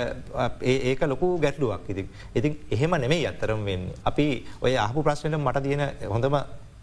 ඒක 0.61 1.01
ලොකු 1.13 1.27
ගැටලුවක්. 1.45 1.83
ඉති 1.91 2.07
ඉතින් 2.37 2.57
එහෙම 2.77 2.95
නෙමේ 3.05 3.25
අත්තරම් 3.33 3.67
වෙන්නේ. 3.71 3.99
අපි 4.11 4.29
ඔය 4.61 4.77
අහපු 4.85 5.03
ප්‍රශ්නයට 5.09 5.43
මට 5.47 5.67
තියෙන 5.67 5.85
හොඳම 6.15 6.37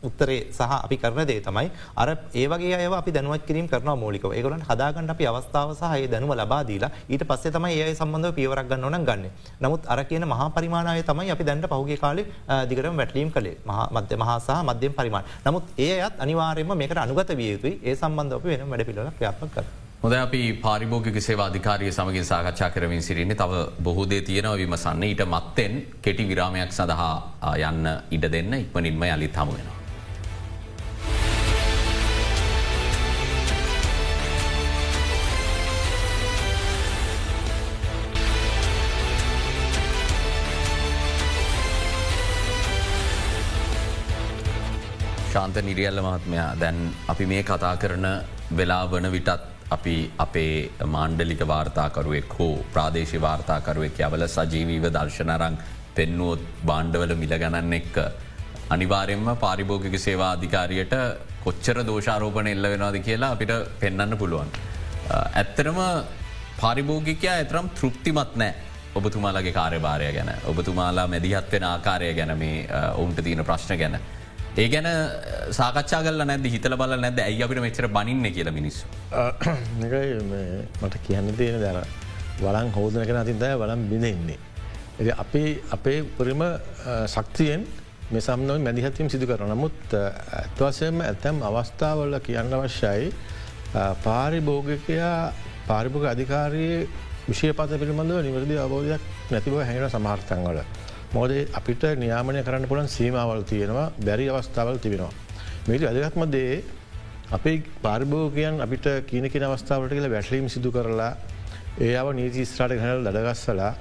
උත්තරේ 0.09 0.39
සහ 0.57 0.73
අපි 0.87 0.97
කරන 1.03 1.21
දේ 1.31 1.41
තමයි 1.47 1.69
අර 2.03 2.09
ඒවගේ 2.41 2.73
අය 2.79 2.89
අපි 2.99 3.13
දැනුවත් 3.17 3.45
කිරීම 3.49 3.69
කරන 3.73 3.91
මෝලික 4.03 4.25
ඒගලන් 4.39 4.65
හදාගන්න 4.71 5.13
අපි 5.15 5.29
අවස්ථාව 5.31 5.71
සහ 5.79 6.09
දැනුව 6.15 6.33
ලබාදීලා 6.41 6.91
ඊට 7.13 7.25
පස්සේ 7.31 7.55
තමයි 7.57 7.79
ඒ 7.85 7.95
සම්බන්ධව 8.01 8.35
පියවරක් 8.39 8.69
ගන්න 8.73 8.85
ඕන 8.89 9.07
ගන්න. 9.09 9.25
නමුත් 9.63 9.89
අර 9.95 10.01
කියන 10.11 10.27
මහා 10.33 10.49
පරිමාණය 10.57 11.03
තමයි 11.11 11.33
අපි 11.37 11.47
දැන්ට 11.51 11.71
පහුගේ 11.73 12.01
කාලේ 12.05 12.27
දිගරම 12.73 13.01
වැටලීම් 13.03 13.31
කළේ. 13.37 13.57
මධ්‍ය 13.97 14.21
මහා 14.25 14.39
සහ 14.47 14.61
මධ්‍යම 14.69 14.93
පරිමාණ. 14.99 15.33
නමුත් 15.47 15.65
ඒයත් 15.87 16.21
අනිවාරයම 16.27 16.77
මේකට 16.83 17.01
අනුගත 17.07 17.33
විය 17.41 17.51
යුතුයි. 17.55 17.75
ඒ 17.89 17.97
සම්බන්ධ 18.03 18.39
අපි 18.39 18.49
වෙන 18.53 18.71
වැඩ 18.71 18.87
පිළිල 18.91 19.11
ක්‍රියාත්ම 19.19 19.49
කර. 19.57 19.84
හොද 20.05 20.13
අපි 20.13 20.41
පාරිභෝගික 20.65 21.17
සේවාධිකාරය 21.27 21.87
සමගින් 21.91 22.27
සාකච්ඡා 22.31 22.67
කරමින් 22.71 23.03
සිරින්නේ 23.03 23.37
තව 23.41 23.61
බොහෝදේ 23.85 24.21
තියෙනව 24.21 24.57
විමසන්න. 24.61 25.03
ඊට 25.03 25.23
මත්තෙන් 25.25 25.73
කෙටි 26.05 26.27
විරාමයක් 26.29 26.73
සඳහා 26.79 27.15
යන්න 27.69 27.89
ඉඩ 28.11 28.27
දෙන්න. 28.35 28.53
ඉක්මනින්ම 28.55 29.05
යළිත් 29.07 29.37
හමු 29.37 29.55
වෙනවා. 29.57 29.79
ශාන්ත 45.33 45.57
නිරියල්ල 45.65 46.05
මහත්මයා 46.05 46.53
දැන් 46.61 46.85
අපි 47.09 47.31
මේ 47.33 47.43
කතා 47.43 47.75
කරන 47.77 48.07
වෙලා 48.53 48.85
වන 48.93 49.13
විටත් 49.17 49.54
අපි 49.77 49.95
අපේ 50.25 50.55
මාණ්ඩලික 50.95 51.43
වාර්තාකරුවෙක් 51.53 52.35
හෝ 52.39 52.53
ප්‍රාදේශ 52.75 53.15
වාර්තාකරුවෙක් 53.27 53.99
යවල 54.07 54.25
සජීවීව 54.37 54.87
දර්ශනරං 54.97 55.57
පෙන්නුවොත් 55.97 56.43
බාණ්ඩවල 56.71 57.15
මිල 57.23 57.35
ගණන්න 57.43 57.79
එක්ක. 57.81 57.97
අනිවාරයෙන්ම 58.75 59.31
පාරිභෝගික 59.45 59.97
සේවා 60.07 60.33
අධිකාරයට 60.37 60.95
කොච්චර 61.45 61.79
දෝෂාරෝපන 61.89 62.53
එල්ල 62.53 62.69
වෙනවාද 62.73 62.99
කියලා 63.09 63.33
අපිට 63.37 63.53
පෙන්න්න 63.83 64.17
පුළුවන්. 64.23 64.51
ඇත්තරම 65.41 65.81
පාරිභෝගිකයා 66.63 67.35
ඇතරම් 67.41 67.67
තෘප්තිමත් 67.79 68.35
නෑ 68.43 68.53
ඔබතුමාලගේ 68.99 69.55
කාර්යභාරය 69.59 70.11
ගැන 70.17 70.31
ඔබතුමාලා 70.51 71.07
මැදිහත් 71.13 71.53
වෙන 71.55 71.65
ආකාරය 71.71 72.11
ගැන 72.19 72.33
මේ 72.43 72.67
ඔවුන්ට 73.01 73.21
තියෙන 73.27 73.45
ප්‍රශ්න 73.51 73.79
ගැන. 73.83 73.97
ඒ 74.57 74.69
ගැන 74.71 74.87
සාකච්ඡාගල 75.51 76.21
නැද 76.23 76.45
හිතල 76.47 76.75
බල 76.79 76.93
නැද 77.05 77.19
ඇයි 77.19 77.43
අපිට 77.43 77.61
මෙචර 77.65 77.87
බනින්න 77.89 78.27
කියල 78.35 78.51
මිනිස්සු. 78.53 78.87
මට 80.81 81.01
කියන්න 81.07 81.31
තියෙන 81.39 81.61
දැන 81.61 81.81
වලන් 82.41 82.71
හෝදන 82.77 83.07
කෙන 83.09 83.17
අතින්තය 83.17 83.49
වලම් 83.63 83.83
බිඳෙන්නේ. 83.93 84.39
එ 85.01 85.11
අපේ 85.25 85.49
අපේ 85.77 85.97
උපරිම 86.03 86.45
ශක්තියෙන් 87.07 87.67
මේ 88.13 88.21
සම්නව 88.21 88.61
මැදිහත්වීම 88.67 89.11
සිදු 89.11 89.27
කර 89.27 89.43
නමුත් 89.51 89.97
ඇත්වසයම 89.99 91.03
ඇතැම් 91.03 91.43
අවස්ථාවල 91.43 92.15
කියන්න 92.21 92.55
අවශ්‍යයි 92.55 93.11
පාරිභෝගකයා 94.07 95.19
පාරිභෝග 95.67 96.07
අධිකාරයේ 96.15 96.81
විශෂපත 97.29 97.79
පිළිබඳව 97.81 98.23
නිවරදි 98.29 98.63
අවබෝධයක් 98.63 99.03
නැතිව 99.33 99.61
හැෙන 99.63 99.91
සමහර්තන්වල. 99.91 100.59
මොද 101.15 101.31
අපිට 101.53 101.83
නියාමනය 101.97 102.41
කරන්න 102.43 102.67
පුළන් 102.67 102.89
සීමාවල් 102.89 103.43
තියෙනවා 103.45 103.93
බැරි 104.01 104.27
අවස්ථාවල් 104.29 104.79
තිබෙනවා. 104.79 105.13
මේට 105.69 105.85
අදගත්ම 105.85 106.25
දේ 106.31 106.63
අපේ 107.31 107.63
පාර්භෝගයන් 107.83 108.59
අපිට 108.61 108.87
කියන 109.07 109.27
කින 109.31 109.45
අවස්ථාවට 109.45 109.93
කියලා 109.93 110.11
වැටලීම 110.11 110.49
සිදු 110.49 110.73
කරලා 110.73 111.13
ඒ 111.81 111.95
අව 111.97 112.09
නීති 112.19 112.45
ස්ත්‍රාට 112.45 112.83
හැනල් 112.83 113.07
දඩගස්සලා 113.07 113.73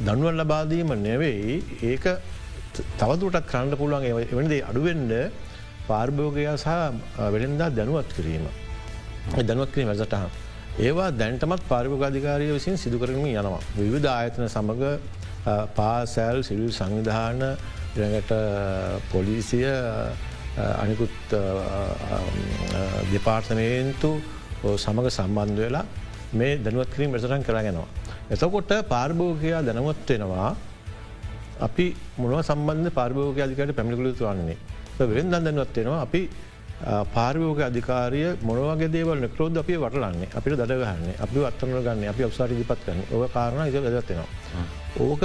දනුවන් 0.00 0.40
ලබාදීම 0.40 0.90
නෙවෙයි 1.02 1.60
ඒක 1.82 2.04
තවදුරටත් 2.98 3.46
කරන්න 3.46 3.76
පුළුවන් 3.76 4.04
එවනදේ 4.32 4.62
අඩුවෙන්ඩ 4.62 5.12
පාර්භෝගයා 5.88 6.56
සහ 6.56 6.68
වෙළෙන්දා 7.34 7.70
දැනුවත් 7.70 8.10
කිරීම. 8.16 8.44
දැනුවත් 9.38 9.70
කිරීම 9.74 9.90
වැසටහන්. 9.92 10.28
ඒවා 10.80 11.10
දැන්ටමත් 11.12 11.62
පාරිභෝගාධිකාරය 11.68 12.52
විසින් 12.56 12.76
සිදුකරම 12.78 13.24
යනවා. 13.26 13.60
විවිධ 13.76 14.08
ආයතන 14.08 14.48
සමඟ 14.48 14.84
පාසැල් 15.74 16.42
සිවිල් 16.42 16.70
සංවිධාන 16.70 17.40
ඉළඟට 17.94 18.32
පොලිසිය 19.12 19.66
අනිකුත් 20.56 21.16
දෙපාර්තමේන්තු 23.12 24.10
සමඟ 24.76 25.10
සම්බන්ධ 25.10 25.60
වෙලා 25.60 25.84
මේ 26.32 26.58
දැනුවත් 26.58 26.90
කිරීම 26.94 27.12
වැසටන් 27.12 27.42
කරගෙනවා. 27.42 27.88
එතකොට 28.30 28.70
පාර්භෝගයා 28.88 29.62
දැනවත් 29.62 30.10
වෙනවා 30.10 30.50
අපි 31.60 31.86
මොනව 32.18 32.42
සම්බන්ධ 32.42 32.92
පාර්භෝග 32.92 33.38
අධිකට 33.38 33.74
පැමිලිකුලතු 33.76 34.24
වන්නේ. 34.26 34.58
වෙන් 35.08 35.30
දන්නවත් 35.32 35.76
වෙනවා 35.76 36.02
අපි 36.02 36.22
පාර්භෝග 37.14 37.60
අධිකාරය 37.60 38.22
මොනවගේ 38.42 38.88
දේවල් 38.88 39.26
ක්‍රෝධ 39.34 39.58
අපි 39.58 39.74
වටලන්නේ 39.76 40.30
අපිට 40.36 40.60
දඩගහන්නේ 40.60 41.16
අපි 41.18 41.46
අත්තන 41.46 41.74
ගන්න 41.76 42.06
අපි 42.12 42.22
අවසාර 42.24 42.50
දිපත් 42.52 42.84
කරන්න 42.84 43.02
ඕ 43.12 43.28
කාරණ 43.28 43.66
ඉ 43.68 43.72
වැදත්වෙනවා. 43.76 44.28
ඕක 44.96 45.22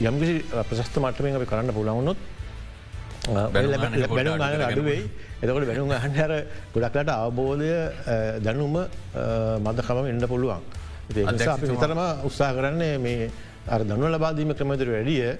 යම්කිසි 0.00 0.44
ප්‍රශස්ත 0.62 0.96
මටමෙන් 0.96 1.36
අපි 1.36 1.46
කරන්න 1.46 1.72
පුළවුණොත් 1.72 2.18
බැනු 3.26 4.32
ගන 4.34 4.62
අඩුවෙයි 4.62 5.02
එතකොට 5.40 5.66
බැනු 5.66 5.84
අහන්හර 5.92 6.32
ගොඩක්ලට 6.74 7.10
අවබෝධය 7.10 7.72
දැනුම 8.40 8.76
මදකම 9.60 10.06
එන්න 10.06 10.26
පුළුවන්. 10.26 10.60
අපි 11.10 11.66
විතරම 11.66 12.00
උත්සා 12.24 12.52
කරන්නේ 12.52 12.98
මේ 12.98 13.30
අර 13.66 13.80
දනුව 13.82 14.08
ලබාදීම 14.10 14.52
ක්‍රමදර 14.52 14.88
වැඩිය 14.88 15.38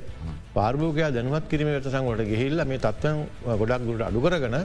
පාර්භෝගයා 0.54 1.10
දැනුවත් 1.10 1.48
කිරීම 1.48 1.68
වෙතසංවට 1.68 2.24
ගහිල්ල 2.26 2.64
මේ 2.64 2.78
තත්වන් 2.78 3.18
ගොඩක් 3.60 3.84
ගුට 3.86 4.02
අඩුකරගන 4.02 4.56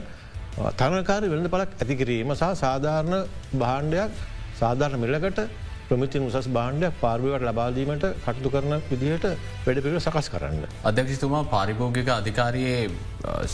තනකාර 0.74 1.22
වෙළඳ 1.24 1.48
පලක් 1.48 1.70
ඇතිකිරීම 1.74 2.32
සහ 2.32 2.52
සාධාරණ 2.54 3.16
භාණ්ඩයක් 3.54 4.12
සාධාරණ 4.56 5.00
මිලකට 5.00 5.40
ප්‍රමිති 5.88 6.22
උසස් 6.28 6.48
බාණ්ඩයක් 6.58 6.94
පාර්භවට 7.02 7.46
ලබාදීමට 7.48 8.06
කටතු 8.24 8.52
කරන 8.54 8.74
විදිහට 8.90 9.26
වැඩ 9.66 9.82
පිළ 9.84 9.98
සකස් 10.00 10.30
කරන්න. 10.34 10.64
අධ්‍යක්ෂතුමා 10.90 11.44
පාරිභෝගික 11.54 12.08
අධිකාරයේ 12.18 12.80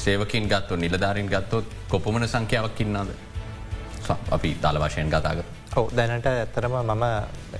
සේවකින් 0.02 0.48
ගත්ව 0.52 0.80
නිලධාරින් 0.84 1.32
ගත්තොත් 1.34 1.74
කොපමන 1.88 2.28
සංඛ්‍යාවක් 2.34 2.86
ඉන්නාද 2.86 3.10
අපි 4.36 4.56
තල 4.62 4.78
වශයෙන් 4.84 5.12
කතාගත. 5.16 5.61
ඔව 5.80 5.86
දැනට 5.96 6.26
ඇත්තරම 6.28 6.74
මම 6.78 7.04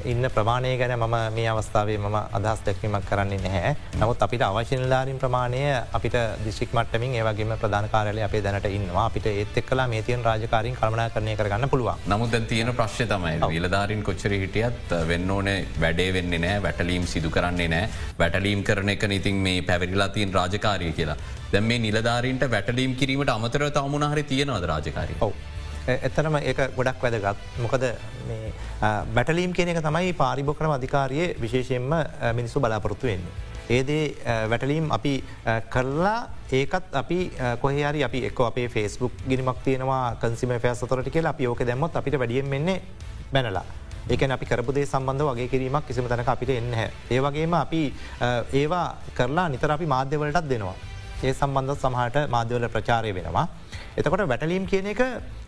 ඉන්න 0.04 0.24
ප්‍රමාණය 0.34 0.72
ගැන 0.80 0.92
මම 0.96 1.14
මේ 1.36 1.46
අවස්ථාවේ 1.52 1.96
මම 1.98 2.16
අදහස් 2.38 2.60
දැක්වීමක් 2.66 3.06
කරන්නේ 3.10 3.38
නැහැ. 3.44 3.70
නමුත් 4.00 4.24
අපිට 4.26 4.42
අවශනිලාරින් 4.48 5.20
ප්‍රමාණය 5.22 5.62
අපිට 5.98 6.16
දිශික් 6.44 6.74
මටමින් 6.76 7.14
ඒවගේම 7.20 7.54
ප්‍රධාන 7.62 7.88
කාරලය 7.88 8.22
අපේ 8.22 8.42
දැනට 8.46 8.68
ඉන්නවා. 8.68 9.06
අපිට 9.06 9.26
ඒත් 9.26 9.56
එක්ලා 9.62 9.86
මේ 9.88 10.02
තියන් 10.02 10.24
රාජකාරින් 10.28 10.76
කල්මනා 10.80 11.08
කරණය 11.14 11.36
කරගන්න 11.36 11.70
පුළුවන්. 11.74 12.04
නමුත් 12.06 12.36
තියෙන 12.48 12.72
ප්‍රශ්ය 12.80 13.06
තමයි 13.06 13.48
විලධාරින් 13.54 14.02
කොච්චර 14.08 14.34
හිටියත් 14.42 14.92
වෙන්න 15.08 15.30
ඕනේ 15.30 15.58
වැඩේ 15.84 16.10
වෙන්නේ 16.18 16.42
නෑ 16.44 16.58
වැටලීම් 16.66 17.06
සිදු 17.14 17.30
කරන්නේ 17.30 17.68
නෑ 17.68 17.88
වැටලීම් 18.18 18.62
කරන 18.62 18.92
එක 18.96 19.08
ඉතින් 19.18 19.40
මේ 19.46 19.62
පැවරිලා 19.62 20.08
තියන් 20.08 20.36
රාජකාරය 20.38 20.92
කියලා. 20.92 21.16
දැම් 21.52 21.64
මේ 21.64 21.80
නිලධාරීන්ට 21.86 22.44
වැටලීම් 22.56 22.94
කිරීමට 23.00 23.34
අමතර 23.38 23.66
තමුණහරි 23.70 24.28
තියෙනවද 24.34 24.70
රාජකාරය. 24.74 25.16
ඔව. 25.20 25.32
එතනම 25.86 26.36
ඒ 26.38 26.52
ගොඩක් 26.76 27.02
වැදගත් 27.02 27.38
මොකද 27.62 27.84
බැටලීම් 29.14 29.52
කියන 29.52 29.68
එක 29.72 29.80
තමයි 29.82 30.12
පාරිභෝකරම 30.20 30.74
අධිකාරයේ 30.78 31.34
විශේෂයෙන්ම 31.40 31.90
මිනිස්සු 32.38 32.60
බලාපොරොත්තු 32.60 33.06
වෙන්නේ. 33.06 33.32
ඒදේ 33.68 34.14
වැටලීම් 34.50 34.90
අපි 34.96 35.14
කරලා 35.74 36.28
ඒකත් 36.52 36.94
අපි 37.02 37.18
කොහරි 37.60 38.04
අපි 38.08 38.24
එක් 38.28 38.40
අපේ 38.40 38.68
ෆෙස්බුක් 38.68 39.12
ගිනිමක් 39.28 39.62
තියෙනවා 39.64 40.16
කන්සිම 40.22 40.54
ෆෑස්තොරට 40.64 41.10
කියලා 41.10 41.32
අපි 41.34 41.46
ඕක 41.46 41.66
දැම්මොත් 41.66 41.96
අපිට 41.96 42.18
වැඩියෙන් 42.18 42.50
වෙන්නේ 42.50 42.82
බැනලා. 43.32 43.64
ඒක 44.10 44.22
අපි 44.22 44.46
කරපුදේ 44.46 44.86
සම්බන්ධ 44.86 45.26
වගේ 45.30 45.48
කිරීමක් 45.48 45.86
කිසිම 45.88 46.06
තැනක 46.08 46.28
අපිට 46.28 46.50
එන්න 46.50 46.74
ඒවගේම 47.10 47.54
අපි 47.54 47.82
ඒවා 48.60 48.86
කරලා 49.18 49.48
නිතර 49.48 49.70
අපි 49.70 49.86
මාධ්‍යවලටත් 49.86 50.48
දෙනවා. 50.48 50.76
ඒ 51.24 51.32
සම්බන්ධ 51.32 51.76
සමහට 51.82 52.30
මාධ්‍යවල 52.36 52.68
ප්‍රචාරය 52.68 53.14
වෙනවා. 53.18 53.46
එතකොට 53.96 54.24
වැටලීම් 54.26 54.66
කියන 54.66 54.86
එක 54.86 55.00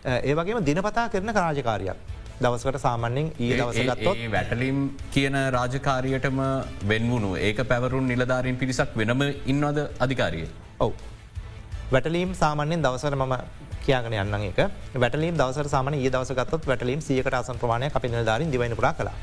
ඒවගේම 0.05 0.63
දිනපතා 0.63 1.09
කරන 1.09 1.33
රාජකාරයක්. 1.35 1.97
දවසකට 2.37 2.79
සාමන්‍යෙන් 2.79 3.27
ඒ 3.39 3.57
දවසගත්තොත් 3.57 4.17
වැටලිම් 4.31 4.79
කියන 5.11 5.35
රාජකාරියටම 5.55 6.39
වෙන්වුණු 6.87 7.35
ඒක 7.37 7.61
පැවරුන් 7.65 8.07
නිලධාරින් 8.07 8.57
පිරිසක් 8.57 8.95
වෙනම 8.95 9.21
ඉන්නවද 9.45 9.79
අධිකාරිය. 9.99 10.47
ඔවු. 10.79 10.93
වැටලීම් 11.91 12.35
සාමාන්‍යෙන් 12.35 12.83
දවසර 12.83 13.15
මම 13.15 13.33
කියගෙන 13.85 14.13
යන්න 14.15 14.35
එක 14.49 14.59
වැටලීම් 14.95 15.37
දවස 15.37 15.71
සාමන 15.71 15.93
ඒ 15.95 16.09
දවසගත් 16.09 16.67
වැටලීම් 16.67 17.01
සියකට 17.01 17.33
අසන් 17.33 17.57
ප්‍රමාණය 17.57 17.89
අපි 17.93 18.07
නිලධාරින් 18.09 18.51
දිවන 18.51 18.75
පුරා 18.75 18.93
කලා. 18.93 19.15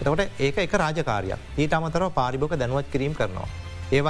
එතකොට 0.00 0.22
ඒක 0.38 0.58
එක 0.58 0.74
රාජකාරයක් 0.74 1.58
ඊට 1.58 1.72
අමතරව 1.72 2.12
පාරිභෝක 2.12 2.54
දැනුවත් 2.56 2.92
කිරීම් 2.92 3.14
කරනවා. 3.14 3.48
ඒ 3.92 4.02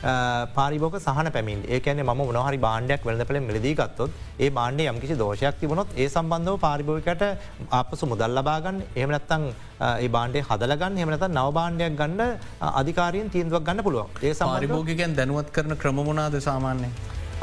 වගේම 0.00 0.54
පාරිභෝක 0.54 0.96
සහන 0.98 1.30
පැමිල් 1.32 1.60
ඒකන 1.68 2.00
ම 2.00 2.22
නොහරි 2.32 2.58
බාණ්ඩයක් 2.58 3.04
වෙලද 3.04 3.24
පළ 3.24 3.40
මිලදී 3.40 3.74
ගත්තොත් 3.74 4.10
ඒ 4.38 4.50
බාණ්ඩ 4.50 4.80
යම්කිසි 4.82 5.16
දෝෂයක් 5.16 5.60
තිබුණොත් 5.60 5.88
ඒ 5.96 6.08
සම්බන්ධව 6.08 6.58
පාරිභෝකට 6.58 7.22
අපසු 7.70 8.06
මුදල් 8.06 8.34
ලබාගන්න 8.38 8.82
එහමනත්තං 8.96 9.44
ඒ 9.80 10.08
බාණ්ඩේ 10.08 10.46
හදලගන්න 10.48 10.98
එමනත 10.98 11.28
නව 11.28 11.46
බාණ්ඩයක් 11.52 11.96
ගන්න 11.96 12.20
අධිකාරයෙන් 12.72 13.30
තීන්දුවක් 13.30 13.64
ගන්න 13.64 13.84
පුළුවන්. 13.84 14.10
ඒ 14.22 14.34
සමාරිභෝගකෙන් 14.34 15.16
දැනුවත් 15.16 15.52
කරන 15.52 15.76
ක්‍රමමුණනාද 15.76 16.40
සාමාන්‍ය. 16.40 16.90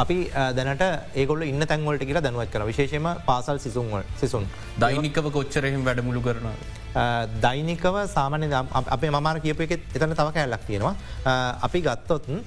අපි 0.03 0.17
දැනට 0.57 0.83
ඒගොල 1.21 1.41
ඉන්න 1.51 1.67
තැන්වලට 1.71 2.03
කියලා 2.09 2.25
දැනුවත් 2.25 2.51
කර 2.53 2.65
විශේෂම 2.71 3.07
පාසල් 3.29 3.59
සිසුන්වල් 3.65 4.03
සිසුන් 4.21 4.45
දෛනිකව 4.83 5.29
කොච්චරහෙම 5.37 5.85
වැඩමුළු 5.87 6.21
කරනවා. 6.27 6.55
දෛනිකව 7.45 7.97
සාමාන්‍ය 8.15 8.47
අපේ 8.95 9.11
මමාර 9.17 9.37
කියප 9.45 9.61
එක 9.65 9.73
එතන 9.77 10.15
තව 10.19 10.27
කැල්ලක් 10.37 10.63
තියෙනවා. 10.69 10.95
අපි 11.67 11.81
ගත්තොත්න් 11.87 12.41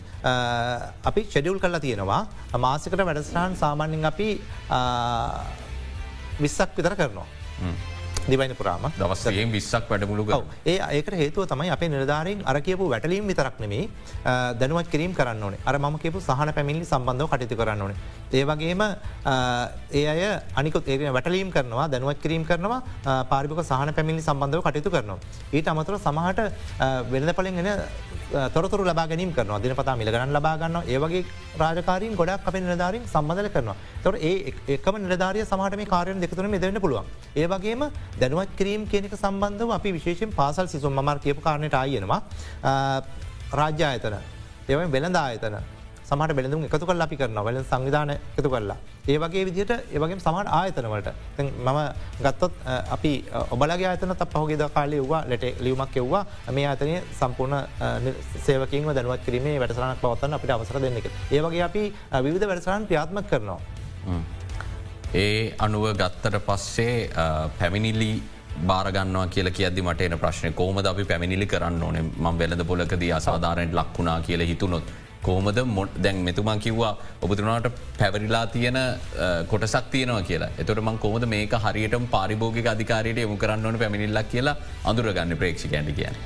අපි 1.10 1.22
ෂෙඩියුල් 1.30 1.60
කරලා 1.64 1.84
තියෙනවා 1.86 2.22
මාසිකට 2.66 3.06
වැඩස්ටාන් 3.10 3.56
සාමාන්‍යෙන් 3.62 4.10
අපි 4.12 4.28
විස්සක් 6.44 6.76
විතර 6.78 6.94
කරනවා. 7.02 7.28
දිවයින 8.28 8.54
පුරාම. 8.60 8.84
දවස්යෙන් 8.98 9.52
විස්සක් 9.56 9.90
වැඩමුළු 9.90 10.24
ඒ 10.72 10.78
ඒක 10.98 11.10
හේතුව 11.22 11.46
තමයි 11.52 11.70
අප 11.76 11.82
නිධාරෙන් 11.82 12.42
අර 12.44 12.56
කියපු 12.60 12.90
වැටලීම් 12.92 13.26
විතරක් 13.32 13.60
නෙමේ 13.64 13.88
දැනුවත් 14.60 14.90
කිරීම 14.94 15.14
කරන්න 15.20 15.42
ඕනේ. 15.42 15.60
අර 15.66 15.78
ම 15.78 15.98
කියපු 15.98 16.20
සහන 16.20 16.52
පැමිලි 16.58 16.84
සම්බන්ධව 16.84 17.28
කටයුතු 17.32 17.56
කරන්න 17.60 17.82
ඕනේ 17.86 17.98
ඒවගේම 18.32 18.82
ඒ 19.92 20.04
අය 20.12 20.22
අනිකුත් 20.60 20.88
ඒ 20.88 21.10
වැටලීම් 21.16 21.50
කරනවා 21.56 21.88
දැනුවත් 21.94 22.22
කිරීම 22.24 22.44
කරනවා 22.44 22.80
පාරිභක 23.32 23.62
සහන 23.64 23.92
පැමිලි 23.98 24.22
සම්බන්ධව 24.22 24.62
කටයුතු 24.66 24.90
කරනවා. 24.90 25.18
ඊට 25.52 25.70
අමතුර 25.72 25.98
සමහට 25.98 26.40
වෙනද 27.12 27.32
පලින් 27.38 27.58
එන 27.62 27.68
තොරතුර 28.54 28.80
ලබා 28.90 29.06
ගැනීම 29.12 29.32
කරන 29.36 29.62
දින 29.62 29.74
පතා 29.74 29.96
මිලගන්න 30.00 30.34
ලබාගන්න 30.38 30.78
ඒවගේ 30.86 31.24
රාජකාරීන් 31.62 32.14
ගොඩක් 32.20 32.46
අප 32.46 32.54
නිලධාරින් 32.66 33.08
සම්බඳල 33.14 33.50
කරනවා. 33.56 33.76
තොට 34.04 34.22
ඒ 34.22 34.54
එකම 34.76 35.00
නිලධාරය 35.06 35.44
සමහට 35.44 35.76
මේ 35.80 35.90
කාරයෙන් 35.94 36.22
දෙකතුන 36.24 36.50
මෙදන්න 36.50 36.80
පුළුවන්. 36.84 37.06
ඒවගේම 37.36 37.82
දැනුවත් 38.22 38.54
කිරීම 38.60 38.86
කියනක 38.92 39.14
සම්බන්ධව 39.22 39.76
අපි 39.78 39.92
විශේෂෙන් 39.98 40.36
පාසල් 40.40 40.70
සිසුම් 40.74 40.94
මර 41.02 41.18
කියපු 41.26 41.42
කාරණයට 41.48 41.74
අයනවා 41.74 42.20
රාජ්‍ය 43.60 43.84
අයතන. 43.90 44.16
එවයි 44.68 44.86
වෙළඳ 44.94 45.16
ආයතන 45.16 45.56
සමහට 46.10 46.34
බැලඳුම් 46.36 46.64
එකතු 46.68 46.86
කල් 46.88 47.04
අපි 47.06 47.16
කරන 47.20 47.38
වල 47.46 47.58
සංවිධාන 47.72 48.10
එකතු 48.14 48.48
කරලා. 48.54 48.76
ඒ 49.10 49.18
වගේ 49.22 49.44
විදිහට 49.48 49.72
ඒවගේ 49.94 50.18
සමහට 50.24 50.48
ආයතනවලට 50.58 51.08
මම 51.38 51.78
ගත්තොත් 52.24 52.52
අපි 52.96 53.12
ඔබලගේ 53.54 53.90
අතන 53.92 54.14
ත 54.20 54.28
පහුගේ 54.34 54.68
කාලය 54.76 54.98
වවා 55.04 55.22
ලට 55.30 55.54
ලියුමක් 55.66 55.96
එව්වා 56.02 56.24
මේ 56.56 56.66
අතනය 56.72 56.96
සම්පූර්ණ 57.20 58.10
සේවකින්ව 58.46 58.90
දැනුවත් 58.98 59.24
කිරීමේ 59.26 59.56
වැටසරනක් 59.62 60.02
පවත්තන්න 60.02 60.36
අපිට 60.38 60.52
අවසර 60.56 60.80
දෙන්නෙක. 60.84 61.06
ඒවගේ 61.36 61.62
අපි 61.68 61.82
විවිධ 62.26 62.46
වැඩසරන් 62.50 62.86
ක්‍රියාත්මක 62.90 63.30
කරනවා. 63.30 63.60
ඒ 65.14 65.54
අනුව 65.58 65.84
ගත්තට 66.00 66.36
පස්සේ 66.48 66.94
පැමිණිලි 67.58 68.10
බාරගන්නවා 68.70 69.26
කියල 69.34 69.48
කියද 69.58 69.78
මට 69.82 70.00
එන 70.06 70.18
ප්‍රශ්න 70.24 70.54
කෝමද 70.60 70.86
අපි 70.92 71.04
පැමිණිලි 71.12 71.46
කරන්න 71.52 71.82
ඕනේ 71.82 72.02
ම 72.24 72.38
වෙලද 72.42 72.64
පොලකද 72.70 73.04
අසාධාරයට 73.20 73.78
ලක්ුණා 73.80 74.18
කියල 74.26 74.44
හිතුනොත්. 74.50 74.90
කෝමද 75.26 75.58
මොට් 75.76 75.94
දැන් 76.04 76.18
මෙතුමා 76.28 76.56
කිව්වා 76.64 76.92
ඔබතුනාට 77.22 77.66
පැවරිලා 78.00 78.44
තියෙන 78.56 78.78
කොටසක් 79.52 79.90
තියනවා 79.94 80.22
කියලා. 80.28 80.50
එතොට 80.62 80.82
මං 80.86 80.98
කොමද 80.98 81.26
මේක 81.34 81.56
හරියට 81.64 81.96
පාරිභෝගික 82.16 82.68
අධිකාරයට 82.74 83.24
යමු 83.24 83.36
කරන්න 83.42 83.66
ඕන 83.66 83.80
පැමිණිල්ලක් 83.82 84.30
කියලා 84.34 84.56
අඳුරගන්න 84.92 85.36
ප්‍රේක්ෂකඇට 85.42 85.90
කියන. 85.98 86.16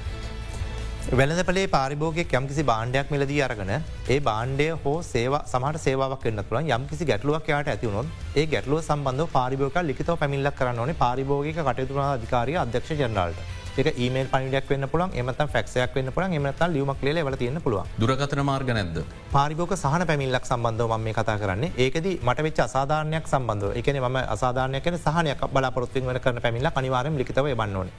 වෙළඳපලේ 1.20 1.66
පාරිභෝගය 1.74 2.22
යම්කිසි 2.38 2.62
බාණ්ඩයක් 2.70 3.10
මිලදී 3.14 3.40
අරගන 3.46 3.72
ඒ 3.74 4.20
බාණ්ඩය 4.28 4.68
හෝ 4.84 4.94
සේවා 5.10 5.42
සමට 5.50 5.82
සේවාවක් 5.86 6.22
කන්න 6.22 6.46
තුළ 6.50 6.70
යම්කිසි 6.76 7.10
ගැටලුවක් 7.10 7.50
යාට 7.54 7.72
ඇතිවුණොත් 7.74 8.38
ඒ 8.42 8.46
ගැටලුව 8.54 8.80
සම්බන්ධ 8.86 9.28
පාරිභෝක 9.36 9.76
ලිතව 9.90 10.14
පැමිල්ලක් 10.22 10.56
කරන්න 10.60 10.80
ඕනේ. 10.84 11.00
පාරිභෝගික 11.04 11.60
කටයුතුනා 11.68 12.08
අධිකාරය 12.14 12.56
අධ්‍යක්ෂ 12.64 12.96
ජනරල්ට. 13.02 13.63
එක 13.74 13.88
ඒමල් 13.94 14.28
පනිඩක් 14.32 14.68
වන්න 14.70 14.86
පුළන් 14.90 15.14
එමත 15.20 15.40
ෆක්ෂයක් 15.44 15.94
වන්න 15.96 16.12
පුළන් 16.16 16.34
එමත 16.38 16.60
ලියමක් 16.74 17.00
ලේ 17.06 17.24
වල 17.26 17.36
තියන්න 17.40 17.58
පුළුව 17.64 17.88
දුරගතන 18.00 18.42
මාර්ග 18.48 18.68
නැද්ද? 18.70 19.00
පාරිභෝක 19.32 19.74
සහන 19.76 20.04
පැමිල්ලක් 20.10 20.46
සම්බන්ධව 20.46 20.92
ම 20.92 21.04
මේ 21.06 21.14
කතා 21.14 21.36
කරන්නේ. 21.42 21.72
ඒකද 21.76 22.06
මට 22.22 22.44
වෙච් 22.46 22.60
අසාධානයක් 22.66 23.26
සම්බන්ධ 23.26 23.78
එකන 23.80 23.98
ම 24.02 24.18
අසාධානයකන 24.34 24.98
සහනයක් 24.98 25.42
බලාපොරත්තුව 25.54 26.06
වන 26.10 26.20
කරන 26.20 26.40
පැමිල්ල 26.44 26.70
අනිවාරම 26.72 27.18
ලිතව 27.20 27.50
බන්නවන 27.52 27.90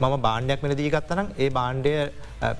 මම 0.00 0.14
බාණ්ඩයක් 0.26 0.66
මෙලදී 0.66 0.90
ගත්තනම් 0.90 1.28
ඒ 1.38 1.50
බාණ්ඩය 1.50 1.94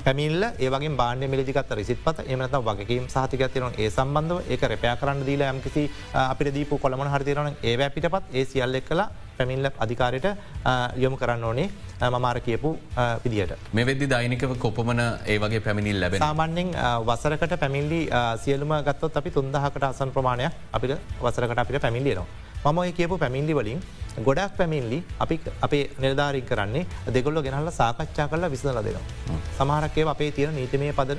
පැමිල්ල 0.04 0.42
ඒවගේ 0.64 0.92
බාණ්ඩ 1.00 1.30
මිලිගත් 1.32 1.72
රිසිත් 1.78 2.00
පත 2.04 2.26
එමනත 2.34 2.54
වගේකීම් 2.68 3.08
සහතිකත්තිරන 3.14 3.78
ඒ 3.78 3.90
සම්බන්ධව 3.90 4.38
ඒ 4.52 4.68
රැපයා 4.72 4.96
කරන්න 5.00 5.26
දීලා 5.28 5.50
යම්කිසි 5.54 5.84
අපිට 6.22 6.54
දීපු 6.56 6.78
කොළමන 6.84 7.12
හරිතිරන 7.14 7.50
ඒ 7.62 7.76
වැපිටපත් 7.82 8.36
ඒ 8.38 8.44
සියල්ල 8.52 8.80
එක් 8.80 8.86
කලා 8.90 9.08
පැමිල්ල 9.38 9.70
අධිකාරයට 9.84 10.28
යොමු 11.04 11.16
කරන්න 11.22 11.44
ඕනේ 11.44 11.68
මමාර 12.14 12.40
කියපු 12.40 12.70
විදිට. 13.24 13.52
මේ 13.74 13.86
වෙදදි 13.86 14.10
දෛනිකව 14.14 14.54
කොපමන 14.58 15.02
ඒවගේ 15.34 15.60
පැමිණිල් 15.66 16.00
ලැබ 16.02 16.18
සාමන්‍යෙන් 16.18 16.70
වසරකට 17.08 17.58
පැමිල්ලි 17.64 18.00
සියලුම 18.44 18.74
ගත්තොත් 18.88 19.20
අපි 19.22 19.34
තුන්දහකට 19.38 19.88
අසන් 19.90 20.14
ප්‍රමාණයක් 20.16 20.52
අපිට 20.72 20.96
වසරකට 21.24 21.62
අපිට 21.64 21.82
පැමිල්ලියනවා. 21.86 22.26
මම 22.64 22.78
ඔය 22.78 22.92
කියපු 22.92 23.18
පැමිල්ලි 23.18 23.54
වලින් 23.54 23.80
ගොඩක් 24.18 24.56
පැමිල්ලි 24.56 25.02
අපි 25.18 25.40
අපේ 25.62 25.82
නිර්ධාරින් 25.98 26.44
කරන්නේ 26.44 26.86
දෙගොල්ල 27.08 27.42
ගෙනහල්ල 27.42 27.70
සාකච්ඡා 27.70 28.28
කරලා 28.28 28.50
විසඳල 28.50 28.80
දෙනවා. 28.84 29.38
සමහරක්කේ 29.58 30.04
අපේ 30.14 30.30
තියෙන 30.30 30.54
නීතිමේ 30.54 30.92
පද 30.92 31.16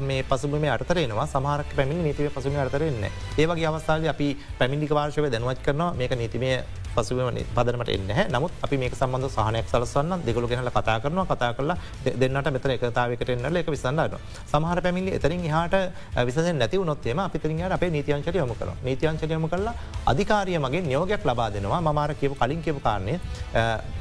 මේ 0.00 0.22
පසුබම 0.24 0.64
අතරෙනවා 0.76 1.26
සමහරක් 1.26 1.76
පැමිණි 1.76 2.02
නීතිව 2.02 2.30
පසුම 2.36 2.56
අතරෙන්නේ 2.58 3.12
ඒවගේ 3.38 3.66
අවස්ථාව 3.66 4.06
අපි 4.14 4.28
පැමිණික 4.58 4.90
වාර්ශව 4.90 5.30
දැනුවත් 5.30 5.62
කරනවා. 5.62 5.92
මේක 5.94 6.16
නීතිමේ 6.16 6.64
පසුවම 6.94 7.40
පදරමට 7.56 7.90
එන්න 7.90 8.12
නමුත් 8.30 8.52
අපි 8.62 8.76
මේ 8.76 8.90
සම්බඳ 8.92 9.28
සහනයක් 9.28 9.66
සලස්වන්න 9.66 10.24
දෙගොල 10.26 10.46
ගෙනල 10.46 10.70
කතා 10.70 10.96
කරනවා 11.00 11.26
කතා 11.26 11.52
කරලා 11.56 11.76
දෙන්නට 12.16 12.50
මෙතර 12.50 12.74
එකතාවකට 12.76 13.34
එන්නල 13.36 13.60
එක 13.62 13.68
විසඳන්න 13.68 14.18
සමහර 14.46 14.80
පැමිලි 14.80 15.16
එතරින් 15.18 15.44
හට 15.48 15.82
විස 16.24 16.40
නැති 16.54 16.78
වනොත්තේම 16.78 17.20
අපිතරින්ට 17.20 17.76
අපේ 17.78 17.90
නීතියංචට 17.90 18.34
යොම 18.34 18.54
කර 18.54 18.72
නීතියංචට 18.82 19.30
යොම 19.30 19.48
කරලා 19.48 19.74
අධිකාරිය 20.06 20.58
මගේ 20.58 20.82
නියෝගයක් 20.82 21.24
ලබා 21.24 21.50
දෙනවා 21.50 21.80
මමාර 21.82 22.14
කියව 22.14 22.34
කලින් 22.36 22.62
කියපු 22.62 22.80
කාරණය 22.80 23.14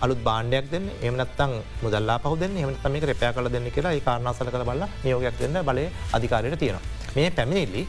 අලුත් 0.01 0.21
බාණ්ඩයක් 0.21 0.71
දෙන්න 0.71 0.87
එමනත්තං 1.01 1.53
මුදල්ලා 1.83 2.19
පහුදෙන් 2.19 2.57
එමනතම 2.57 2.91
මේ 2.91 3.01
රැපයා 3.03 3.33
කල 3.33 3.49
දෙන්න 3.49 3.67
කියලා 3.71 3.93
ඒ 3.93 4.01
කාරණසල 4.01 4.49
කළ 4.49 4.65
බල්ල 4.65 4.83
නියෝගයක් 5.03 5.39
දෙන්න 5.39 5.57
බලය 5.63 5.85
අධිකාරයට 6.13 6.59
තියෙනවා. 6.59 6.83
මේ 7.15 7.29
පැමිණිල්ලි 7.31 7.83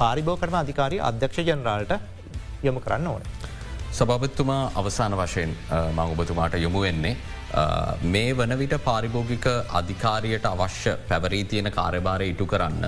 පාරිභෝකරම 0.00 0.56
අධිකාරී 0.56 1.00
අධ්‍යක්ෂ 1.02 1.40
ජනරාල්ට 1.42 1.92
යොමු 2.62 2.80
කරන්න 2.80 3.06
ඕනේ. 3.06 3.30
සභාපත්තුමා 3.94 4.62
අවසාන 4.74 5.12
වශයෙන් 5.18 5.50
මං 5.96 6.12
ඔබතුමාට 6.14 6.54
යොමු 6.62 6.80
වෙන්නේ. 6.84 7.16
මේ 8.14 8.30
වන 8.38 8.54
විට 8.60 8.74
පාරිභෝගික 8.86 9.44
අධිකාරියට 9.80 10.46
අවශ්‍ය 10.46 10.94
පැවරී 11.10 11.44
තියෙන 11.50 11.70
කාර්යභාරය 11.76 12.26
ඉටු 12.32 12.46
කරන්න. 12.52 12.86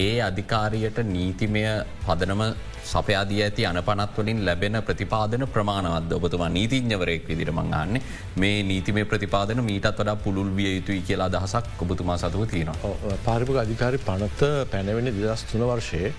ඒ 0.00 0.20
අධිකාරියට 0.26 0.98
නීතිමය 1.14 1.62
පදනම 2.06 2.42
සපයාදී 2.90 3.40
ඇති 3.44 3.66
අනපනත්වලින් 3.66 4.42
ලැබෙන 4.46 4.76
ප්‍රතිපාදන 4.88 5.46
ප්‍රමාණවද 5.54 6.12
ඔබතුමා 6.18 6.50
නීතිඥවරයෙක් 6.56 7.24
විදිර 7.30 7.52
මංගන්නේ 7.52 8.02
මේ 8.44 8.58
නීතිමේ 8.70 9.04
ප්‍රතිපාදන 9.04 9.62
මීටත් 9.70 9.88
වඩා 10.00 10.16
පුළුල් 10.26 10.50
විය 10.58 10.74
යුතුයි 10.74 11.00
කියලා 11.08 11.30
දහසක් 11.36 11.86
ඔබතුමා 11.86 12.18
සතුව 12.18 12.44
තියෙනවා. 12.52 12.92
පාරිභක 13.24 13.62
අධිකාරි 13.64 14.02
පනත 14.08 14.52
පැනවෙන 14.74 15.10
දෙදස් 15.16 15.46
තුන 15.52 15.66
වර්ෂයේ 15.70 16.12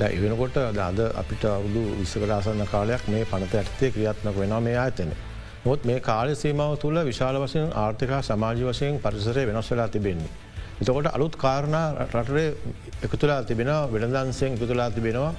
ද 0.00 0.08
එවෙනකොට 0.10 0.56
අද 0.56 1.00
අපිට 1.14 1.44
අවුදු 1.46 1.82
විස්සකට 1.96 2.30
අසන්න 2.32 2.64
කාලයක් 2.66 3.02
මේ 3.08 3.24
පනත 3.26 3.54
ඇත්තේ 3.54 3.90
ක්‍රියාත්මක 3.90 4.36
වෙනවා 4.36 4.60
මේ 4.60 4.76
ආතන. 4.76 5.10
නොත් 5.62 5.84
මේ 5.84 6.00
කාල 6.00 6.28
සීමාව 6.34 6.78
තුළ 6.78 6.98
විශාල 7.04 7.36
වශයෙන් 7.38 7.68
ආර්ථික 7.74 8.12
සමාජ 8.22 8.62
වශයෙන් 8.64 8.98
පරිසරය 8.98 9.42
වෙනස් 9.46 9.70
වෙලා 9.70 9.88
තිබෙන්නේ. 9.88 10.30
එතකොට 10.80 11.08
අලුත් 11.08 11.34
කාරණ 11.36 11.76
රටරේ 12.06 12.46
එකතුලා 13.02 13.40
තිබෙන 13.44 13.70
වෙළදන්සයෙන් 13.92 14.54
එකතුලා 14.54 14.90
තිබෙනවා 14.90 15.32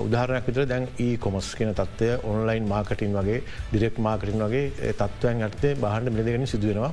උදාහරයක් 0.00 0.46
විතර 0.46 0.64
දැන් 0.66 0.88
ඒ 0.98 1.16
කොමස් 1.18 1.54
කියන 1.54 1.74
තත්වය 1.74 2.08
ඔන්ලයින් 2.24 2.64
මාකටින් 2.66 3.12
වගේ 3.12 3.40
ඩිරෙක් 3.68 3.98
මාකටින් 3.98 4.40
වගේ 4.40 4.94
තත්වයන් 4.94 5.42
ඇත්තේ 5.42 5.74
බහන්ඩ 5.76 6.08
මිලදගෙන 6.10 6.46
සිදුවෙනවා. 6.46 6.92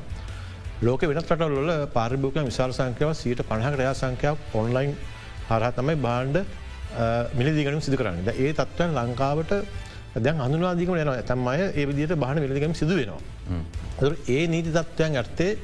ලෝක 0.82 1.02
වෙනත් 1.04 1.24
රටවල්ල 1.26 1.72
පාරිභෝක 1.90 2.36
විශාල 2.44 2.72
සංකයව 2.74 3.14
සීට 3.16 3.42
පණහකට 3.44 3.80
රයා 3.80 3.94
සංකයක් 3.96 4.38
ඔන්ලයින් 4.54 4.92
හරහ 5.48 5.72
තමයි 5.74 5.96
බාණ්ඩ 5.98 6.44
මිලදිගනුම් 7.34 7.82
සිදු 7.82 7.98
කරන්න 7.98 8.34
ඒ 8.36 8.54
තත්වයන් 8.54 8.96
ලංකාවට 8.96 9.54
දැන් 10.18 10.42
අනුවාදිකම 10.42 10.96
යන 10.96 11.10
ඇතම් 11.10 11.48
අය 11.48 11.62
ඒ 11.72 11.86
විදිට 11.86 12.16
බාන 12.16 12.42
විලිගම 12.42 12.74
සිදු 12.74 12.96
වෙනවා. 12.96 13.20
ඒ 14.28 14.48
නීති 14.48 14.72
තත්ත්වයන් 14.72 15.16
ඇත්තේ 15.16 15.58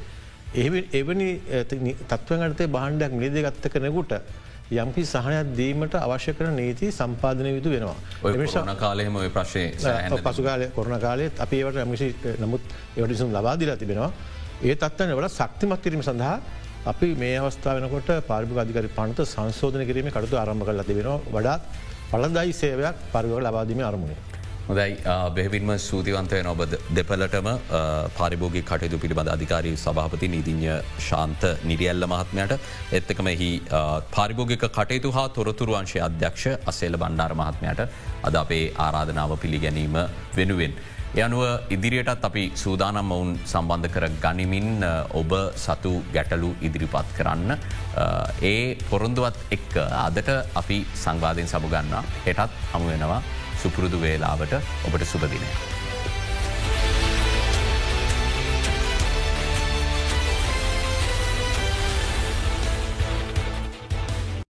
එවැනි 0.94 1.30
තත්ව 2.08 2.42
අතේ 2.42 2.68
බාණ්ඩයක් 2.68 3.12
මිලද 3.14 3.38
ගත්ත 3.38 3.72
කරනකුට 3.74 4.14
යම්කි 4.74 5.06
සහනයක් 5.06 5.56
දීමට 5.58 5.96
අවශ්‍ය 5.96 6.34
කරන 6.34 6.56
නීති 6.56 6.92
සම්පාධනය 6.92 7.56
යුතු 7.58 7.70
වෙනවා. 7.70 7.96
කාලයම 8.76 9.18
ප්‍රශ්ය 9.34 9.64
පසුකාල 10.22 10.70
කොරන 10.76 11.00
කාලෙත් 11.00 11.40
අපි 11.40 11.56
ඒවට 11.58 11.78
ඇමිසි 11.78 12.16
නමුත් 12.40 12.62
එවටිසුම් 12.98 13.34
ලබාදිලා 13.34 13.78
තිබෙනවා. 13.78 14.12
ඒ 14.64 14.76
තත්වන 14.76 15.16
වල 15.18 15.30
ශක්තිමත් 15.30 15.82
කිරීම 15.82 16.04
සඳහා 16.04 16.40
අපි 16.86 17.08
මේ 17.16 17.36
අවස්ථාවනකොට 17.40 18.10
පාරිභ 18.28 18.62
අධිකරි 18.64 18.90
පනත 18.98 19.26
සංශෝධන 19.26 19.84
කිරීම 19.90 20.10
කටතු 20.10 20.38
ආරම්භ 20.38 20.66
කල 20.68 20.82
තිබෙනවා 20.90 21.20
වඩාත් 21.36 21.62
පලදයි 22.12 22.52
සේවයක් 22.54 22.96
පරිගව 23.14 23.38
ලබාදීම 23.40 23.82
අරමුණේ. 23.90 24.18
හොදයි 24.68 24.94
බෙහිවින්ම 25.36 25.72
සූතිවන්තය 25.80 26.44
නොබ 26.44 26.62
දෙපලටම 26.98 27.50
පාරිභෝගි 28.18 28.62
කටයුතු 28.64 29.02
පිළිබඳ 29.04 29.34
අධිකාරී 29.36 29.76
සභාපති 29.78 30.28
නීතිඥ 30.28 30.74
ශාන්ත 31.08 31.44
නිරියල්ල 31.64 32.08
මහත්මයට 32.14 32.54
එත්තකමෙහි 33.00 33.52
පාරිභෝගික 34.16 34.66
කටයුතු 34.70 35.12
හා 35.12 35.28
තොරතුරුවංශය 35.30 36.00
අධ්‍යක්ෂ 36.08 36.46
අසේල 36.72 36.98
බණ්ඩාර 37.04 37.34
මහත්මයට 37.42 37.82
අද 38.28 38.36
අපේ 38.44 38.66
ආරාධනාව 38.80 39.40
පිළිගැනීම 39.44 39.98
වෙනුවෙන්. 40.38 40.76
යනුව 41.16 41.72
ඉදිරියටත් 41.72 42.26
අපි 42.28 42.44
සූදානම් 42.62 43.12
ඔවුන් 43.16 43.30
සම්බන්ධ 43.52 43.92
කර 43.94 44.06
ගනිමින් 44.24 44.84
ඔබ 45.20 45.32
සතු 45.56 45.92
ගැටලු 46.16 46.50
ඉදිරිපත් 46.68 47.14
කරන්න. 47.18 47.56
ඒ 48.52 48.76
පොරොන්දුවත් 48.90 49.40
එක්ක 49.58 49.78
අදට 50.06 50.30
අපි 50.62 50.80
සංවාධයෙන් 51.04 51.52
සමුගන්න 51.54 51.96
හෙටත් 52.28 52.60
හමුවෙනවා 52.74 53.22
සුපුරුදු 53.62 54.02
වේලාවට 54.04 54.60
ඔබට 54.88 55.08
සුපදිනය. 55.14 55.75